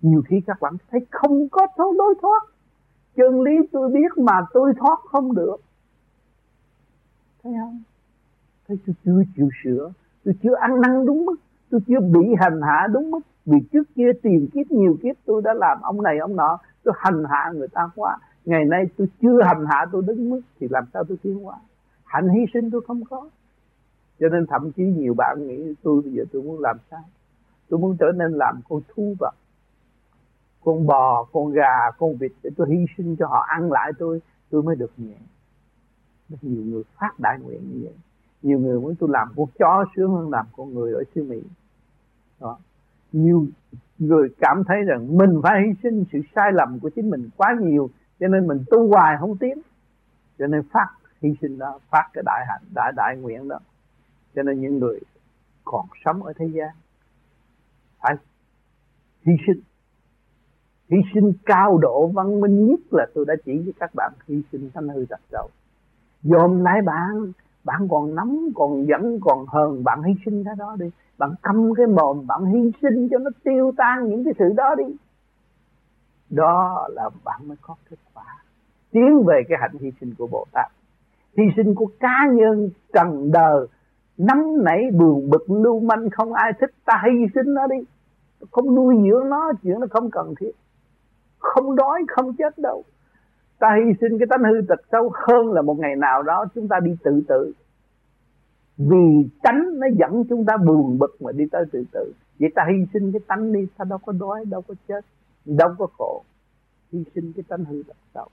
Nhiều 0.01 0.21
khi 0.27 0.41
các 0.47 0.61
bạn 0.61 0.73
thấy 0.91 1.05
không 1.11 1.49
có 1.49 1.67
lối 1.77 2.15
thoát. 2.21 2.43
Chân 3.15 3.41
lý 3.41 3.51
tôi 3.71 3.89
biết 3.89 4.17
mà 4.17 4.33
tôi 4.53 4.73
thoát 4.79 4.99
không 5.05 5.35
được. 5.35 5.57
Thấy 7.43 7.53
không? 7.59 7.81
Thấy 8.67 8.77
tôi 8.85 8.95
chưa 9.05 9.23
chịu 9.35 9.49
sửa. 9.63 9.91
Tôi 10.25 10.33
chưa 10.43 10.55
ăn 10.55 10.81
năn 10.81 11.05
đúng 11.05 11.25
mức. 11.25 11.35
Tôi 11.69 11.81
chưa 11.87 11.99
bị 11.99 12.27
hành 12.39 12.61
hạ 12.61 12.87
đúng 12.93 13.11
mức 13.11 13.19
vì 13.45 13.57
trước 13.71 13.83
kia 13.95 14.11
tiền 14.21 14.47
kiếp, 14.53 14.71
nhiều 14.71 14.97
kiếp 15.03 15.15
tôi 15.25 15.41
đã 15.41 15.53
làm 15.53 15.81
ông 15.81 16.01
này, 16.01 16.17
ông 16.17 16.35
nọ. 16.35 16.57
Tôi 16.83 16.93
hành 16.97 17.23
hạ 17.29 17.51
người 17.55 17.67
ta 17.67 17.89
quá. 17.95 18.17
Ngày 18.45 18.65
nay 18.65 18.85
tôi 18.97 19.07
chưa 19.21 19.41
hành 19.43 19.65
hạ, 19.65 19.85
tôi 19.91 20.03
đứng 20.07 20.29
mức 20.29 20.41
thì 20.59 20.67
làm 20.69 20.83
sao 20.93 21.03
tôi 21.03 21.17
tiến 21.23 21.43
hóa? 21.43 21.55
Hạnh 22.03 22.29
hy 22.29 22.45
sinh 22.53 22.71
tôi 22.71 22.81
không 22.87 23.03
có. 23.09 23.29
Cho 24.19 24.29
nên 24.29 24.45
thậm 24.47 24.71
chí 24.71 24.83
nhiều 24.83 25.13
bạn 25.17 25.47
nghĩ 25.47 25.75
tôi 25.83 26.01
bây 26.01 26.13
giờ 26.13 26.23
tôi 26.33 26.41
muốn 26.41 26.59
làm 26.59 26.77
sao? 26.91 27.03
Tôi 27.69 27.79
muốn 27.79 27.97
trở 27.99 28.11
nên 28.15 28.31
làm 28.31 28.59
con 28.69 28.81
thú 28.87 29.15
vật, 29.19 29.35
con 30.63 30.87
bò, 30.87 31.23
con 31.31 31.51
gà, 31.51 31.91
con 31.97 32.15
vịt 32.15 32.31
để 32.43 32.49
tôi 32.57 32.67
hy 32.69 32.85
sinh 32.97 33.15
cho 33.19 33.27
họ, 33.27 33.45
ăn 33.47 33.71
lại 33.71 33.91
tôi 33.99 34.21
tôi 34.49 34.63
mới 34.63 34.75
được 34.75 34.91
nhẹ. 34.97 35.17
Rất 36.29 36.37
nhiều 36.41 36.63
người 36.63 36.83
phát 36.99 37.19
đại 37.19 37.39
nguyện 37.39 37.61
như 37.73 37.79
vậy. 37.83 37.93
Nhiều 38.41 38.59
người 38.59 38.79
muốn 38.79 38.95
tôi 38.99 39.09
làm 39.09 39.27
con 39.35 39.47
chó 39.59 39.85
sướng 39.95 40.11
hơn 40.11 40.29
làm 40.29 40.45
con 40.57 40.73
người 40.73 40.93
ở 40.93 41.03
xứ 41.15 41.23
mỹ. 41.23 41.41
Đó 42.39 42.57
nhiều 43.15 43.47
người 43.99 44.29
cảm 44.39 44.63
thấy 44.67 44.77
rằng 44.83 45.17
mình 45.17 45.39
phải 45.43 45.61
hy 45.67 45.73
sinh 45.83 46.03
sự 46.11 46.19
sai 46.35 46.51
lầm 46.53 46.79
của 46.79 46.89
chính 46.89 47.09
mình 47.09 47.29
quá 47.37 47.55
nhiều, 47.61 47.89
cho 48.19 48.27
nên 48.27 48.47
mình 48.47 48.63
tu 48.71 48.87
hoài 48.87 49.15
không 49.19 49.37
tiến. 49.37 49.61
Cho 50.39 50.47
nên 50.47 50.61
phát 50.73 50.87
hy 51.21 51.29
sinh 51.41 51.57
đó, 51.57 51.79
phát 51.89 52.09
cái 52.13 52.23
đại 52.25 52.45
hạnh, 52.47 52.61
đại 52.75 52.91
đại 52.95 53.17
nguyện 53.17 53.47
đó. 53.47 53.59
Cho 54.35 54.43
nên 54.43 54.61
những 54.61 54.79
người 54.79 54.99
còn 55.63 55.85
sống 56.05 56.23
ở 56.23 56.33
thế 56.35 56.45
gian 56.53 56.69
phải 58.01 58.15
hy 59.25 59.33
sinh. 59.47 59.61
Hy 60.89 60.97
sinh 61.13 61.33
cao 61.45 61.77
độ 61.77 62.07
văn 62.07 62.41
minh 62.41 62.67
nhất 62.67 62.79
là 62.91 63.05
tôi 63.13 63.25
đã 63.27 63.33
chỉ 63.45 63.57
với 63.57 63.73
các 63.79 63.91
bạn 63.95 64.13
hy 64.27 64.41
sinh 64.51 64.69
thanh 64.73 64.87
hư 64.89 65.05
tật 65.09 65.19
đầu 65.31 65.49
dòm 66.23 66.63
lại 66.63 66.81
bạn 66.81 67.31
bạn 67.65 67.87
còn 67.89 68.15
nắm, 68.15 68.49
còn 68.55 68.87
dẫn 68.87 69.19
còn 69.21 69.45
hờn, 69.47 69.83
bạn 69.83 70.03
hy 70.03 70.13
sinh 70.25 70.43
cái 70.43 70.55
đó 70.57 70.75
đi 70.79 70.85
bạn 71.17 71.35
câm 71.41 71.73
cái 71.75 71.87
mồm 71.87 72.27
bạn 72.27 72.45
hy 72.45 72.71
sinh 72.81 73.07
cho 73.11 73.17
nó 73.17 73.29
tiêu 73.43 73.71
tan 73.77 74.09
những 74.09 74.23
cái 74.23 74.33
sự 74.39 74.45
đó 74.57 74.75
đi. 74.75 74.95
Đó 76.29 76.87
là 76.91 77.09
bạn 77.23 77.47
mới 77.47 77.57
có 77.61 77.75
kết 77.89 77.97
quả. 78.13 78.23
Tiến 78.91 79.23
về 79.25 79.41
cái 79.49 79.57
hạnh 79.61 79.75
hy 79.79 79.91
sinh 80.01 80.13
của 80.17 80.27
Bồ 80.27 80.45
Tát. 80.51 80.71
Hy 81.37 81.43
sinh 81.55 81.75
của 81.75 81.87
cá 81.99 82.27
nhân, 82.33 82.69
trần 82.93 83.31
đời 83.31 83.67
nắm 84.17 84.63
nảy 84.63 84.91
buồn 84.91 85.29
bực, 85.29 85.49
lưu 85.49 85.79
manh, 85.79 86.09
không 86.09 86.33
ai 86.33 86.53
thích. 86.59 86.71
Ta 86.85 87.03
hy 87.05 87.25
sinh 87.35 87.53
nó 87.53 87.67
đi. 87.67 87.77
Không 88.51 88.75
nuôi 88.75 88.95
dưỡng 89.09 89.29
nó, 89.29 89.51
chuyện 89.63 89.79
nó 89.79 89.87
không 89.89 90.09
cần 90.11 90.33
thiết. 90.39 90.51
Không 91.39 91.75
đói, 91.75 92.03
không 92.07 92.33
chết 92.33 92.57
đâu. 92.57 92.83
Ta 93.59 93.67
hy 93.75 93.93
sinh 94.01 94.19
cái 94.19 94.27
tánh 94.29 94.43
hư 94.43 94.61
tật 94.67 94.79
sâu 94.91 95.11
hơn 95.13 95.53
là 95.53 95.61
một 95.61 95.79
ngày 95.79 95.95
nào 95.95 96.23
đó 96.23 96.45
chúng 96.55 96.67
ta 96.67 96.79
đi 96.79 96.95
tự 97.03 97.23
tử 97.27 97.53
vì 98.77 99.29
tánh 99.43 99.79
nó 99.79 99.87
dẫn 99.99 100.23
chúng 100.29 100.45
ta 100.45 100.57
buồn 100.57 100.99
bực 100.99 101.21
mà 101.21 101.31
đi 101.31 101.45
tới 101.51 101.65
tự 101.71 101.83
tử. 101.91 102.11
Vậy 102.39 102.49
ta 102.55 102.63
hy 102.69 102.85
sinh 102.93 103.11
cái 103.11 103.21
tánh 103.27 103.53
đi, 103.53 103.67
ta 103.77 103.85
đâu 103.85 103.97
có 103.97 104.11
đói, 104.11 104.45
đâu 104.45 104.61
có 104.61 104.73
chết, 104.87 105.05
đâu 105.45 105.75
có 105.77 105.87
khổ. 105.97 106.23
Hy 106.91 107.03
sinh 107.15 107.33
cái 107.35 107.43
tánh 107.47 107.65
hư 107.65 107.83
tật 107.87 107.97
xấu 108.13 108.27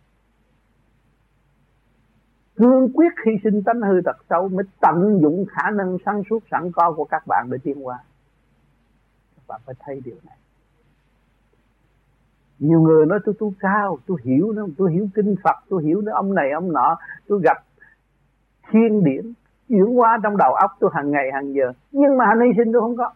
cương 2.57 2.93
quyết 2.95 3.13
hy 3.27 3.33
sinh 3.45 3.63
tánh 3.63 3.81
hư 3.81 4.01
tật 4.05 4.17
xấu 4.31 4.49
mới 4.49 4.65
tận 4.81 5.19
dụng 5.23 5.45
khả 5.49 5.71
năng 5.71 5.97
sáng 6.05 6.23
suốt, 6.31 6.39
sẵn 6.51 6.73
có 6.73 6.93
của 6.97 7.05
các 7.05 7.23
bạn 7.27 7.49
để 7.51 7.59
tiến 7.65 7.87
qua 7.87 7.99
các 9.37 9.43
bạn 9.49 9.61
phải 9.67 9.75
thấy 9.79 10.01
điều 10.05 10.17
này. 10.25 10.37
Nhiều 12.59 12.81
người 12.81 13.07
nói, 13.07 13.19
tôi 13.25 13.35
tu 13.39 13.53
cao 13.59 13.99
tôi 14.07 14.19
hiểu 14.25 14.53
nó, 14.53 14.67
tôi 14.79 14.93
hiểu 14.93 15.09
kinh 15.15 15.35
phật, 15.45 15.57
tôi 15.69 15.85
hiểu 15.85 16.01
nó, 16.01 16.13
ông 16.15 16.35
này, 16.35 16.51
ông 16.51 16.73
nọ. 16.73 16.99
Tôi 17.29 17.41
gặp 17.45 17.57
thiên 18.71 19.05
điển 19.05 19.33
chuyển 19.73 19.95
hóa 19.95 20.19
trong 20.23 20.37
đầu 20.37 20.55
óc 20.55 20.71
tôi 20.81 20.91
hàng 20.95 21.11
ngày 21.11 21.31
hàng 21.33 21.55
giờ. 21.55 21.73
Nhưng 21.93 22.17
mà 22.17 22.25
hy 22.45 22.51
sinh 22.57 22.73
tôi 22.73 22.81
không 22.81 22.97
có. 22.97 23.13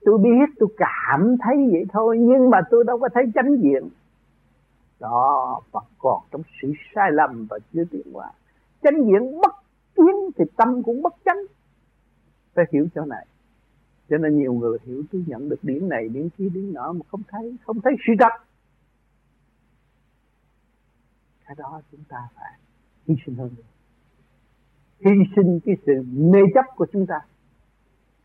Tôi 0.00 0.18
biết, 0.18 0.54
tôi 0.58 0.68
cảm 0.76 1.36
thấy 1.40 1.56
vậy 1.72 1.84
thôi, 1.92 2.18
nhưng 2.20 2.50
mà 2.50 2.60
tôi 2.70 2.84
đâu 2.84 2.98
có 2.98 3.08
thấy 3.14 3.24
chánh 3.34 3.62
diện. 3.62 3.88
Đó 5.00 5.60
vẫn 5.72 5.84
còn 5.98 6.22
trong 6.30 6.42
sự 6.62 6.72
sai 6.94 7.10
lầm 7.12 7.46
và 7.50 7.58
chưa 7.72 7.84
tiến 7.90 8.02
hóa. 8.12 8.30
Chánh 8.82 9.04
diện 9.06 9.40
bất 9.40 9.54
tiến 9.94 10.14
thì 10.36 10.44
tâm 10.56 10.82
cũng 10.82 11.02
bất 11.02 11.14
chánh. 11.24 11.38
Phải 12.54 12.64
hiểu 12.72 12.86
chỗ 12.94 13.04
này. 13.04 13.26
Cho 14.08 14.18
nên 14.18 14.38
nhiều 14.38 14.52
người 14.52 14.78
hiểu, 14.84 15.02
tôi 15.12 15.24
nhận 15.26 15.48
được 15.48 15.58
điểm 15.62 15.88
này, 15.88 16.08
điểm 16.08 16.28
kia, 16.38 16.48
điểm 16.48 16.74
nọ 16.74 16.92
mà 16.92 17.00
không 17.10 17.22
thấy 17.28 17.56
không 17.66 17.80
thấy 17.80 17.92
suy 18.06 18.14
thật. 18.20 18.32
Cái 21.46 21.54
đó 21.58 21.80
chúng 21.92 22.04
ta 22.08 22.28
phải 22.34 22.52
hy 23.06 23.14
sinh 23.26 23.34
hơn. 23.34 23.50
nữa 23.56 23.71
hy 25.04 25.10
sinh 25.36 25.60
cái 25.64 25.76
sự 25.86 25.92
mê 26.12 26.38
chấp 26.54 26.64
của 26.76 26.86
chúng 26.92 27.06
ta. 27.06 27.20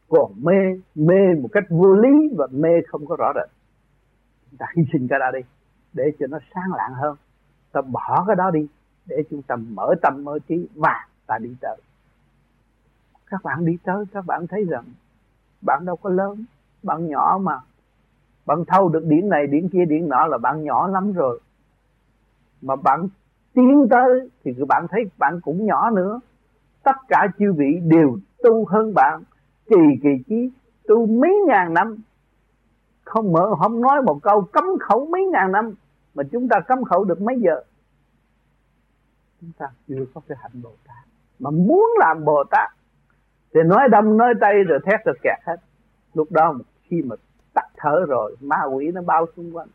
Còn 0.10 0.32
mê 0.42 0.54
mê 0.96 1.34
một 1.42 1.50
cách 1.52 1.64
vô 1.70 1.94
lý 1.94 2.30
và 2.38 2.48
mê 2.52 2.70
không 2.88 3.06
có 3.06 3.16
rõ 3.20 3.32
rệt. 3.36 3.50
Chúng 4.50 4.58
ta 4.58 4.66
hy 4.78 4.84
sinh 4.94 5.08
cái 5.08 5.20
đó 5.20 5.26
đi, 5.34 5.40
để 5.94 6.04
cho 6.20 6.28
nó 6.28 6.40
sáng 6.56 6.74
lạng 6.78 6.94
hơn. 6.94 7.16
Ta 7.72 7.82
bỏ 7.82 8.24
cái 8.28 8.36
đó 8.36 8.52
đi, 8.52 8.68
để 9.06 9.16
chúng 9.30 9.42
ta 9.42 9.56
mở 9.56 9.96
tâm 10.02 10.24
mở 10.24 10.40
trí 10.48 10.68
và 10.76 11.08
ta 11.28 11.38
đi 11.38 11.56
tới. 11.62 11.78
Các 13.26 13.44
bạn 13.44 13.66
đi 13.66 13.78
tới, 13.84 14.06
các 14.14 14.26
bạn 14.26 14.48
thấy 14.48 14.64
rằng 14.70 14.84
bạn 15.62 15.86
đâu 15.86 15.96
có 15.96 16.10
lớn, 16.10 16.46
bạn 16.84 17.08
nhỏ 17.08 17.40
mà. 17.42 17.60
Bạn 18.46 18.58
thâu 18.68 18.90
được 18.90 19.06
điển 19.06 19.30
này, 19.30 19.48
điển 19.48 19.70
kia, 19.70 19.86
điển 19.86 20.10
nọ 20.10 20.26
là 20.28 20.38
bạn 20.38 20.64
nhỏ 20.64 20.88
lắm 20.88 21.14
rồi. 21.14 21.40
Mà 22.62 22.76
bạn 22.76 23.08
tiến 23.54 23.88
tới 23.90 24.30
thì 24.44 24.52
bạn 24.68 24.86
thấy 24.90 25.02
bạn 25.18 25.40
cũng 25.42 25.66
nhỏ 25.66 25.90
nữa 25.90 26.20
tất 26.88 26.98
cả 27.08 27.28
chư 27.40 27.54
vị 27.54 27.80
đều 27.84 28.18
tu 28.44 28.66
hơn 28.66 28.94
bạn. 28.96 29.24
Trì 29.70 30.00
kỳ 30.04 30.10
chí, 30.28 30.52
tu 30.88 31.06
mấy 31.06 31.36
ngàn 31.48 31.74
năm. 31.74 31.98
Không 33.06 33.32
mở, 33.32 33.56
không 33.60 33.82
nói 33.82 34.02
một 34.02 34.20
câu, 34.24 34.42
cấm 34.42 34.66
khẩu 34.80 35.06
mấy 35.06 35.26
ngàn 35.26 35.52
năm. 35.52 35.74
Mà 36.14 36.24
chúng 36.32 36.48
ta 36.48 36.60
cấm 36.68 36.84
khẩu 36.84 37.04
được 37.04 37.22
mấy 37.22 37.40
giờ? 37.40 37.62
Chúng 39.42 39.52
ta 39.58 39.66
chưa 39.88 40.06
có 40.14 40.22
cái 40.28 40.38
hạnh 40.42 40.62
bồ 40.64 40.70
tát. 40.88 41.06
Mà 41.40 41.50
muốn 41.50 41.90
làm 42.00 42.26
bồ 42.26 42.44
tát, 42.44 42.70
thì 43.54 43.60
nói 43.66 43.90
đông 43.92 44.18
nói 44.18 44.34
tây 44.42 44.64
rồi 44.64 44.80
thét, 44.86 45.06
rồi 45.06 45.16
kẹt 45.24 45.40
hết. 45.46 45.58
Lúc 46.14 46.32
đó 46.32 46.54
khi 46.84 47.02
mà 47.02 47.16
tắt 47.54 47.66
thở 47.78 48.06
rồi, 48.08 48.36
ma 48.42 48.58
quỷ 48.74 48.92
nó 48.92 49.02
bao 49.02 49.26
xung 49.36 49.56
quanh. 49.56 49.68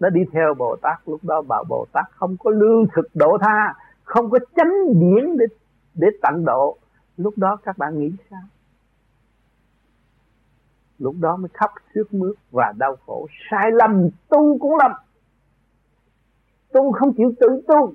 Nó 0.00 0.10
đi 0.10 0.20
theo 0.32 0.54
bồ 0.54 0.76
tát. 0.82 0.98
Lúc 1.06 1.20
đó 1.24 1.42
bảo 1.42 1.64
bồ 1.68 1.86
tát 1.92 2.04
không 2.14 2.36
có 2.44 2.50
lương 2.50 2.86
thực 2.94 3.08
độ 3.14 3.38
tha, 3.40 3.74
không 4.04 4.30
có 4.30 4.38
chánh 4.56 4.72
điển 5.00 5.36
để 5.36 5.46
để 5.98 6.08
tận 6.22 6.44
độ, 6.44 6.76
lúc 7.16 7.38
đó 7.38 7.56
các 7.64 7.78
bạn 7.78 7.98
nghĩ 7.98 8.12
sao? 8.30 8.42
Lúc 10.98 11.14
đó 11.20 11.36
mới 11.36 11.48
khóc 11.54 11.70
xước 11.94 12.14
mướt 12.14 12.34
và 12.50 12.72
đau 12.78 12.96
khổ. 13.06 13.26
Sai 13.50 13.70
lầm, 13.70 14.08
tu 14.28 14.58
cũng 14.58 14.76
lầm. 14.76 14.92
Tu 16.72 16.92
không 16.92 17.12
chịu 17.16 17.32
tự 17.40 17.62
tu. 17.68 17.94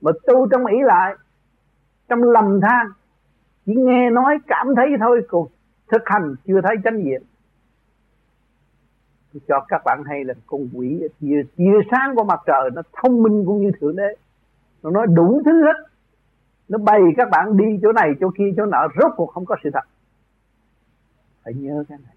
Mà 0.00 0.12
tu 0.26 0.48
trong 0.50 0.66
ý 0.66 0.76
lại, 0.82 1.14
trong 2.08 2.22
lầm 2.22 2.60
than, 2.60 2.86
chỉ 3.66 3.72
nghe 3.76 4.10
nói, 4.10 4.38
cảm 4.46 4.66
thấy 4.76 4.86
thôi, 5.00 5.26
còn 5.28 5.46
thực 5.88 6.02
hành 6.06 6.34
chưa 6.46 6.60
thấy 6.62 6.76
chánh 6.84 7.04
diện 7.04 7.22
tôi 9.34 9.40
cho 9.48 9.64
các 9.68 9.82
bạn 9.84 10.02
hay 10.06 10.24
là 10.24 10.34
con 10.46 10.68
quỷ 10.72 11.02
chia 11.56 11.78
sáng 11.90 12.14
của 12.16 12.24
mặt 12.24 12.40
trời, 12.46 12.70
nó 12.74 12.82
thông 12.92 13.22
minh 13.22 13.44
cũng 13.46 13.62
như 13.62 13.70
thượng 13.80 13.96
đế. 13.96 14.16
Nó 14.82 14.90
nói 14.90 15.06
đủ 15.06 15.42
thứ 15.44 15.64
hết 15.64 15.88
nó 16.68 16.78
bày 16.78 17.00
các 17.16 17.28
bạn 17.30 17.56
đi 17.56 17.64
chỗ 17.82 17.92
này, 17.92 18.10
chỗ 18.20 18.30
kia, 18.38 18.54
chỗ 18.56 18.66
nọ, 18.66 18.88
rốt 19.00 19.12
cuộc 19.16 19.26
không 19.26 19.44
có 19.44 19.56
sự 19.64 19.70
thật. 19.72 19.84
Phải 21.44 21.54
nhớ 21.54 21.84
cái 21.88 21.98
này. 21.98 22.16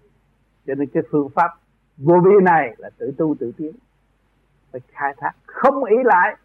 Cho 0.66 0.74
nên 0.74 0.88
cái 0.88 1.02
phương 1.10 1.28
pháp 1.34 1.50
vô 1.96 2.14
vi 2.24 2.30
này 2.42 2.74
là 2.78 2.90
tự 2.98 3.14
tu 3.18 3.34
tự 3.40 3.52
tiến. 3.56 3.72
Phải 4.72 4.80
khai 4.88 5.14
thác, 5.18 5.32
không 5.46 5.84
ý 5.84 5.96
lại. 6.04 6.36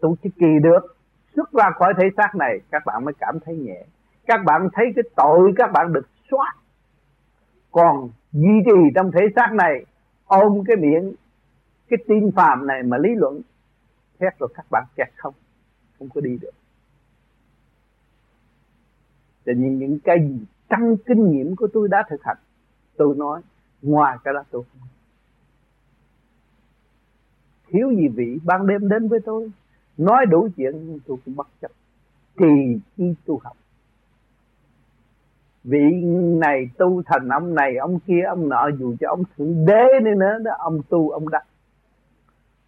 Tu 0.00 0.16
chỉ 0.22 0.30
kỳ 0.38 0.58
được. 0.62 0.96
Xuất 1.36 1.52
ra 1.52 1.70
khỏi 1.78 1.94
thể 1.98 2.04
xác 2.16 2.34
này, 2.34 2.60
các 2.70 2.82
bạn 2.86 3.04
mới 3.04 3.14
cảm 3.18 3.38
thấy 3.44 3.56
nhẹ. 3.56 3.84
Các 4.26 4.40
bạn 4.44 4.68
thấy 4.72 4.86
cái 4.96 5.02
tội 5.16 5.52
các 5.56 5.70
bạn 5.72 5.92
được 5.92 6.08
xóa 6.30 6.54
còn 7.72 8.10
duy 8.32 8.62
trì 8.64 8.90
trong 8.94 9.10
thể 9.12 9.20
xác 9.36 9.52
này, 9.52 9.86
ôm 10.24 10.64
cái 10.66 10.76
miệng, 10.76 11.12
cái 11.88 11.98
tin 12.08 12.30
phàm 12.36 12.66
này 12.66 12.82
mà 12.82 12.98
lý 12.98 13.08
luận, 13.16 13.40
thét 14.18 14.38
rồi 14.38 14.48
các 14.54 14.66
bạn 14.70 14.84
kẹt 14.96 15.08
không 15.16 15.34
không 16.02 16.10
có 16.14 16.20
đi 16.20 16.38
được. 16.40 16.50
Cho 19.46 19.52
nên 19.52 19.78
những 19.78 19.98
cái 20.04 20.16
gì 20.28 20.44
trong 20.68 20.96
kinh 21.06 21.30
nghiệm 21.30 21.56
của 21.56 21.68
tôi 21.72 21.88
đã 21.88 22.04
thực 22.10 22.22
hành, 22.24 22.36
tôi 22.96 23.16
nói, 23.16 23.42
ngoài 23.82 24.18
cái 24.24 24.34
đó 24.34 24.44
tôi 24.50 24.62
không 24.62 24.88
thiếu 27.68 27.92
gì 27.92 28.08
vị 28.08 28.38
ban 28.44 28.66
đêm 28.66 28.88
đến 28.88 29.08
với 29.08 29.20
tôi, 29.24 29.50
nói 29.96 30.26
đủ 30.26 30.48
chuyện 30.56 30.98
tôi 31.06 31.16
cũng 31.24 31.36
bất 31.36 31.46
chấp. 31.60 31.70
Trì 32.38 32.80
chi 32.96 33.14
tu 33.24 33.40
học. 33.44 33.56
Vị 35.64 36.02
này 36.40 36.70
tu 36.78 37.02
thành 37.06 37.28
ông 37.28 37.54
này, 37.54 37.76
ông 37.76 37.98
kia, 38.00 38.22
ông 38.28 38.48
nọ, 38.48 38.68
dù 38.78 38.96
cho 39.00 39.08
ông 39.08 39.22
thượng 39.36 39.66
đế 39.66 39.84
đi 40.04 40.10
nữa 40.16 40.38
đó, 40.44 40.52
ông 40.58 40.80
tu, 40.88 41.10
ông 41.10 41.28
đắc. 41.28 41.44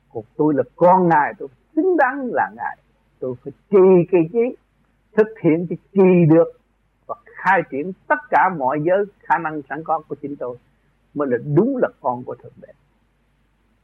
Cuộc 0.08 0.24
tôi 0.36 0.54
là 0.54 0.62
con 0.76 1.08
ngài, 1.08 1.34
tôi 1.38 1.48
xứng 1.76 1.96
đáng 1.96 2.28
là 2.32 2.50
ngài 2.56 2.76
tôi 3.24 3.34
phải 3.44 3.52
trì 3.70 4.08
kỳ 4.10 4.18
trí 4.32 4.56
thực 5.16 5.28
hiện 5.42 5.66
thì 5.70 5.76
trì 5.92 6.24
được 6.34 6.52
và 7.06 7.14
khai 7.24 7.62
triển 7.70 7.92
tất 8.08 8.18
cả 8.30 8.48
mọi 8.58 8.80
giới 8.86 9.04
khả 9.20 9.38
năng 9.38 9.62
sẵn 9.68 9.84
có 9.84 10.02
của 10.08 10.14
chính 10.14 10.36
tôi 10.36 10.56
mới 11.14 11.28
là 11.28 11.38
đúng 11.54 11.76
là 11.82 11.88
con 12.00 12.24
của 12.24 12.34
thượng 12.34 12.52
đế. 12.62 12.68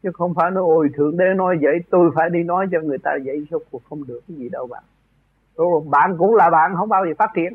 Chứ 0.02 0.10
không 0.14 0.34
phải 0.34 0.50
nói, 0.50 0.62
ôi, 0.66 0.88
thượng 0.96 1.16
đế 1.16 1.24
nói 1.36 1.58
vậy, 1.62 1.78
tôi 1.90 2.10
phải 2.14 2.30
đi 2.30 2.42
nói 2.42 2.66
cho 2.72 2.80
người 2.80 2.98
ta 2.98 3.10
vậy 3.24 3.46
số 3.50 3.58
cuộc 3.70 3.82
không 3.88 4.06
được 4.06 4.20
cái 4.28 4.36
gì 4.36 4.48
đâu 4.48 4.66
bạn. 4.66 4.84
Rồi 5.56 5.80
bạn 5.90 6.16
cũng 6.18 6.34
là 6.34 6.50
bạn, 6.50 6.72
không 6.76 6.88
bao 6.88 7.06
giờ 7.06 7.12
phát 7.18 7.30
triển. 7.34 7.52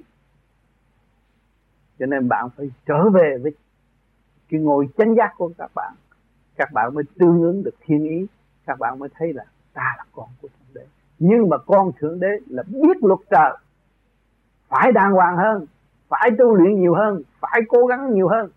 Cho 1.99 2.05
nên 2.05 2.30
bạn 2.30 2.49
phải 2.57 2.72
trở 2.86 3.09
về 3.09 3.38
với 3.43 3.51
cái 4.49 4.59
ngồi 4.59 4.88
chánh 4.97 5.16
giác 5.16 5.34
của 5.38 5.51
các 5.57 5.72
bạn. 5.76 5.93
Các 6.55 6.70
bạn 6.74 6.93
mới 6.93 7.03
tương 7.20 7.41
ứng 7.41 7.64
được 7.64 7.76
thiên 7.82 8.03
ý. 8.03 8.26
Các 8.66 8.80
bạn 8.80 8.99
mới 8.99 9.09
thấy 9.14 9.34
là 9.34 9.43
ta 9.74 9.93
là 9.97 10.03
con 10.12 10.30
của 10.41 10.47
thượng 10.47 10.64
nhưng 11.20 11.49
mà 11.49 11.57
con 11.57 11.91
thượng 11.99 12.20
đế 12.20 12.28
là 12.47 12.63
biết 12.68 12.97
luật 13.01 13.20
trời. 13.30 13.57
Phải 14.70 14.91
đàng 14.91 15.11
hoàng 15.11 15.38
hơn 15.38 15.66
phải 16.07 16.32
tu 16.38 16.55
luyện 16.55 16.82
nhiều 16.82 16.95
hơn 16.95 17.22
phải 17.39 17.61
cố 17.68 17.86
gắng 17.86 18.13
nhiều 18.13 18.28
hơn. 18.28 18.49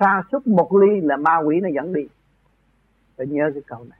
Sa 0.00 0.22
sút 0.32 0.46
một 0.46 0.74
ly 0.74 1.00
là 1.00 1.16
ma 1.16 1.36
quỷ 1.44 1.60
nó 1.60 1.68
dẫn 1.74 1.92
đi. 1.92 2.02
Phải 3.16 3.26
nhớ 3.26 3.50
cái 3.54 3.62
câu 3.66 3.84
này. 3.90 3.98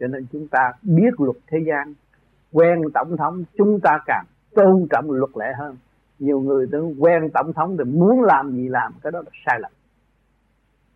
Cho 0.00 0.06
nên 0.06 0.26
chúng 0.32 0.48
ta 0.48 0.72
biết 0.82 1.20
luật 1.20 1.36
thế 1.46 1.58
gian 1.66 1.94
quen 2.52 2.82
tổng 2.94 3.16
thống 3.16 3.44
chúng 3.58 3.80
ta 3.80 3.98
càng 4.06 4.24
tôn 4.54 4.86
trọng 4.90 5.10
luật 5.10 5.30
lệ 5.36 5.52
hơn. 5.58 5.76
Nhiều 6.18 6.40
người 6.40 6.66
tưởng 6.72 7.02
quen 7.02 7.30
tổng 7.34 7.52
thống 7.52 7.76
thì 7.78 7.84
muốn 7.84 8.22
làm 8.22 8.52
gì 8.52 8.68
làm 8.68 8.92
cái 9.02 9.12
đó 9.12 9.18
là 9.18 9.30
sai 9.46 9.60
lầm. 9.60 9.72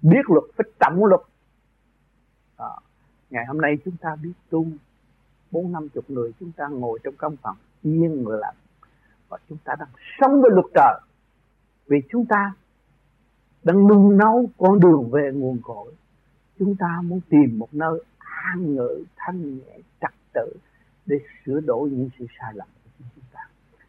Biết 0.02 0.22
luật 0.26 0.44
phải 0.56 0.66
trọng 0.80 1.04
luật. 1.04 1.20
À, 2.56 2.68
ngày 3.30 3.44
hôm 3.46 3.60
nay 3.60 3.78
chúng 3.84 3.96
ta 4.00 4.16
biết 4.22 4.32
tu 4.50 4.66
bốn 5.50 5.72
năm 5.72 5.88
chục 5.88 6.04
người 6.08 6.32
chúng 6.40 6.52
ta 6.52 6.68
ngồi 6.68 6.98
trong 7.04 7.14
căn 7.18 7.36
phòng 7.42 7.56
yên 7.82 8.24
lặng. 8.28 8.54
Và 9.28 9.38
chúng 9.48 9.58
ta 9.64 9.74
đang 9.78 9.88
sống 10.20 10.42
với 10.42 10.50
luật 10.54 10.66
trời. 10.74 11.00
Vì 11.86 11.96
chúng 12.10 12.26
ta 12.26 12.52
đang 13.62 13.86
nung 13.88 14.16
nấu 14.16 14.50
con 14.58 14.80
đường 14.80 15.10
về 15.10 15.30
nguồn 15.34 15.58
cội. 15.62 15.92
Chúng 16.58 16.76
ta 16.76 17.00
muốn 17.04 17.20
tìm 17.28 17.58
một 17.58 17.68
nơi 17.74 18.04
an 18.18 18.74
ngự 18.74 19.04
thanh 19.16 19.58
nhẹ, 19.58 19.78
trật 20.00 20.12
tự 20.34 20.52
để 21.06 21.16
sửa 21.46 21.60
đổi 21.60 21.90
những 21.90 22.08
sự 22.18 22.26
sai 22.40 22.52
lầm 22.54 22.68
của 22.84 23.04
chúng 23.14 23.24
ta. 23.32 23.40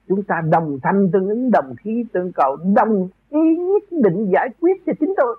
Chúng 0.07 0.23
ta 0.23 0.41
đồng 0.51 0.79
thanh 0.83 1.09
tương 1.13 1.27
ứng, 1.29 1.51
đồng 1.51 1.75
khí 1.79 2.05
tương 2.13 2.31
cầu, 2.31 2.57
đồng 2.75 3.09
ý 3.29 3.39
nhất 3.57 3.83
định 3.91 4.31
giải 4.33 4.49
quyết 4.59 4.85
cho 4.85 4.93
chính 4.99 5.13
tôi. 5.17 5.35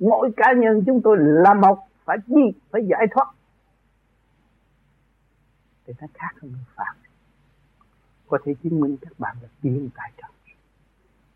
Mỗi 0.00 0.30
cá 0.36 0.52
nhân 0.52 0.82
chúng 0.86 1.00
tôi 1.04 1.16
là 1.20 1.54
một, 1.54 1.78
phải 2.04 2.16
gì 2.26 2.42
phải 2.70 2.82
giải 2.90 3.06
thoát 3.14 3.26
thì 5.86 5.94
nó 6.00 6.06
khác 6.14 6.34
hơn 6.42 6.50
người 6.50 6.64
phạm 6.74 6.96
có 8.28 8.38
thể 8.44 8.54
chứng 8.62 8.80
minh 8.80 8.96
các 9.00 9.12
bạn 9.18 9.36
là 9.42 9.48
tiên 9.62 9.88
tại 9.96 10.12
trời 10.16 10.30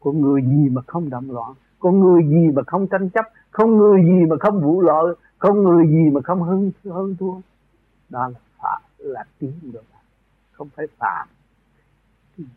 có 0.01 0.13
người 0.13 0.43
gì 0.43 0.69
mà 0.69 0.83
không 0.87 1.11
động 1.11 1.31
loạn, 1.31 1.53
có 1.79 1.91
người 1.91 2.23
gì 2.29 2.51
mà 2.55 2.63
không 2.67 2.87
tranh 2.87 3.11
chấp 3.11 3.25
không 3.51 3.77
người 3.77 4.03
gì 4.03 4.27
mà 4.29 4.37
không 4.41 4.61
vụ 4.61 4.81
lợi 4.81 5.15
không 5.39 5.63
người 5.63 5.87
gì 5.87 6.11
mà 6.13 6.21
không 6.25 6.43
hơn 6.43 6.73
hơn 6.85 7.17
thua. 7.21 7.35
Đó 8.09 8.29
là 8.29 8.39
phạm 8.59 8.83
là 8.99 9.25
tiếng 9.39 9.53
được 9.73 9.83
không 10.53 10.69
phải 10.77 10.87
phạm. 10.99 11.29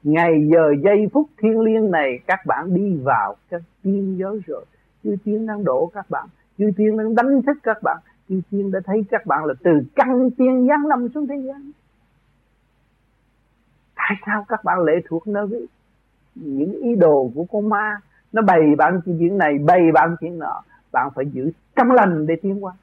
Ngày 0.03 0.47
giờ 0.51 0.73
giây 0.83 1.09
phút 1.13 1.29
thiên 1.37 1.59
liêng 1.59 1.91
này, 1.91 2.19
các 2.27 2.39
bạn 2.45 2.73
đi 2.73 2.97
vào 3.03 3.35
cái 3.49 3.59
tiên 3.81 4.15
giới 4.19 4.39
rồi. 4.47 4.65
Chư 5.03 5.15
tiên 5.23 5.45
đang 5.47 5.63
đổ 5.63 5.91
các 5.93 6.09
bạn, 6.09 6.27
chư 6.57 6.71
tiên 6.77 6.97
đang 6.97 7.15
đánh 7.15 7.41
thức 7.41 7.57
các 7.63 7.77
bạn. 7.83 7.97
Chư 8.29 8.41
tiên 8.49 8.71
đã 8.71 8.79
thấy 8.85 9.03
các 9.09 9.25
bạn 9.25 9.45
là 9.45 9.53
từ 9.63 9.71
căn 9.95 10.29
tiên 10.37 10.67
giáng 10.69 10.85
lâm 10.85 11.09
xuống 11.09 11.27
thế 11.27 11.35
gian 11.47 11.71
tại 14.09 14.17
sao 14.25 14.45
các 14.49 14.63
bạn 14.63 14.79
lệ 14.83 14.93
thuộc 15.09 15.27
nơi 15.27 15.47
những 16.35 16.71
ý 16.81 16.95
đồ 16.95 17.31
của 17.35 17.45
con 17.51 17.69
ma? 17.69 17.97
Nó 18.31 18.41
bày 18.41 18.61
bạn 18.77 19.01
chuyện 19.05 19.37
này, 19.37 19.57
bày 19.57 19.91
bạn 19.93 20.15
chuyện 20.21 20.39
nọ. 20.39 20.61
Bạn 20.91 21.09
phải 21.15 21.25
giữ 21.25 21.51
trong 21.75 21.91
lành 21.91 22.27
để 22.27 22.35
tiến 22.41 22.63
qua 22.63 22.73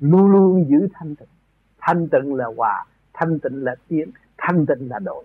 luôn 0.00 0.26
luôn 0.26 0.66
giữ 0.68 0.88
thanh 0.92 1.14
tịnh. 1.14 1.28
Thanh 1.78 2.08
tịnh 2.08 2.34
là 2.34 2.44
hòa, 2.56 2.84
thanh 3.12 3.38
tịnh 3.38 3.64
là 3.64 3.74
tiến, 3.88 4.10
thanh 4.38 4.66
tịnh 4.66 4.88
là 4.90 4.98
đổi. 4.98 5.24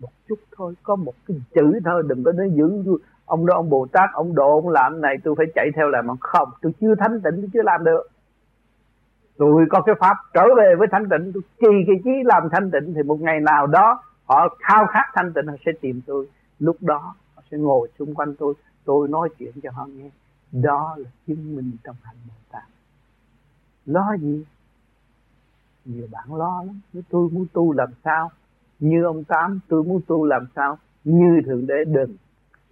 Một 0.00 0.08
chút 0.28 0.38
thôi, 0.56 0.74
có 0.82 0.96
một 0.96 1.14
cái 1.26 1.36
chữ 1.54 1.80
thôi, 1.84 2.02
đừng 2.08 2.24
có 2.24 2.32
nói 2.32 2.50
giữ 2.54 2.98
ông 3.24 3.46
đó, 3.46 3.54
ông 3.54 3.70
bồ 3.70 3.86
tát, 3.92 4.10
ông 4.12 4.34
độ 4.34 4.54
ông 4.54 4.68
làm 4.68 5.00
này, 5.00 5.16
tôi 5.24 5.34
phải 5.36 5.46
chạy 5.54 5.66
theo 5.76 5.88
làm. 5.88 6.18
Không, 6.20 6.48
tôi 6.62 6.72
chưa 6.80 6.94
thanh 6.94 7.20
tịnh, 7.20 7.32
tôi 7.36 7.50
chưa 7.52 7.62
làm 7.62 7.84
được 7.84 8.02
tôi 9.40 9.66
có 9.70 9.80
cái 9.80 9.94
pháp 10.00 10.16
trở 10.34 10.44
về 10.56 10.74
với 10.78 10.88
thanh 10.92 11.08
tịnh. 11.08 11.32
Tôi 11.32 11.42
trì 11.60 11.84
cái 11.86 11.96
chí 12.04 12.10
làm 12.24 12.42
thanh 12.52 12.70
tịnh 12.70 12.94
thì 12.94 13.02
một 13.02 13.20
ngày 13.20 13.40
nào 13.40 13.66
đó 13.66 14.02
họ 14.24 14.56
khao 14.58 14.86
khát 14.86 15.04
thanh 15.14 15.32
tịnh, 15.32 15.46
họ 15.46 15.54
sẽ 15.66 15.72
tìm 15.80 16.00
tôi. 16.06 16.28
Lúc 16.58 16.76
đó 16.80 17.14
họ 17.34 17.42
sẽ 17.50 17.58
ngồi 17.58 17.88
xung 17.98 18.14
quanh 18.14 18.34
tôi 18.34 18.54
tôi 18.84 19.08
nói 19.08 19.28
chuyện 19.38 19.52
cho 19.62 19.70
họ 19.70 19.86
nghe. 19.86 20.10
Đó 20.52 20.94
là 20.98 21.10
chứng 21.26 21.56
minh 21.56 21.72
trong 21.84 21.96
hành 22.02 22.16
bồ 22.28 22.34
tát 22.52 22.62
lo 23.86 24.16
gì? 24.20 24.44
Nhiều 25.84 26.06
bạn 26.12 26.34
lo 26.34 26.62
lắm. 26.66 26.80
Nếu 26.92 27.02
tôi 27.10 27.28
muốn 27.32 27.46
tu 27.52 27.72
làm 27.72 27.88
sao? 28.04 28.30
Như 28.78 29.04
ông 29.04 29.24
tám, 29.24 29.60
tôi 29.68 29.84
muốn 29.84 30.00
tu 30.06 30.24
làm 30.24 30.46
sao? 30.56 30.78
Như 31.04 31.40
thượng 31.46 31.66
đế, 31.66 31.84
đừng. 31.84 32.16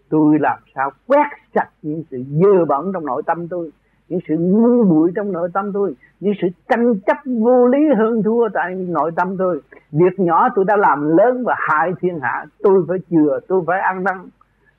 Tôi 0.08 0.38
làm 0.40 0.58
sao 0.74 0.90
quét 1.06 1.26
sạch 1.54 1.70
những 1.82 2.02
sự 2.10 2.24
dơ 2.30 2.64
bẩn 2.64 2.90
trong 2.92 3.06
nội 3.06 3.22
tâm 3.26 3.48
tôi 3.48 3.70
những 4.08 4.20
sự 4.28 4.34
ngu 4.38 4.84
muội 4.84 5.12
trong 5.16 5.32
nội 5.32 5.48
tâm 5.54 5.72
tôi, 5.72 5.94
những 6.20 6.34
sự 6.42 6.48
tranh 6.68 6.94
chấp 7.06 7.16
vô 7.24 7.66
lý 7.66 7.78
hơn 7.98 8.22
thua 8.22 8.48
tại 8.54 8.74
nội 8.74 9.10
tâm 9.16 9.36
tôi. 9.38 9.60
Việc 9.92 10.18
nhỏ 10.18 10.48
tôi 10.54 10.64
đã 10.64 10.76
làm 10.76 11.16
lớn 11.16 11.42
và 11.46 11.54
hại 11.58 11.92
thiên 12.00 12.20
hạ, 12.20 12.44
tôi 12.62 12.84
phải 12.88 12.98
chừa, 13.10 13.40
tôi 13.48 13.62
phải 13.66 13.80
ăn 13.80 14.04
năn. 14.04 14.16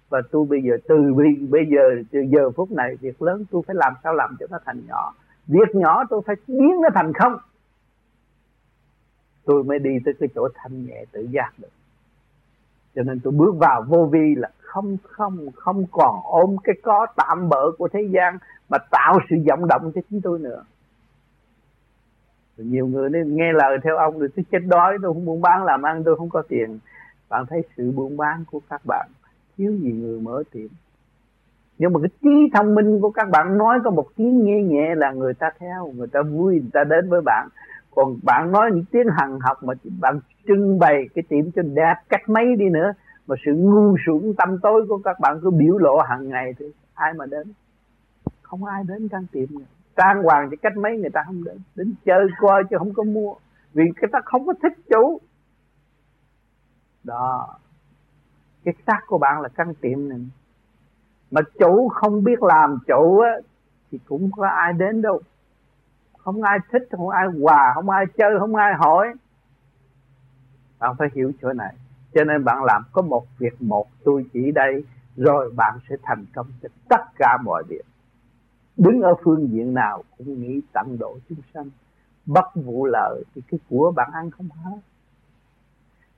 Và 0.09 0.21
tôi 0.31 0.45
bây 0.49 0.61
giờ, 0.61 0.77
từ 0.87 1.13
bây 1.49 1.65
giờ, 1.65 2.03
từ 2.11 2.19
giờ 2.19 2.51
phút 2.51 2.71
này, 2.71 2.95
việc 3.01 3.21
lớn 3.21 3.45
tôi 3.51 3.61
phải 3.67 3.75
làm 3.75 3.93
sao 4.03 4.13
làm 4.13 4.35
cho 4.39 4.45
nó 4.49 4.57
thành 4.65 4.81
nhỏ. 4.87 5.13
Việc 5.47 5.75
nhỏ 5.75 6.03
tôi 6.09 6.21
phải 6.25 6.35
biến 6.47 6.81
nó 6.81 6.89
thành 6.95 7.13
không. 7.13 7.37
Tôi 9.45 9.63
mới 9.63 9.79
đi 9.79 9.91
tới 10.05 10.13
cái 10.19 10.29
chỗ 10.35 10.47
thanh 10.55 10.85
nhẹ 10.85 11.05
tự 11.11 11.27
giác 11.31 11.51
được 11.57 11.67
cho 12.95 13.03
nên 13.03 13.19
tôi 13.19 13.33
bước 13.33 13.55
vào 13.57 13.85
vô 13.87 14.05
vi 14.05 14.35
là 14.35 14.49
không 14.57 14.97
không 15.03 15.37
không 15.55 15.85
còn 15.91 16.19
ôm 16.23 16.55
cái 16.63 16.75
có 16.83 17.07
tạm 17.15 17.49
bỡ 17.49 17.71
của 17.77 17.87
thế 17.87 18.01
gian 18.11 18.37
mà 18.69 18.77
tạo 18.91 19.19
sự 19.29 19.35
vọng 19.47 19.67
động 19.67 19.91
cho 19.95 20.01
chính 20.09 20.21
tôi 20.21 20.39
nữa. 20.39 20.63
Rồi 22.57 22.67
nhiều 22.67 22.87
người 22.87 23.09
nên 23.09 23.35
nghe 23.35 23.53
lời 23.53 23.77
theo 23.83 23.97
ông 23.97 24.19
rồi 24.19 24.29
tôi 24.35 24.45
chết 24.51 24.59
đói, 24.67 24.97
tôi 25.01 25.13
không 25.13 25.25
buôn 25.25 25.41
bán 25.41 25.63
làm 25.63 25.81
ăn, 25.81 26.03
tôi 26.03 26.15
không 26.15 26.29
có 26.29 26.41
tiền. 26.41 26.79
Bạn 27.29 27.45
thấy 27.49 27.61
sự 27.77 27.91
buôn 27.91 28.17
bán 28.17 28.43
của 28.51 28.59
các 28.69 28.81
bạn, 28.87 29.09
thiếu 29.57 29.71
gì 29.81 29.91
người 29.91 30.19
mở 30.19 30.43
tiệm. 30.51 30.67
Nhưng 31.77 31.93
mà 31.93 31.99
cái 31.99 32.09
trí 32.21 32.51
thông 32.53 32.75
minh 32.75 33.01
của 33.01 33.11
các 33.11 33.29
bạn 33.29 33.57
nói 33.57 33.79
có 33.83 33.91
một 33.91 34.07
tiếng 34.15 34.45
nghe 34.45 34.63
nhẹ 34.63 34.95
là 34.95 35.11
người 35.11 35.33
ta 35.33 35.51
theo, 35.59 35.91
người 35.95 36.07
ta 36.07 36.21
vui, 36.21 36.53
người 36.53 36.69
ta 36.73 36.83
đến 36.83 37.09
với 37.09 37.21
bạn 37.25 37.47
còn 37.95 38.19
bạn 38.23 38.51
nói 38.51 38.71
những 38.73 38.85
tiếng 38.91 39.07
hằng 39.17 39.39
học 39.39 39.63
mà 39.63 39.73
bạn 39.99 40.19
trưng 40.47 40.79
bày 40.79 41.09
cái 41.15 41.23
tiệm 41.29 41.51
cho 41.51 41.61
đẹp 41.61 41.95
cách 42.09 42.29
mấy 42.29 42.55
đi 42.55 42.69
nữa 42.69 42.91
mà 43.27 43.35
sự 43.45 43.53
ngu 43.55 43.95
xuẩn 44.05 44.33
tâm 44.37 44.57
tối 44.63 44.85
của 44.89 44.97
các 45.03 45.19
bạn 45.19 45.39
cứ 45.41 45.51
biểu 45.51 45.77
lộ 45.77 45.97
hàng 45.97 46.29
ngày 46.29 46.53
thì 46.59 46.65
ai 46.93 47.13
mà 47.13 47.25
đến? 47.25 47.53
Không 48.41 48.65
ai 48.65 48.83
đến 48.87 49.09
trang 49.09 49.25
tiệm 49.31 49.47
trang 49.99 50.23
hoàng 50.23 50.49
thì 50.51 50.57
cách 50.57 50.77
mấy 50.77 50.97
người 50.97 51.09
ta 51.09 51.21
không 51.25 51.43
đến. 51.43 51.57
Đến 51.75 51.93
chơi 52.05 52.27
coi 52.39 52.63
chứ 52.69 52.75
không 52.79 52.93
có 52.93 53.03
mua. 53.03 53.33
Vì 53.73 53.83
người 53.83 54.09
ta 54.11 54.19
không 54.25 54.45
có 54.45 54.53
thích 54.63 54.73
chủ 54.89 55.19
đó. 57.03 57.47
Cái 58.63 58.73
xác 58.87 58.99
của 59.07 59.17
bạn 59.17 59.41
là 59.41 59.49
căn 59.49 59.73
tiệm 59.81 60.09
này. 60.09 60.19
Mà 61.31 61.41
chủ 61.59 61.89
không 61.89 62.23
biết 62.23 62.43
làm 62.43 62.77
chủ 62.87 63.19
á, 63.19 63.31
thì 63.91 63.99
cũng 64.05 64.31
có 64.37 64.47
ai 64.47 64.73
đến 64.73 65.01
đâu 65.01 65.21
không 66.33 66.43
ai 66.43 66.59
thích, 66.71 66.87
không 66.91 67.09
ai 67.09 67.27
quà, 67.41 67.71
không 67.75 67.89
ai 67.89 68.05
chơi, 68.17 68.39
không 68.39 68.55
ai 68.55 68.73
hỏi. 68.73 69.13
Bạn 70.79 70.95
phải 70.97 71.07
hiểu 71.13 71.31
chỗ 71.41 71.53
này. 71.53 71.75
Cho 72.13 72.23
nên 72.23 72.43
bạn 72.43 72.63
làm 72.63 72.83
có 72.91 73.01
một 73.01 73.25
việc 73.37 73.61
một, 73.61 73.87
tôi 74.03 74.25
chỉ 74.33 74.51
đây, 74.51 74.83
rồi 75.15 75.51
bạn 75.55 75.79
sẽ 75.89 75.95
thành 76.03 76.25
công 76.33 76.47
cho 76.61 76.69
tất 76.89 77.01
cả 77.19 77.37
mọi 77.43 77.63
việc. 77.67 77.81
Đứng 78.77 79.01
ở 79.01 79.15
phương 79.23 79.49
diện 79.51 79.73
nào 79.73 80.03
cũng 80.17 80.41
nghĩ 80.41 80.61
tận 80.73 80.97
độ 80.99 81.17
chúng 81.29 81.37
sanh. 81.53 81.69
Bất 82.25 82.45
vụ 82.55 82.85
lợi 82.85 83.23
thì 83.35 83.41
cái 83.51 83.59
của 83.69 83.91
bạn 83.95 84.09
ăn 84.13 84.31
không 84.31 84.49
hết. 84.63 84.79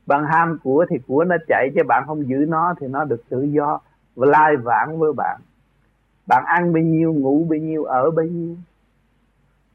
Bạn 0.06 0.26
ham 0.26 0.58
của 0.64 0.86
thì 0.90 0.96
của 1.08 1.24
nó 1.24 1.36
chạy, 1.48 1.70
chứ 1.76 1.82
bạn 1.88 2.04
không 2.08 2.28
giữ 2.28 2.46
nó 2.48 2.74
thì 2.80 2.88
nó 2.88 3.04
được 3.04 3.24
tự 3.30 3.42
do 3.42 3.80
và 4.16 4.28
lai 4.28 4.58
vãng 4.58 5.00
với 5.00 5.14
bạn. 5.14 5.42
Bạn 6.28 6.44
ăn 6.46 6.74
bao 6.74 6.84
nhiêu, 6.84 7.14
ngủ 7.14 7.46
bao 7.50 7.60
nhiêu, 7.60 7.84
ở 7.84 8.12
bao 8.12 8.26
nhiêu 8.26 8.56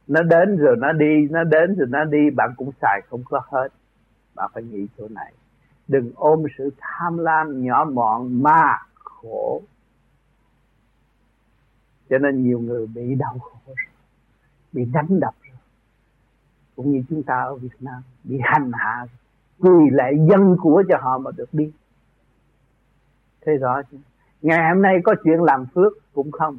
nó 0.07 0.23
đến 0.23 0.57
rồi 0.57 0.77
nó 0.79 0.93
đi 0.93 1.29
nó 1.31 1.45
đến 1.45 1.75
rồi 1.75 1.87
nó 1.91 2.05
đi 2.05 2.31
bạn 2.31 2.51
cũng 2.57 2.71
xài 2.83 3.03
không 3.11 3.23
có 3.25 3.41
hết. 3.53 3.69
Bạn 4.35 4.51
phải 4.55 4.63
nghĩ 4.63 4.87
chỗ 4.99 5.09
này. 5.09 5.33
Đừng 5.89 6.13
ôm 6.15 6.43
sự 6.59 6.71
tham 6.79 7.19
lam 7.19 7.65
nhỏ 7.65 7.85
mọn 7.93 8.43
mà 8.43 8.79
khổ. 8.95 9.63
Cho 12.11 12.19
nên 12.19 12.43
nhiều 12.43 12.61
người 12.61 12.87
bị 12.87 13.15
đau 13.15 13.39
khổ 13.39 13.59
rồi, 13.67 13.77
bị 14.73 14.85
đánh 14.93 15.21
đập 15.21 15.35
rồi. 15.49 15.57
cũng 16.77 16.93
như 16.93 17.03
chúng 17.09 17.23
ta 17.23 17.41
ở 17.43 17.55
Việt 17.55 17.77
Nam 17.81 18.03
bị 18.25 18.41
hành 18.43 18.71
hạ 18.75 19.07
quỳ 19.59 19.91
lại 19.93 20.15
dân 20.31 20.57
của 20.61 20.83
cho 20.89 20.99
họ 21.01 21.19
mà 21.19 21.31
được 21.37 21.55
đi. 21.55 21.73
Thế 23.41 23.53
rõ 23.53 23.83
chứ 23.83 23.99
ngày 24.43 24.69
hôm 24.75 24.83
nay 24.83 24.97
có 25.05 25.15
chuyện 25.25 25.43
làm 25.43 25.67
phước 25.67 25.93
cũng 26.15 26.31
không 26.31 26.59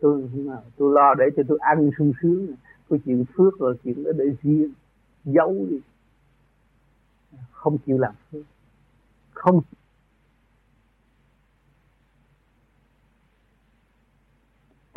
tôi 0.00 0.30
tôi 0.76 0.92
lo 0.92 1.14
để 1.14 1.24
cho 1.36 1.42
tôi 1.48 1.58
ăn 1.60 1.90
sung 1.98 2.12
sướng. 2.22 2.46
Tôi 2.88 3.00
chuyện 3.04 3.24
phước 3.36 3.58
rồi 3.58 3.78
chuyện 3.84 4.04
đó 4.04 4.10
để 4.16 4.24
riêng 4.42 4.72
giấu 5.24 5.66
đi. 5.70 5.80
Không 7.50 7.78
chịu 7.86 7.98
làm 7.98 8.14
phước. 8.30 8.42
Không. 9.30 9.60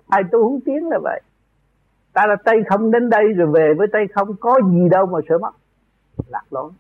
Ai 0.08 0.24
tu 0.32 0.50
không 0.50 0.62
tiến 0.62 0.88
là 0.88 1.00
vậy. 1.04 1.22
Ta 2.14 2.26
là 2.28 2.36
tay 2.44 2.56
không 2.70 2.92
đến 2.92 3.10
đây 3.10 3.34
rồi 3.34 3.52
về 3.52 3.74
với 3.78 3.88
tay 3.94 4.08
không, 4.16 4.36
có 4.40 4.60
gì 4.72 4.90
đâu 4.90 5.06
mà 5.06 5.20
sợ 5.30 5.38
mất. 5.38 5.52
Lạc 6.28 6.44
lối. 6.52 6.72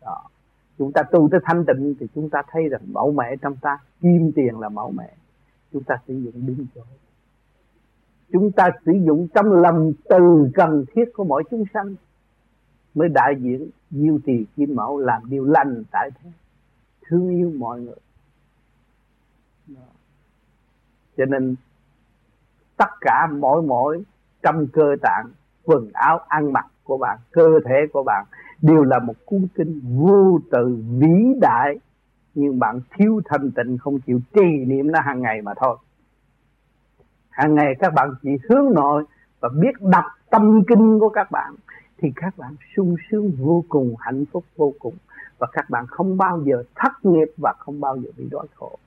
Đó. 0.00 0.24
Chúng 0.78 0.92
ta 0.92 1.02
tu 1.02 1.28
tới 1.30 1.40
thanh 1.44 1.64
tịnh 1.66 1.94
thì 2.00 2.06
chúng 2.14 2.30
ta 2.30 2.42
thấy 2.48 2.68
rằng 2.68 2.80
mẫu 2.92 3.12
mẹ 3.12 3.36
trong 3.42 3.56
ta, 3.56 3.78
kim 4.00 4.32
tiền 4.32 4.60
là 4.60 4.68
mẫu 4.68 4.90
mẹ. 4.90 5.14
Chúng 5.72 5.82
ta 5.82 5.94
sử 6.06 6.14
dụng 6.14 6.46
đúng 6.46 6.66
chỗ 6.74 6.82
chúng 8.32 8.52
ta 8.52 8.70
sử 8.86 8.92
dụng 9.06 9.28
trong 9.34 9.52
lòng 9.52 9.92
từ 10.08 10.50
cần 10.54 10.84
thiết 10.94 11.04
của 11.14 11.24
mỗi 11.24 11.42
chúng 11.50 11.64
sanh 11.74 11.94
mới 12.94 13.08
đại 13.08 13.34
diện 13.40 13.70
diêu 13.90 14.18
trì 14.26 14.46
kim 14.56 14.74
mẫu 14.74 14.98
làm 14.98 15.22
điều 15.30 15.44
lành 15.44 15.82
tại 15.90 16.10
thế. 16.22 16.30
Thương 17.06 17.28
yêu 17.28 17.52
mọi 17.58 17.80
người. 17.80 17.94
Cho 21.16 21.24
nên, 21.24 21.54
tất 22.76 22.90
cả 23.00 23.28
mỗi 23.32 23.62
mỗi 23.62 24.02
trong 24.42 24.66
cơ 24.72 24.96
tạng, 25.02 25.26
quần 25.64 25.90
áo, 25.92 26.18
ăn 26.28 26.52
mặc 26.52 26.66
của 26.84 26.98
bạn, 26.98 27.18
cơ 27.30 27.60
thể 27.64 27.76
của 27.92 28.02
bạn 28.02 28.26
đều 28.62 28.82
là 28.82 28.98
một 28.98 29.14
cuốn 29.24 29.46
kinh 29.54 29.80
vô 29.84 30.40
tự 30.50 30.78
vĩ 30.98 31.34
đại. 31.40 31.78
Nhưng 32.34 32.58
bạn 32.58 32.80
thiếu 32.90 33.20
thanh 33.24 33.50
tịnh, 33.50 33.78
không 33.78 34.00
chịu 34.00 34.20
trì 34.34 34.64
niệm 34.66 34.92
nó 34.92 35.00
hàng 35.00 35.20
ngày 35.20 35.42
mà 35.42 35.54
thôi 35.56 35.76
hàng 37.34 37.54
ngày 37.54 37.74
các 37.78 37.94
bạn 37.94 38.14
chỉ 38.22 38.30
hướng 38.48 38.74
nội 38.74 39.04
và 39.40 39.48
biết 39.48 39.72
đọc 39.80 40.04
tâm 40.30 40.62
kinh 40.68 40.98
của 40.98 41.08
các 41.08 41.30
bạn 41.30 41.54
thì 41.98 42.12
các 42.16 42.38
bạn 42.38 42.56
sung 42.76 42.96
sướng 43.10 43.32
vô 43.38 43.64
cùng 43.68 43.94
hạnh 43.98 44.24
phúc 44.32 44.44
vô 44.56 44.72
cùng. 44.78 44.94
Và 45.38 45.46
các 45.52 45.70
bạn 45.70 45.86
không 45.86 46.16
bao 46.16 46.40
giờ 46.44 46.62
thất 46.74 46.92
nghiệp 47.02 47.28
và 47.36 47.54
không 47.58 47.80
bao 47.80 47.96
giờ 47.96 48.10
bị 48.16 48.28
đói 48.30 48.46
khổ. 48.54 48.78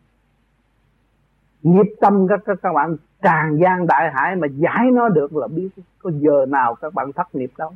Nghiệp 1.62 1.96
tâm 2.02 2.28
các 2.30 2.40
các, 2.46 2.58
các 2.62 2.74
bạn 2.74 2.98
tràn 3.22 3.58
gian 3.62 3.88
đại 3.88 4.12
hải 4.14 4.36
mà 4.36 4.48
giải 4.48 4.92
nó 4.94 5.10
được 5.10 5.36
là 5.36 5.48
biết 5.48 5.70
có 6.00 6.12
giờ 6.14 6.46
nào 6.46 6.76
các 6.76 6.94
bạn 6.94 7.12
thất 7.14 7.36
nghiệp 7.36 7.52
đâu. 7.58 7.74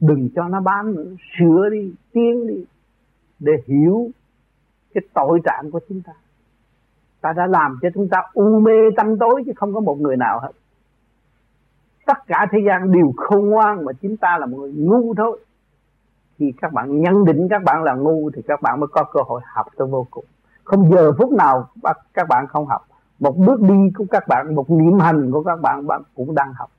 Đừng 0.00 0.28
cho 0.34 0.48
nó 0.48 0.60
bám 0.60 0.94
nữa 0.94 1.10
sửa 1.38 1.68
đi 1.70 1.94
tiến 2.12 2.46
đi 2.46 2.64
để 3.38 3.52
hiểu 3.66 4.10
cái 4.94 5.02
tội 5.14 5.40
trạng 5.44 5.70
của 5.70 5.80
chúng 5.88 6.02
ta 6.02 6.12
ta 7.20 7.32
đã 7.32 7.46
làm 7.46 7.78
cho 7.82 7.88
chúng 7.94 8.08
ta 8.08 8.22
u 8.32 8.60
mê 8.60 8.72
tâm 8.96 9.18
tối 9.18 9.42
chứ 9.46 9.52
không 9.56 9.74
có 9.74 9.80
một 9.80 10.00
người 10.00 10.16
nào 10.16 10.40
hết. 10.40 10.52
Tất 12.06 12.26
cả 12.26 12.46
thế 12.52 12.58
gian 12.66 12.92
đều 12.92 13.12
khôn 13.16 13.48
ngoan 13.48 13.84
mà 13.84 13.92
chúng 13.92 14.16
ta 14.16 14.38
là 14.38 14.46
một 14.46 14.58
người 14.58 14.72
ngu 14.76 15.14
thôi. 15.14 15.40
Khi 16.38 16.52
các 16.60 16.72
bạn 16.72 17.00
nhận 17.00 17.24
định 17.24 17.48
các 17.50 17.62
bạn 17.64 17.82
là 17.82 17.94
ngu 17.94 18.30
thì 18.34 18.42
các 18.42 18.62
bạn 18.62 18.80
mới 18.80 18.86
có 18.92 19.04
cơ 19.04 19.20
hội 19.26 19.40
học 19.44 19.66
tới 19.76 19.88
vô 19.88 20.06
cùng. 20.10 20.24
Không 20.64 20.90
giờ 20.90 21.12
phút 21.18 21.32
nào 21.32 21.68
các 22.14 22.28
bạn 22.28 22.46
không 22.46 22.66
học. 22.66 22.86
Một 23.18 23.36
bước 23.36 23.60
đi 23.60 23.90
của 23.94 24.04
các 24.10 24.28
bạn, 24.28 24.54
một 24.54 24.70
niệm 24.70 24.98
hành 24.98 25.30
của 25.30 25.42
các 25.42 25.60
bạn 25.60 25.86
bạn 25.86 26.02
cũng 26.14 26.34
đang 26.34 26.52
học. 26.52 26.70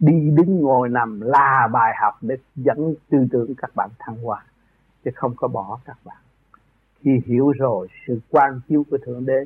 Đi 0.00 0.30
đứng 0.30 0.60
ngồi 0.60 0.88
nằm 0.88 1.20
là 1.20 1.68
bài 1.72 1.94
học 2.02 2.14
để 2.20 2.36
dẫn 2.56 2.94
tư 3.10 3.18
tưởng 3.30 3.54
các 3.54 3.70
bạn 3.74 3.90
thăng 3.98 4.16
hoa, 4.16 4.44
chứ 5.04 5.10
không 5.14 5.34
có 5.36 5.48
bỏ 5.48 5.78
các 5.84 5.96
bạn. 6.04 6.16
Khi 7.00 7.20
hiểu 7.26 7.52
rồi, 7.58 7.88
sự 8.06 8.20
quan 8.30 8.60
chiếu 8.68 8.84
của 8.90 8.98
thượng 9.06 9.26
đế 9.26 9.44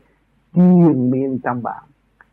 triền 0.55 1.11
miên 1.11 1.38
trong 1.44 1.62
bạn 1.62 1.82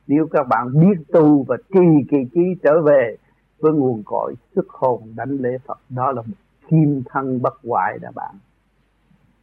nếu 0.09 0.27
các 0.31 0.47
bạn 0.47 0.67
biết 0.73 1.03
tu 1.13 1.43
và 1.43 1.57
trì 1.73 2.07
kỳ 2.09 2.17
trí 2.33 2.41
trở 2.63 2.81
về 2.81 3.15
với 3.59 3.73
nguồn 3.73 4.03
cội 4.05 4.35
sức 4.55 4.69
hồn 4.69 5.01
đánh 5.15 5.37
lễ 5.39 5.57
Phật, 5.65 5.79
đó 5.89 6.11
là 6.11 6.21
một 6.21 6.33
kim 6.69 7.03
thân 7.05 7.41
bất 7.41 7.53
hoại 7.63 7.99
đã 8.01 8.11
bạn. 8.15 8.35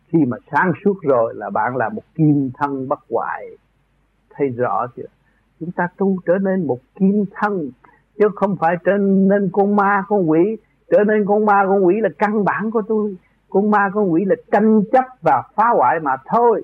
Khi 0.08 0.18
mà 0.26 0.36
sáng 0.52 0.72
suốt 0.84 0.94
rồi 1.02 1.34
là 1.36 1.50
bạn 1.50 1.76
là 1.76 1.88
một 1.88 2.02
kim 2.14 2.50
thân 2.54 2.88
bất 2.88 2.98
hoại. 3.10 3.46
Thấy 4.30 4.48
rõ 4.48 4.86
chưa? 4.96 5.06
Chúng 5.60 5.70
ta 5.70 5.88
tu 5.96 6.16
trở 6.26 6.38
nên 6.38 6.66
một 6.66 6.78
kim 6.94 7.24
thân, 7.34 7.70
chứ 8.18 8.28
không 8.34 8.56
phải 8.56 8.76
trở 8.84 8.92
nên 8.98 9.50
con 9.52 9.76
ma, 9.76 10.04
con 10.08 10.30
quỷ. 10.30 10.56
Trở 10.90 11.04
nên 11.04 11.24
con 11.26 11.46
ma, 11.46 11.62
con 11.68 11.86
quỷ 11.86 11.94
là 12.00 12.08
căn 12.18 12.44
bản 12.44 12.70
của 12.70 12.82
tôi. 12.88 13.16
Con 13.48 13.70
ma, 13.70 13.90
con 13.94 14.12
quỷ 14.12 14.24
là 14.26 14.36
tranh 14.52 14.82
chấp 14.92 15.04
và 15.22 15.42
phá 15.54 15.64
hoại 15.76 16.00
mà 16.00 16.16
thôi 16.26 16.62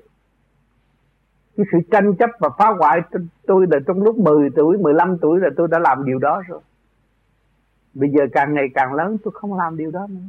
cái 1.57 1.67
sự 1.73 1.79
tranh 1.91 2.15
chấp 2.17 2.31
và 2.41 2.49
phá 2.59 2.67
hoại 2.79 3.01
tôi 3.47 3.67
là 3.71 3.79
trong 3.87 4.03
lúc 4.03 4.19
10 4.19 4.51
tuổi 4.51 4.79
15 4.79 5.19
tuổi 5.19 5.41
là 5.41 5.49
tôi 5.57 5.69
đã 5.69 5.79
làm 5.79 6.05
điều 6.05 6.19
đó 6.19 6.43
rồi. 6.49 6.61
Bây 7.95 8.11
giờ 8.11 8.21
càng 8.33 8.55
ngày 8.55 8.69
càng 8.75 8.95
lớn, 8.95 9.17
tôi 9.25 9.33
không 9.35 9.55
làm 9.55 9.77
điều 9.77 9.91
đó 9.91 10.07
nữa. 10.11 10.21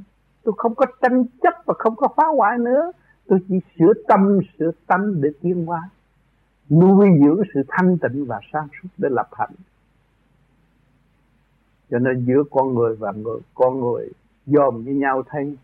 Tôi 0.43 0.53
không 0.57 0.75
có 0.75 0.85
tranh 1.01 1.23
chấp 1.41 1.53
và 1.65 1.73
không 1.77 1.95
có 1.95 2.07
phá 2.17 2.23
hoại 2.35 2.57
nữa. 2.57 2.91
Tôi 3.27 3.39
chỉ 3.47 3.59
sửa 3.79 3.93
tâm 4.07 4.39
sửa 4.59 4.71
tâm 4.87 5.21
để 5.21 5.29
tiến 5.41 5.65
hóa, 5.65 5.89
nuôi 6.69 7.07
dưỡng 7.23 7.41
sự 7.53 7.63
thanh 7.67 7.97
tịnh 7.97 8.25
và 8.25 8.39
sáng 8.53 8.67
suốt 8.81 8.89
để 8.97 9.09
lập 9.11 9.29
hạnh. 9.31 9.53
Cho 11.91 11.99
nên 11.99 12.25
giữa 12.25 12.43
con 12.51 12.73
người 12.73 12.95
và 12.95 13.11
người, 13.11 13.39
con 13.53 13.79
người 13.79 14.09
dòm 14.45 14.83
với 14.83 14.93
nhau 14.93 15.23
thấy, 15.29 15.57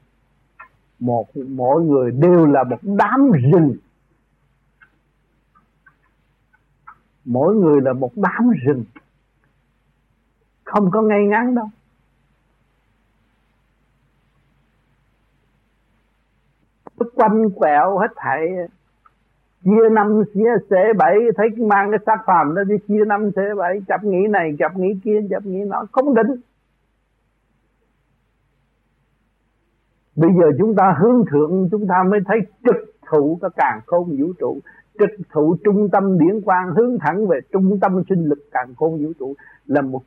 một, 1.00 1.28
mỗi 1.48 1.84
người 1.84 2.12
đều 2.12 2.46
là 2.46 2.64
một 2.64 2.80
đám 2.82 3.32
rừng. 3.32 3.76
Mỗi 7.26 7.56
người 7.56 7.82
là 7.82 7.94
một 7.94 8.12
đám 8.16 8.50
rừng. 8.66 8.84
Không 10.64 10.92
có 10.92 11.02
ngay 11.02 11.26
ngắn 11.26 11.56
đâu. 11.56 11.70
Quanh 17.16 17.50
quẹo 17.56 17.98
hết 17.98 18.12
thảy. 18.16 18.48
Chia 19.64 19.90
năm, 19.92 20.24
chia 20.34 20.50
xế 20.70 20.94
bảy, 20.98 21.16
thấy 21.38 21.48
mang 21.68 21.92
cái 21.92 22.00
xác 22.06 22.24
phàm 22.26 22.56
đó 22.56 22.64
đi 22.64 22.76
chia 22.88 23.06
năm, 23.08 23.32
xế 23.36 23.42
bảy, 23.58 23.82
chập 23.88 24.04
nghĩ 24.04 24.28
này, 24.30 24.56
chập 24.60 24.78
nghĩ 24.78 24.88
kia, 25.04 25.20
chập 25.30 25.46
nghĩ 25.46 25.60
nó 25.68 25.86
không 25.92 26.16
định. 26.16 26.36
Bây 30.16 30.30
giờ 30.40 30.46
chúng 30.60 30.76
ta 30.76 30.96
hướng 31.00 31.26
thượng, 31.32 31.68
chúng 31.72 31.88
ta 31.88 32.04
mới 32.10 32.20
thấy 32.26 32.40
trực 32.64 32.96
thụ 33.10 33.38
cái 33.42 33.50
càng 33.56 33.82
khôn 33.86 34.18
vũ 34.20 34.34
trụ 34.40 34.60
trực 35.00 35.10
thụ 35.34 35.56
trung 35.64 35.90
tâm 35.92 36.18
điển 36.20 36.42
quang, 36.42 36.70
hướng 36.76 36.98
thẳng 37.00 37.28
về 37.28 37.40
trung 37.52 37.80
tâm 37.82 38.04
sinh 38.10 38.24
lực 38.26 38.40
càng 38.52 38.76
khôn 38.76 39.04
vũ 39.04 39.14
trụ, 39.20 39.34
là 39.66 39.82
một 39.82 40.02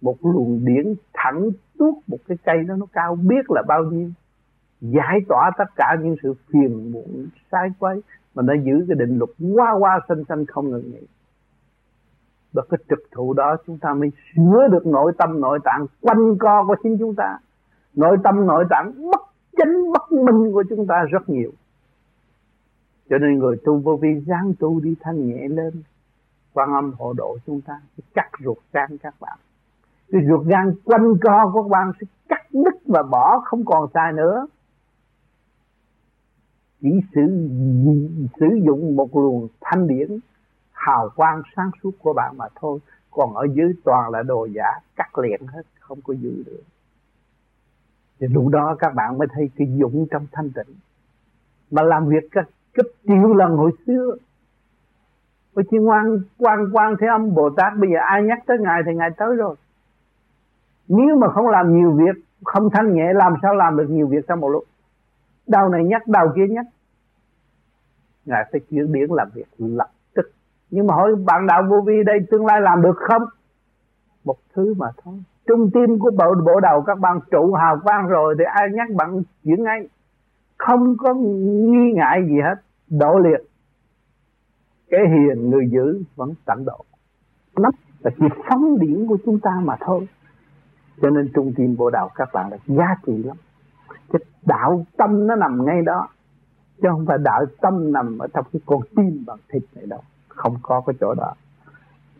một 0.00 0.16
luồng 0.22 0.64
điển 0.64 0.94
thẳng 1.14 1.50
tuốt 1.78 1.94
một 2.06 2.18
cái 2.28 2.38
cây 2.44 2.56
đó, 2.68 2.76
nó 2.76 2.86
cao 2.92 3.16
biết 3.16 3.50
là 3.50 3.62
bao 3.68 3.84
nhiêu. 3.84 4.10
Giải 4.80 5.18
tỏa 5.28 5.50
tất 5.58 5.64
cả 5.76 5.96
những 6.02 6.16
sự 6.22 6.34
phiền 6.52 6.92
muộn, 6.92 7.26
sai 7.52 7.68
quấy, 7.78 8.00
mà 8.34 8.42
nó 8.42 8.54
giữ 8.54 8.84
cái 8.88 8.96
định 8.98 9.18
luật 9.18 9.30
qua 9.56 9.72
qua 9.78 10.00
sinh 10.08 10.22
sinh 10.28 10.44
không 10.46 10.70
ngừng 10.70 10.90
nghỉ. 10.90 11.06
Và 12.52 12.62
cái 12.70 12.78
trực 12.88 12.98
thụ 13.12 13.34
đó 13.34 13.56
chúng 13.66 13.78
ta 13.78 13.94
mới 13.94 14.10
sửa 14.36 14.68
được 14.70 14.86
nội 14.86 15.12
tâm, 15.18 15.40
nội 15.40 15.58
tạng, 15.64 15.86
quanh 16.00 16.38
co 16.38 16.64
của 16.64 16.76
chính 16.82 16.98
chúng 16.98 17.14
ta. 17.14 17.38
Nội 17.94 18.16
tâm, 18.24 18.46
nội 18.46 18.64
tạng, 18.70 18.92
bất 19.10 19.20
chánh, 19.56 19.92
bất 19.92 20.12
minh 20.12 20.52
của 20.52 20.64
chúng 20.68 20.86
ta 20.86 21.04
rất 21.10 21.28
nhiều 21.28 21.50
cho 23.10 23.18
nên 23.18 23.38
người 23.38 23.56
tu 23.64 23.78
vô 23.78 23.96
vi 23.96 24.20
ráng 24.26 24.52
tu 24.58 24.80
đi 24.80 24.94
thanh 25.00 25.28
nhẹ 25.28 25.48
lên. 25.48 25.82
Quan 26.52 26.72
âm 26.72 26.92
hộ 26.98 27.12
độ 27.12 27.38
chúng 27.46 27.60
ta 27.60 27.80
cắt 28.14 28.30
ruột 28.44 28.58
gan 28.72 28.98
các 28.98 29.14
bạn. 29.20 29.38
Cái 30.12 30.22
ruột 30.28 30.46
gan 30.46 30.74
quanh 30.84 31.14
co 31.20 31.50
của 31.52 31.62
các 31.62 31.68
bạn 31.68 31.92
sẽ 32.00 32.06
cắt 32.28 32.46
đứt 32.52 32.74
và 32.86 33.02
bỏ, 33.02 33.40
không 33.44 33.64
còn 33.64 33.88
sai 33.94 34.12
nữa. 34.12 34.46
Chỉ 36.80 37.00
sử 37.14 37.48
sử 38.40 38.46
dụng 38.66 38.96
một 38.96 39.16
luồng 39.16 39.48
thanh 39.60 39.88
điển, 39.88 40.18
hào 40.72 41.08
quang 41.16 41.42
sáng 41.56 41.70
suốt 41.82 41.90
của 41.98 42.12
bạn 42.12 42.36
mà 42.36 42.46
thôi. 42.54 42.78
Còn 43.10 43.34
ở 43.34 43.46
dưới 43.54 43.72
toàn 43.84 44.10
là 44.10 44.22
đồ 44.22 44.46
giả, 44.54 44.80
cắt 44.96 45.18
liền 45.18 45.46
hết, 45.46 45.62
không 45.80 46.00
có 46.00 46.14
giữ 46.14 46.42
được. 46.46 46.62
Thì 48.20 48.26
lúc 48.26 48.48
đó 48.48 48.76
các 48.78 48.94
bạn 48.94 49.18
mới 49.18 49.28
thấy 49.32 49.50
cái 49.56 49.78
dũng 49.80 50.06
trong 50.10 50.26
thanh 50.32 50.50
tịnh. 50.50 50.74
Mà 51.70 51.82
làm 51.82 52.08
việc 52.08 52.28
các 52.30 52.48
cấp 52.76 52.86
triệu 53.06 53.34
lần 53.34 53.56
hồi 53.56 53.70
xưa. 53.86 54.16
Bởi 55.54 55.64
chỉ 55.70 55.76
ngoan 55.78 56.18
quan 56.38 56.70
quan 56.72 56.94
thế 57.00 57.06
âm 57.06 57.34
Bồ 57.34 57.50
Tát 57.50 57.72
bây 57.76 57.90
giờ 57.90 57.98
ai 58.00 58.22
nhắc 58.22 58.38
tới 58.46 58.58
Ngài 58.60 58.82
thì 58.86 58.94
Ngài 58.94 59.10
tới 59.16 59.36
rồi. 59.36 59.56
Nếu 60.88 61.16
mà 61.16 61.28
không 61.28 61.48
làm 61.48 61.76
nhiều 61.76 61.92
việc 61.92 62.22
Không 62.44 62.70
thanh 62.70 62.94
nhẹ 62.94 63.12
làm 63.12 63.34
sao 63.42 63.54
làm 63.54 63.76
được 63.76 63.86
nhiều 63.90 64.06
việc 64.06 64.26
trong 64.28 64.40
một 64.40 64.48
lúc? 64.48 64.64
Đầu 65.46 65.68
này 65.68 65.84
nhắc 65.84 66.08
đầu 66.08 66.32
kia 66.36 66.46
nhắc. 66.50 66.66
Ngài 68.24 68.44
phải 68.52 68.60
chuyển 68.70 68.92
biến 68.92 69.12
làm 69.12 69.28
việc 69.34 69.46
lập 69.58 69.90
tức. 70.14 70.30
Nhưng 70.70 70.86
mà 70.86 70.94
hỏi 70.94 71.14
bạn 71.26 71.46
đạo 71.46 71.62
vô 71.70 71.80
vi 71.80 72.02
đây 72.06 72.18
tương 72.30 72.46
lai 72.46 72.60
làm 72.60 72.82
được 72.82 72.96
không? 72.96 73.22
Một 74.24 74.36
thứ 74.54 74.74
mà 74.74 74.86
thôi. 75.04 75.14
Trung 75.46 75.70
tim 75.74 75.98
của 75.98 76.10
bộ, 76.10 76.34
bộ 76.46 76.60
đầu 76.60 76.82
các 76.82 76.98
bạn 76.98 77.20
trụ 77.30 77.54
hào 77.54 77.80
quang 77.84 78.06
rồi 78.06 78.34
Thì 78.38 78.44
ai 78.44 78.68
nhắc 78.72 78.88
bạn 78.96 79.22
chuyển 79.44 79.62
ngay? 79.62 79.88
Không 80.58 80.96
có 80.98 81.14
nghi 81.14 81.92
ngại 81.92 82.26
gì 82.28 82.40
hết. 82.40 82.54
Độ 82.90 83.18
liệt. 83.18 83.40
Cái 84.90 85.00
hiền 85.08 85.50
người 85.50 85.68
giữ 85.72 86.02
vẫn 86.16 86.34
tận 86.44 86.64
độ. 86.64 86.84
Nó 87.56 87.70
là 88.00 88.10
chỉ 88.18 88.26
phóng 88.48 88.78
điển 88.78 89.06
của 89.06 89.18
chúng 89.24 89.40
ta 89.40 89.50
mà 89.64 89.76
thôi. 89.80 90.08
Cho 91.02 91.10
nên 91.10 91.30
trung 91.34 91.52
tim 91.56 91.76
bộ 91.76 91.90
đạo 91.90 92.10
các 92.14 92.28
bạn 92.32 92.50
là 92.50 92.58
giá 92.66 92.94
trị 93.06 93.22
lắm. 93.22 93.36
Cái 94.12 94.20
đạo 94.46 94.86
tâm 94.96 95.26
nó 95.26 95.34
nằm 95.34 95.64
ngay 95.64 95.82
đó. 95.82 96.08
Chứ 96.82 96.88
không 96.90 97.06
phải 97.06 97.18
đạo 97.18 97.44
tâm 97.60 97.92
nằm 97.92 98.18
ở 98.18 98.26
trong 98.34 98.44
cái 98.52 98.60
con 98.66 98.80
tim 98.96 99.24
bằng 99.26 99.38
thịt 99.48 99.62
này 99.74 99.86
đâu. 99.86 100.00
Không 100.28 100.56
có 100.62 100.82
cái 100.86 100.96
chỗ 101.00 101.14
đó. 101.14 101.32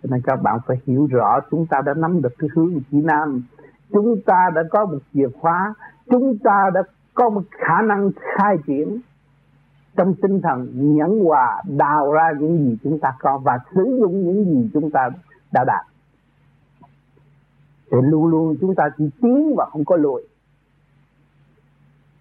Cho 0.03 0.09
nên 0.13 0.21
các 0.25 0.43
bạn 0.43 0.59
phải 0.67 0.77
hiểu 0.87 1.07
rõ 1.11 1.41
chúng 1.51 1.67
ta 1.67 1.81
đã 1.87 1.95
nắm 1.95 2.23
được 2.23 2.33
cái 2.39 2.51
hướng 2.55 2.81
chỉ 2.91 3.03
nam. 3.03 3.43
Chúng 3.91 4.21
ta 4.27 4.51
đã 4.55 4.63
có 4.71 4.87
một 4.87 4.99
chìa 5.15 5.29
khóa. 5.41 5.75
Chúng 6.11 6.39
ta 6.45 6.71
đã 6.75 6.83
có 7.15 7.31
một 7.31 7.43
khả 7.51 7.83
năng 7.83 8.11
khai 8.17 8.57
triển 8.67 9.01
trong 9.97 10.15
tinh 10.23 10.41
thần 10.43 10.71
nhẫn 10.75 11.25
hòa 11.25 11.63
đào 11.77 12.13
ra 12.13 12.33
những 12.41 12.59
gì 12.59 12.79
chúng 12.83 12.99
ta 12.99 13.13
có 13.19 13.39
và 13.39 13.59
sử 13.75 13.97
dụng 14.01 14.25
những 14.25 14.45
gì 14.45 14.71
chúng 14.75 14.91
ta 14.91 15.11
đã 15.53 15.65
đạt. 15.65 15.87
Thì 17.91 17.99
luôn 18.03 18.27
luôn 18.27 18.57
chúng 18.61 18.75
ta 18.75 18.85
chỉ 18.99 19.05
tiến 19.23 19.55
và 19.57 19.67
không 19.71 19.85
có 19.85 19.97
lùi. 19.97 20.23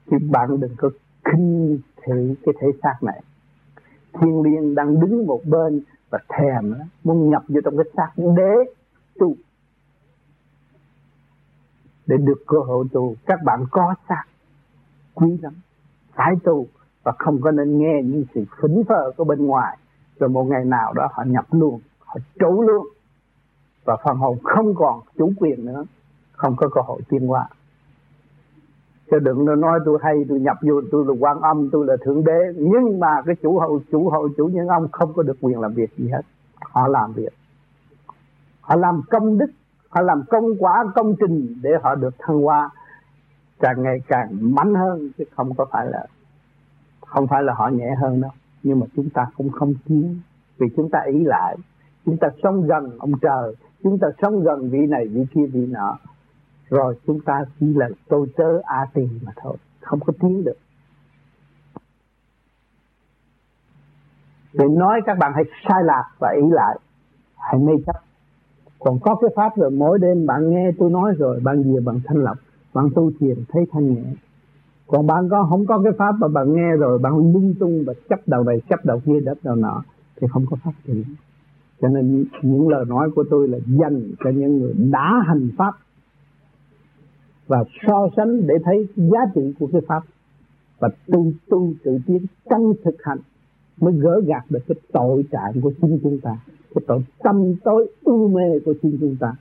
Thì 0.07 0.17
bạn 0.31 0.59
đừng 0.59 0.75
có 0.77 0.89
khinh 1.23 1.79
thị 2.03 2.35
cái 2.45 2.55
thể 2.59 2.67
xác 2.83 3.03
này. 3.03 3.23
Thiên 4.13 4.41
liên 4.41 4.75
đang 4.75 4.99
đứng 4.99 5.25
một 5.27 5.41
bên 5.45 5.81
và 6.09 6.19
thèm 6.29 6.73
muốn 7.03 7.29
nhập 7.29 7.43
vô 7.47 7.61
trong 7.65 7.77
cái 7.77 7.85
xác 7.97 8.11
để 8.15 8.73
tu. 9.19 9.35
Để 12.07 12.17
được 12.17 12.43
cơ 12.47 12.57
hội 12.59 12.85
tu, 12.93 13.15
các 13.25 13.39
bạn 13.45 13.65
có 13.71 13.95
xác 14.09 14.23
quý 15.13 15.37
lắm, 15.41 15.53
phải 16.13 16.35
tu 16.43 16.67
và 17.05 17.11
không 17.19 17.41
có 17.41 17.51
nên 17.51 17.77
nghe 17.77 18.01
những 18.03 18.25
sự 18.35 18.43
phỉnh 18.61 18.83
phờ 18.89 19.11
của 19.17 19.23
bên 19.23 19.45
ngoài. 19.45 19.77
Rồi 20.19 20.29
một 20.29 20.43
ngày 20.43 20.65
nào 20.65 20.93
đó 20.93 21.07
họ 21.13 21.23
nhập 21.27 21.45
luôn 21.51 21.79
họ 21.99 22.15
trú 22.39 22.61
luôn 22.61 22.87
và 23.85 23.97
phần 24.03 24.17
hồn 24.17 24.37
không 24.43 24.75
còn 24.75 24.99
chủ 25.17 25.31
quyền 25.39 25.65
nữa, 25.65 25.85
không 26.31 26.55
có 26.57 26.69
cơ 26.75 26.81
hội 26.81 27.01
tiến 27.09 27.27
hóa. 27.27 27.47
Cho 29.11 29.19
đừng 29.19 29.61
nói 29.61 29.79
tôi 29.85 29.99
hay 30.01 30.25
tôi 30.29 30.39
nhập 30.39 30.57
vô, 30.61 30.81
tôi 30.91 31.05
là 31.07 31.13
quan 31.19 31.41
âm, 31.41 31.69
tôi 31.69 31.85
là 31.85 31.95
thượng 32.01 32.23
đế. 32.23 32.53
Nhưng 32.57 32.99
mà 32.99 33.21
cái 33.25 33.35
chủ 33.35 33.59
hậu 33.59 33.79
chủ 33.91 34.09
hậu, 34.09 34.29
chủ 34.37 34.47
nhân 34.47 34.67
ông 34.67 34.87
không 34.91 35.13
có 35.13 35.23
được 35.23 35.37
quyền 35.41 35.59
làm 35.59 35.73
việc 35.73 35.97
gì 35.97 36.09
hết. 36.09 36.21
Họ 36.59 36.87
làm 36.87 37.13
việc. 37.13 37.33
Họ 38.61 38.75
làm 38.75 39.01
công 39.09 39.37
đức, 39.37 39.51
họ 39.89 40.01
làm 40.01 40.23
công 40.29 40.45
quả, 40.59 40.85
công 40.95 41.15
trình 41.19 41.57
để 41.61 41.69
họ 41.83 41.95
được 41.95 42.13
thăng 42.19 42.41
hoa. 42.41 42.69
Càng 43.59 43.83
ngày 43.83 43.99
càng 44.07 44.55
mạnh 44.55 44.75
hơn, 44.75 45.11
chứ 45.17 45.23
không 45.35 45.53
có 45.55 45.65
phải 45.71 45.87
là 45.87 46.05
không 47.15 47.27
phải 47.27 47.43
là 47.43 47.53
họ 47.53 47.67
nhẹ 47.67 47.95
hơn 48.01 48.21
đâu, 48.21 48.31
nhưng 48.63 48.79
mà 48.79 48.85
chúng 48.95 49.09
ta 49.09 49.25
cũng 49.37 49.49
không 49.49 49.73
tiến 49.85 50.19
vì 50.57 50.67
chúng 50.75 50.89
ta 50.89 50.99
ý 51.07 51.23
lại, 51.23 51.57
chúng 52.05 52.17
ta 52.17 52.27
sống 52.43 52.67
gần 52.67 52.97
ông 52.99 53.11
trời, 53.21 53.55
chúng 53.83 53.97
ta 53.99 54.07
sống 54.21 54.43
gần 54.43 54.69
vị 54.69 54.79
này, 54.89 55.07
vị 55.07 55.25
kia, 55.33 55.45
vị 55.53 55.65
nọ. 55.65 55.97
Rồi 56.69 56.95
chúng 57.07 57.19
ta 57.25 57.45
chỉ 57.59 57.73
là 57.73 57.89
tôi 58.07 58.27
tớ 58.37 58.59
a 58.63 58.85
tỳ 58.93 59.07
mà 59.21 59.31
thôi, 59.35 59.57
không 59.81 59.99
có 59.99 60.13
tiến 60.19 60.43
được. 60.43 60.57
Để 64.53 64.65
nói 64.67 65.01
các 65.05 65.17
bạn 65.17 65.31
hãy 65.35 65.43
sai 65.69 65.83
lạc 65.83 66.03
và 66.19 66.33
ý 66.41 66.49
lại, 66.51 66.79
hãy 67.37 67.61
mê 67.61 67.73
chấp. 67.85 67.95
Còn 68.79 68.99
có 68.99 69.15
cái 69.15 69.29
pháp 69.35 69.57
rồi, 69.57 69.71
mỗi 69.71 69.99
đêm 69.99 70.25
bạn 70.25 70.49
nghe 70.49 70.71
tôi 70.79 70.91
nói 70.91 71.13
rồi, 71.17 71.39
bạn 71.43 71.63
về 71.63 71.79
bạn 71.85 71.99
thanh 72.05 72.17
lọc, 72.17 72.37
bạn 72.73 72.89
tu 72.95 73.11
thiền, 73.19 73.37
thấy 73.49 73.65
thanh 73.71 73.93
nhẹ 73.93 74.03
còn 74.87 75.07
bạn 75.07 75.29
có, 75.29 75.47
không 75.49 75.65
có 75.65 75.81
cái 75.83 75.93
pháp 75.97 76.15
mà 76.19 76.27
bạn 76.27 76.53
nghe 76.53 76.75
rồi 76.79 76.99
bạn 76.99 77.17
lung 77.17 77.53
tung 77.59 77.83
và 77.87 77.93
chấp 78.09 78.19
đầu 78.25 78.43
này, 78.43 78.61
chấp 78.69 78.85
đầu 78.85 79.01
kia, 79.05 79.19
đất 79.19 79.37
đầu 79.43 79.55
nọ, 79.55 79.83
thì 80.21 80.27
không 80.31 80.45
có 80.49 80.57
phát 80.63 80.73
triển 80.87 81.03
cho 81.81 81.87
nên 81.87 82.25
những 82.41 82.69
lời 82.69 82.85
nói 82.85 83.09
của 83.15 83.23
tôi 83.29 83.47
là 83.47 83.57
dành 83.65 84.11
cho 84.23 84.29
những 84.29 84.59
người 84.59 84.73
đã 84.91 85.23
hành 85.27 85.49
pháp 85.57 85.73
và 87.47 87.63
so 87.87 88.07
sánh 88.17 88.47
để 88.47 88.55
thấy 88.63 88.87
giá 88.95 89.19
trị 89.35 89.53
của 89.59 89.67
cái 89.71 89.81
pháp 89.87 90.03
và 90.79 90.89
tu 91.07 91.31
tu, 91.49 91.73
tự 91.83 91.97
tiến 92.07 92.25
trong 92.49 92.73
thực 92.83 92.95
hành 93.03 93.17
mới 93.81 93.93
gỡ 93.93 94.21
gạt 94.25 94.43
được 94.49 94.59
cái 94.67 94.75
tội 94.91 95.23
trạng 95.31 95.61
của 95.61 95.71
chính 95.81 95.99
chúng 96.03 96.19
ta, 96.19 96.37
cái 96.75 96.83
tội 96.87 96.99
tâm 97.23 97.55
tối 97.63 97.87
u 98.03 98.27
mê 98.27 98.59
của 98.65 98.73
chính 98.81 98.97
chúng 98.99 99.15
ta. 99.19 99.35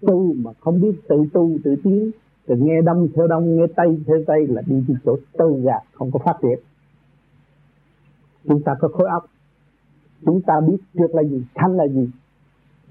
Tu 0.00 0.32
mà 0.32 0.50
không 0.60 0.80
biết 0.80 1.08
tự 1.08 1.16
tu, 1.32 1.58
tự 1.64 1.76
tiến 1.84 2.10
từ 2.46 2.56
nghe 2.56 2.82
đông, 2.82 3.08
theo 3.14 3.26
đông, 3.26 3.56
nghe 3.56 3.66
tây, 3.76 3.98
theo 4.06 4.16
tây 4.26 4.46
là 4.46 4.62
đi 4.66 4.84
đến 4.88 4.96
chỗ 5.04 5.16
tư 5.38 5.60
gạt 5.64 5.82
không 5.92 6.10
có 6.10 6.18
phát 6.18 6.36
triển. 6.42 6.58
Chúng 8.48 8.62
ta 8.62 8.74
có 8.80 8.88
khối 8.88 9.08
óc. 9.08 9.26
Chúng 10.26 10.40
ta 10.42 10.60
biết 10.60 10.76
trượt 10.94 11.10
là 11.14 11.22
gì, 11.22 11.42
thanh 11.54 11.76
là 11.76 11.86
gì, 11.86 12.10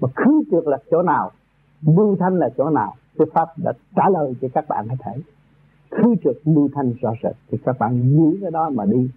mà 0.00 0.08
khứ 0.16 0.42
trượt 0.50 0.64
là 0.66 0.78
chỗ 0.90 1.02
nào 1.02 1.30
lưu 1.86 2.16
thanh 2.20 2.38
là 2.38 2.48
chỗ 2.56 2.70
nào, 2.70 2.94
cái 3.18 3.26
pháp 3.32 3.48
đã 3.56 3.72
trả 3.96 4.02
lời 4.12 4.34
cho 4.40 4.48
các 4.54 4.68
bạn 4.68 4.86
có 4.88 4.94
thể 5.04 5.22
khứ 5.90 6.14
trượt 6.24 6.36
lưu 6.44 6.68
thanh 6.74 6.92
rõ 7.00 7.12
rệt, 7.22 7.36
thì 7.50 7.58
các 7.64 7.78
bạn 7.78 8.02
giữ 8.02 8.38
cái 8.40 8.50
đó 8.50 8.70
mà 8.70 8.84
đi. 8.84 9.10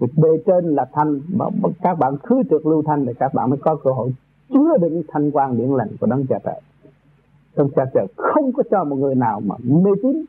Thì 0.00 0.06
bề 0.16 0.28
trên 0.46 0.74
là 0.74 0.86
thanh, 0.92 1.20
mà 1.28 1.44
các 1.82 1.98
bạn 1.98 2.16
khứ 2.18 2.42
trượt 2.50 2.66
lưu 2.66 2.82
thanh, 2.86 3.06
thì 3.06 3.12
các 3.18 3.34
bạn 3.34 3.50
mới 3.50 3.58
có 3.58 3.76
cơ 3.84 3.90
hội 3.90 4.14
chứa 4.48 4.76
đựng 4.80 5.02
thanh 5.08 5.30
quan 5.30 5.58
điển 5.58 5.70
lành 5.70 5.88
của 6.00 6.06
đấng 6.06 6.26
cha 6.26 6.38
trời 6.44 6.60
trong 7.58 7.70
cha 7.76 7.82
trời 7.94 8.06
không 8.16 8.52
có 8.52 8.62
cho 8.70 8.84
một 8.84 8.96
người 8.96 9.14
nào 9.14 9.40
mà 9.40 9.54
mê 9.64 9.90
tín. 10.02 10.24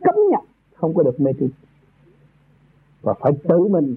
Cấm 0.00 0.14
nhận 0.30 0.40
không 0.74 0.94
có 0.94 1.02
được 1.02 1.20
mê 1.20 1.30
tín. 1.38 1.50
Và 3.02 3.14
phải 3.20 3.32
tự 3.48 3.58
mình 3.58 3.96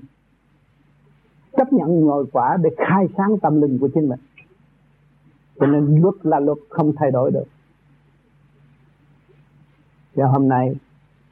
chấp 1.57 1.73
nhận 1.73 1.99
ngồi 1.99 2.25
quả 2.31 2.57
để 2.63 2.69
khai 2.77 3.07
sáng 3.17 3.37
tâm 3.41 3.61
linh 3.61 3.77
của 3.79 3.89
chính 3.93 4.09
mình. 4.09 4.19
Cho 5.59 5.65
nên 5.65 6.01
luật 6.01 6.15
là 6.23 6.39
luật, 6.39 6.57
không 6.69 6.93
thay 6.95 7.11
đổi 7.11 7.31
được. 7.31 7.45
Và 10.15 10.25
hôm 10.25 10.47
nay 10.47 10.75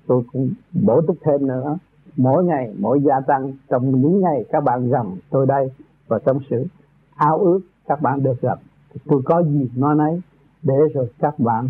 tôi 0.08 0.24
cũng 0.34 0.54
bổ 0.86 1.02
túc 1.02 1.18
thêm 1.22 1.48
nữa. 1.48 1.78
Mỗi 2.18 2.44
ngày, 2.44 2.74
mỗi 2.80 3.02
gia 3.02 3.20
tăng, 3.28 3.54
trong 3.70 4.02
những 4.02 4.22
ngày 4.22 4.46
các 4.50 4.64
bạn 4.64 4.90
gặp 4.90 5.06
tôi 5.30 5.46
đây 5.46 5.72
và 6.08 6.20
trong 6.26 6.40
sự, 6.50 6.66
ao 7.16 7.38
ước 7.38 7.60
các 7.88 8.02
bạn 8.02 8.24
được 8.24 8.42
gặp. 8.42 8.60
Tôi 9.06 9.22
có 9.26 9.44
gì 9.44 9.70
nói 9.76 9.96
nấy? 9.96 10.22
Để 10.66 10.76
rồi 10.94 11.08
các 11.20 11.40
bạn 11.40 11.70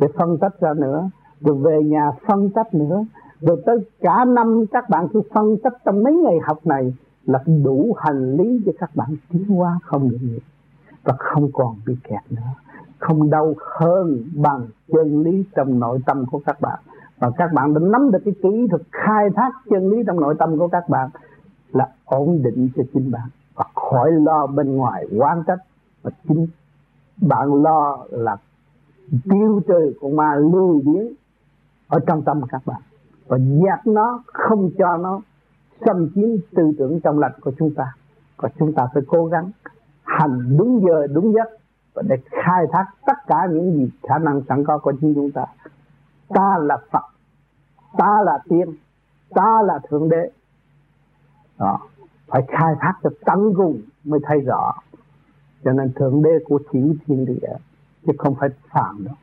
sẽ 0.00 0.06
phân 0.18 0.38
tích 0.38 0.60
ra 0.60 0.74
nữa, 0.74 1.10
rồi 1.40 1.56
về 1.56 1.82
nhà 1.84 2.10
phân 2.26 2.50
tích 2.50 2.74
nữa, 2.74 3.04
rồi 3.40 3.62
tới 3.66 3.78
cả 4.00 4.24
năm 4.24 4.64
các 4.72 4.88
bạn 4.90 5.08
cứ 5.12 5.22
phân 5.34 5.56
tích 5.64 5.72
trong 5.84 6.02
mấy 6.02 6.14
ngày 6.14 6.38
học 6.42 6.66
này 6.66 6.94
là 7.24 7.38
đủ 7.64 7.96
hành 7.98 8.36
lý 8.36 8.62
cho 8.66 8.72
các 8.78 8.90
bạn 8.94 9.08
tiến 9.30 9.44
hóa 9.44 9.78
không 9.84 10.10
được 10.10 10.18
nhiều. 10.20 10.38
Và 11.04 11.14
không 11.18 11.50
còn 11.52 11.76
bị 11.86 11.96
kẹt 12.04 12.22
nữa, 12.30 12.50
không 12.98 13.30
đau 13.30 13.54
hơn 13.78 14.24
bằng 14.34 14.66
chân 14.88 15.22
lý 15.22 15.44
trong 15.56 15.78
nội 15.78 15.98
tâm 16.06 16.24
của 16.30 16.40
các 16.46 16.60
bạn. 16.60 16.78
Và 17.18 17.30
các 17.36 17.52
bạn 17.54 17.74
đã 17.74 17.80
nắm 17.80 18.10
được 18.10 18.18
cái 18.24 18.34
kỹ 18.42 18.66
thuật 18.70 18.82
khai 18.92 19.30
thác 19.36 19.50
chân 19.70 19.90
lý 19.90 20.02
trong 20.06 20.20
nội 20.20 20.34
tâm 20.38 20.58
của 20.58 20.68
các 20.68 20.88
bạn 20.88 21.10
là 21.72 21.88
ổn 22.04 22.42
định 22.42 22.68
cho 22.76 22.82
chính 22.94 23.10
bạn. 23.10 23.28
Và 23.54 23.64
khỏi 23.74 24.12
lo 24.12 24.46
bên 24.46 24.76
ngoài 24.76 25.06
quan 25.18 25.42
trách, 25.46 25.58
và 26.02 26.10
chính 26.28 26.46
bạn 27.16 27.62
lo 27.62 27.98
là 28.10 28.36
tiêu 29.30 29.60
trừ 29.68 29.94
con 30.00 30.16
ma 30.16 30.34
lưu 30.34 30.82
biến 30.84 31.12
ở 31.88 32.00
trong 32.06 32.22
tâm 32.22 32.40
các 32.48 32.62
bạn. 32.66 32.80
Và 33.26 33.38
dẹp 33.38 33.86
nó, 33.86 34.22
không 34.26 34.70
cho 34.78 34.96
nó 34.96 35.20
xâm 35.86 36.10
chiếm 36.14 36.28
tư 36.56 36.72
tưởng 36.78 37.00
trong 37.00 37.18
lành 37.18 37.32
của 37.40 37.52
chúng 37.58 37.74
ta. 37.74 37.94
Và 38.36 38.48
chúng 38.58 38.72
ta 38.72 38.88
phải 38.94 39.02
cố 39.06 39.26
gắng 39.26 39.50
hành 40.02 40.56
đúng 40.58 40.82
giờ, 40.86 41.06
đúng 41.06 41.32
giấc 41.32 41.48
và 41.94 42.02
để 42.08 42.16
khai 42.30 42.64
thác 42.72 42.86
tất 43.06 43.16
cả 43.26 43.46
những 43.52 43.72
gì 43.72 43.90
khả 44.02 44.18
năng 44.18 44.42
sẵn 44.48 44.64
có 44.64 44.78
của 44.78 44.92
chính 45.00 45.14
chúng 45.14 45.30
ta. 45.30 45.44
Ta 46.28 46.58
là 46.60 46.78
Phật, 46.90 47.04
ta 47.96 48.22
là 48.24 48.38
tiên, 48.48 48.68
ta 49.30 49.62
là 49.64 49.78
thượng 49.88 50.08
đế. 50.08 50.30
Đó, 51.58 51.78
phải 52.26 52.42
khai 52.48 52.74
thác 52.80 52.92
cho 53.02 53.10
tận 53.24 53.54
cùng 53.56 53.80
mới 54.04 54.20
thấy 54.22 54.40
rõ 54.40 54.72
cho 55.64 55.72
nên 55.72 55.92
thượng 55.92 56.22
đế 56.22 56.30
của 56.44 56.58
chỉ 56.72 56.80
thiên 57.06 57.26
địa 57.26 57.48
chứ 58.06 58.12
không 58.18 58.34
phải 58.40 58.48
phàm 58.70 59.04
đâu. 59.04 59.14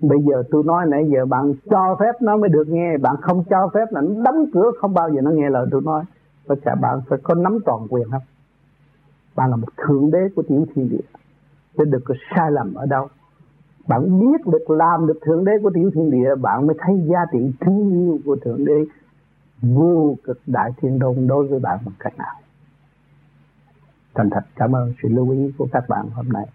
Bây 0.00 0.18
giờ 0.22 0.42
tôi 0.50 0.62
nói 0.64 0.86
nãy 0.88 1.10
giờ 1.14 1.26
bạn 1.26 1.52
cho 1.70 1.96
phép 2.00 2.12
nó 2.22 2.36
mới 2.36 2.48
được 2.48 2.68
nghe, 2.68 2.98
bạn 2.98 3.16
không 3.20 3.44
cho 3.50 3.70
phép 3.74 3.84
là 3.90 4.00
nó 4.00 4.22
đóng 4.22 4.44
cửa 4.52 4.70
không 4.80 4.94
bao 4.94 5.10
giờ 5.10 5.20
nó 5.20 5.30
nghe 5.30 5.50
lời 5.50 5.66
tôi 5.70 5.82
nói. 5.84 6.04
Tất 6.48 6.54
cả 6.64 6.74
bạn 6.74 7.00
phải 7.08 7.18
có 7.22 7.34
nắm 7.34 7.58
toàn 7.64 7.86
quyền 7.90 8.10
không 8.10 8.22
bạn 9.36 9.50
là 9.50 9.56
một 9.56 9.68
thượng 9.76 10.10
đế 10.10 10.28
của 10.36 10.42
tiểu 10.42 10.66
thiên 10.74 10.88
địa, 10.88 11.06
chứ 11.78 11.84
được 11.84 12.02
có 12.04 12.14
sai 12.30 12.50
lầm 12.50 12.74
ở 12.74 12.86
đâu. 12.86 13.08
Bạn 13.88 14.20
biết 14.20 14.46
được 14.46 14.70
làm 14.70 15.06
được 15.06 15.18
thượng 15.26 15.44
đế 15.44 15.52
của 15.62 15.70
tiểu 15.74 15.90
thiên 15.94 16.10
địa, 16.10 16.34
bạn 16.34 16.66
mới 16.66 16.76
thấy 16.78 17.02
giá 17.06 17.18
trị 17.32 17.52
thương 17.60 17.90
yêu 17.90 18.18
của 18.24 18.36
thượng 18.36 18.64
đế 18.64 18.84
vô 19.62 20.16
cực 20.24 20.40
đại 20.46 20.70
thiên 20.76 20.98
đông 20.98 21.26
đối 21.26 21.46
với 21.46 21.58
bạn 21.58 21.78
bằng 21.84 21.94
cách 21.98 22.18
nào 22.18 22.34
thành 24.14 24.30
thật 24.30 24.44
cảm 24.56 24.76
ơn 24.76 24.92
sự 25.02 25.08
lưu 25.08 25.30
ý 25.30 25.52
của 25.58 25.68
các 25.72 25.88
bạn 25.88 26.08
hôm 26.14 26.28
nay. 26.28 26.46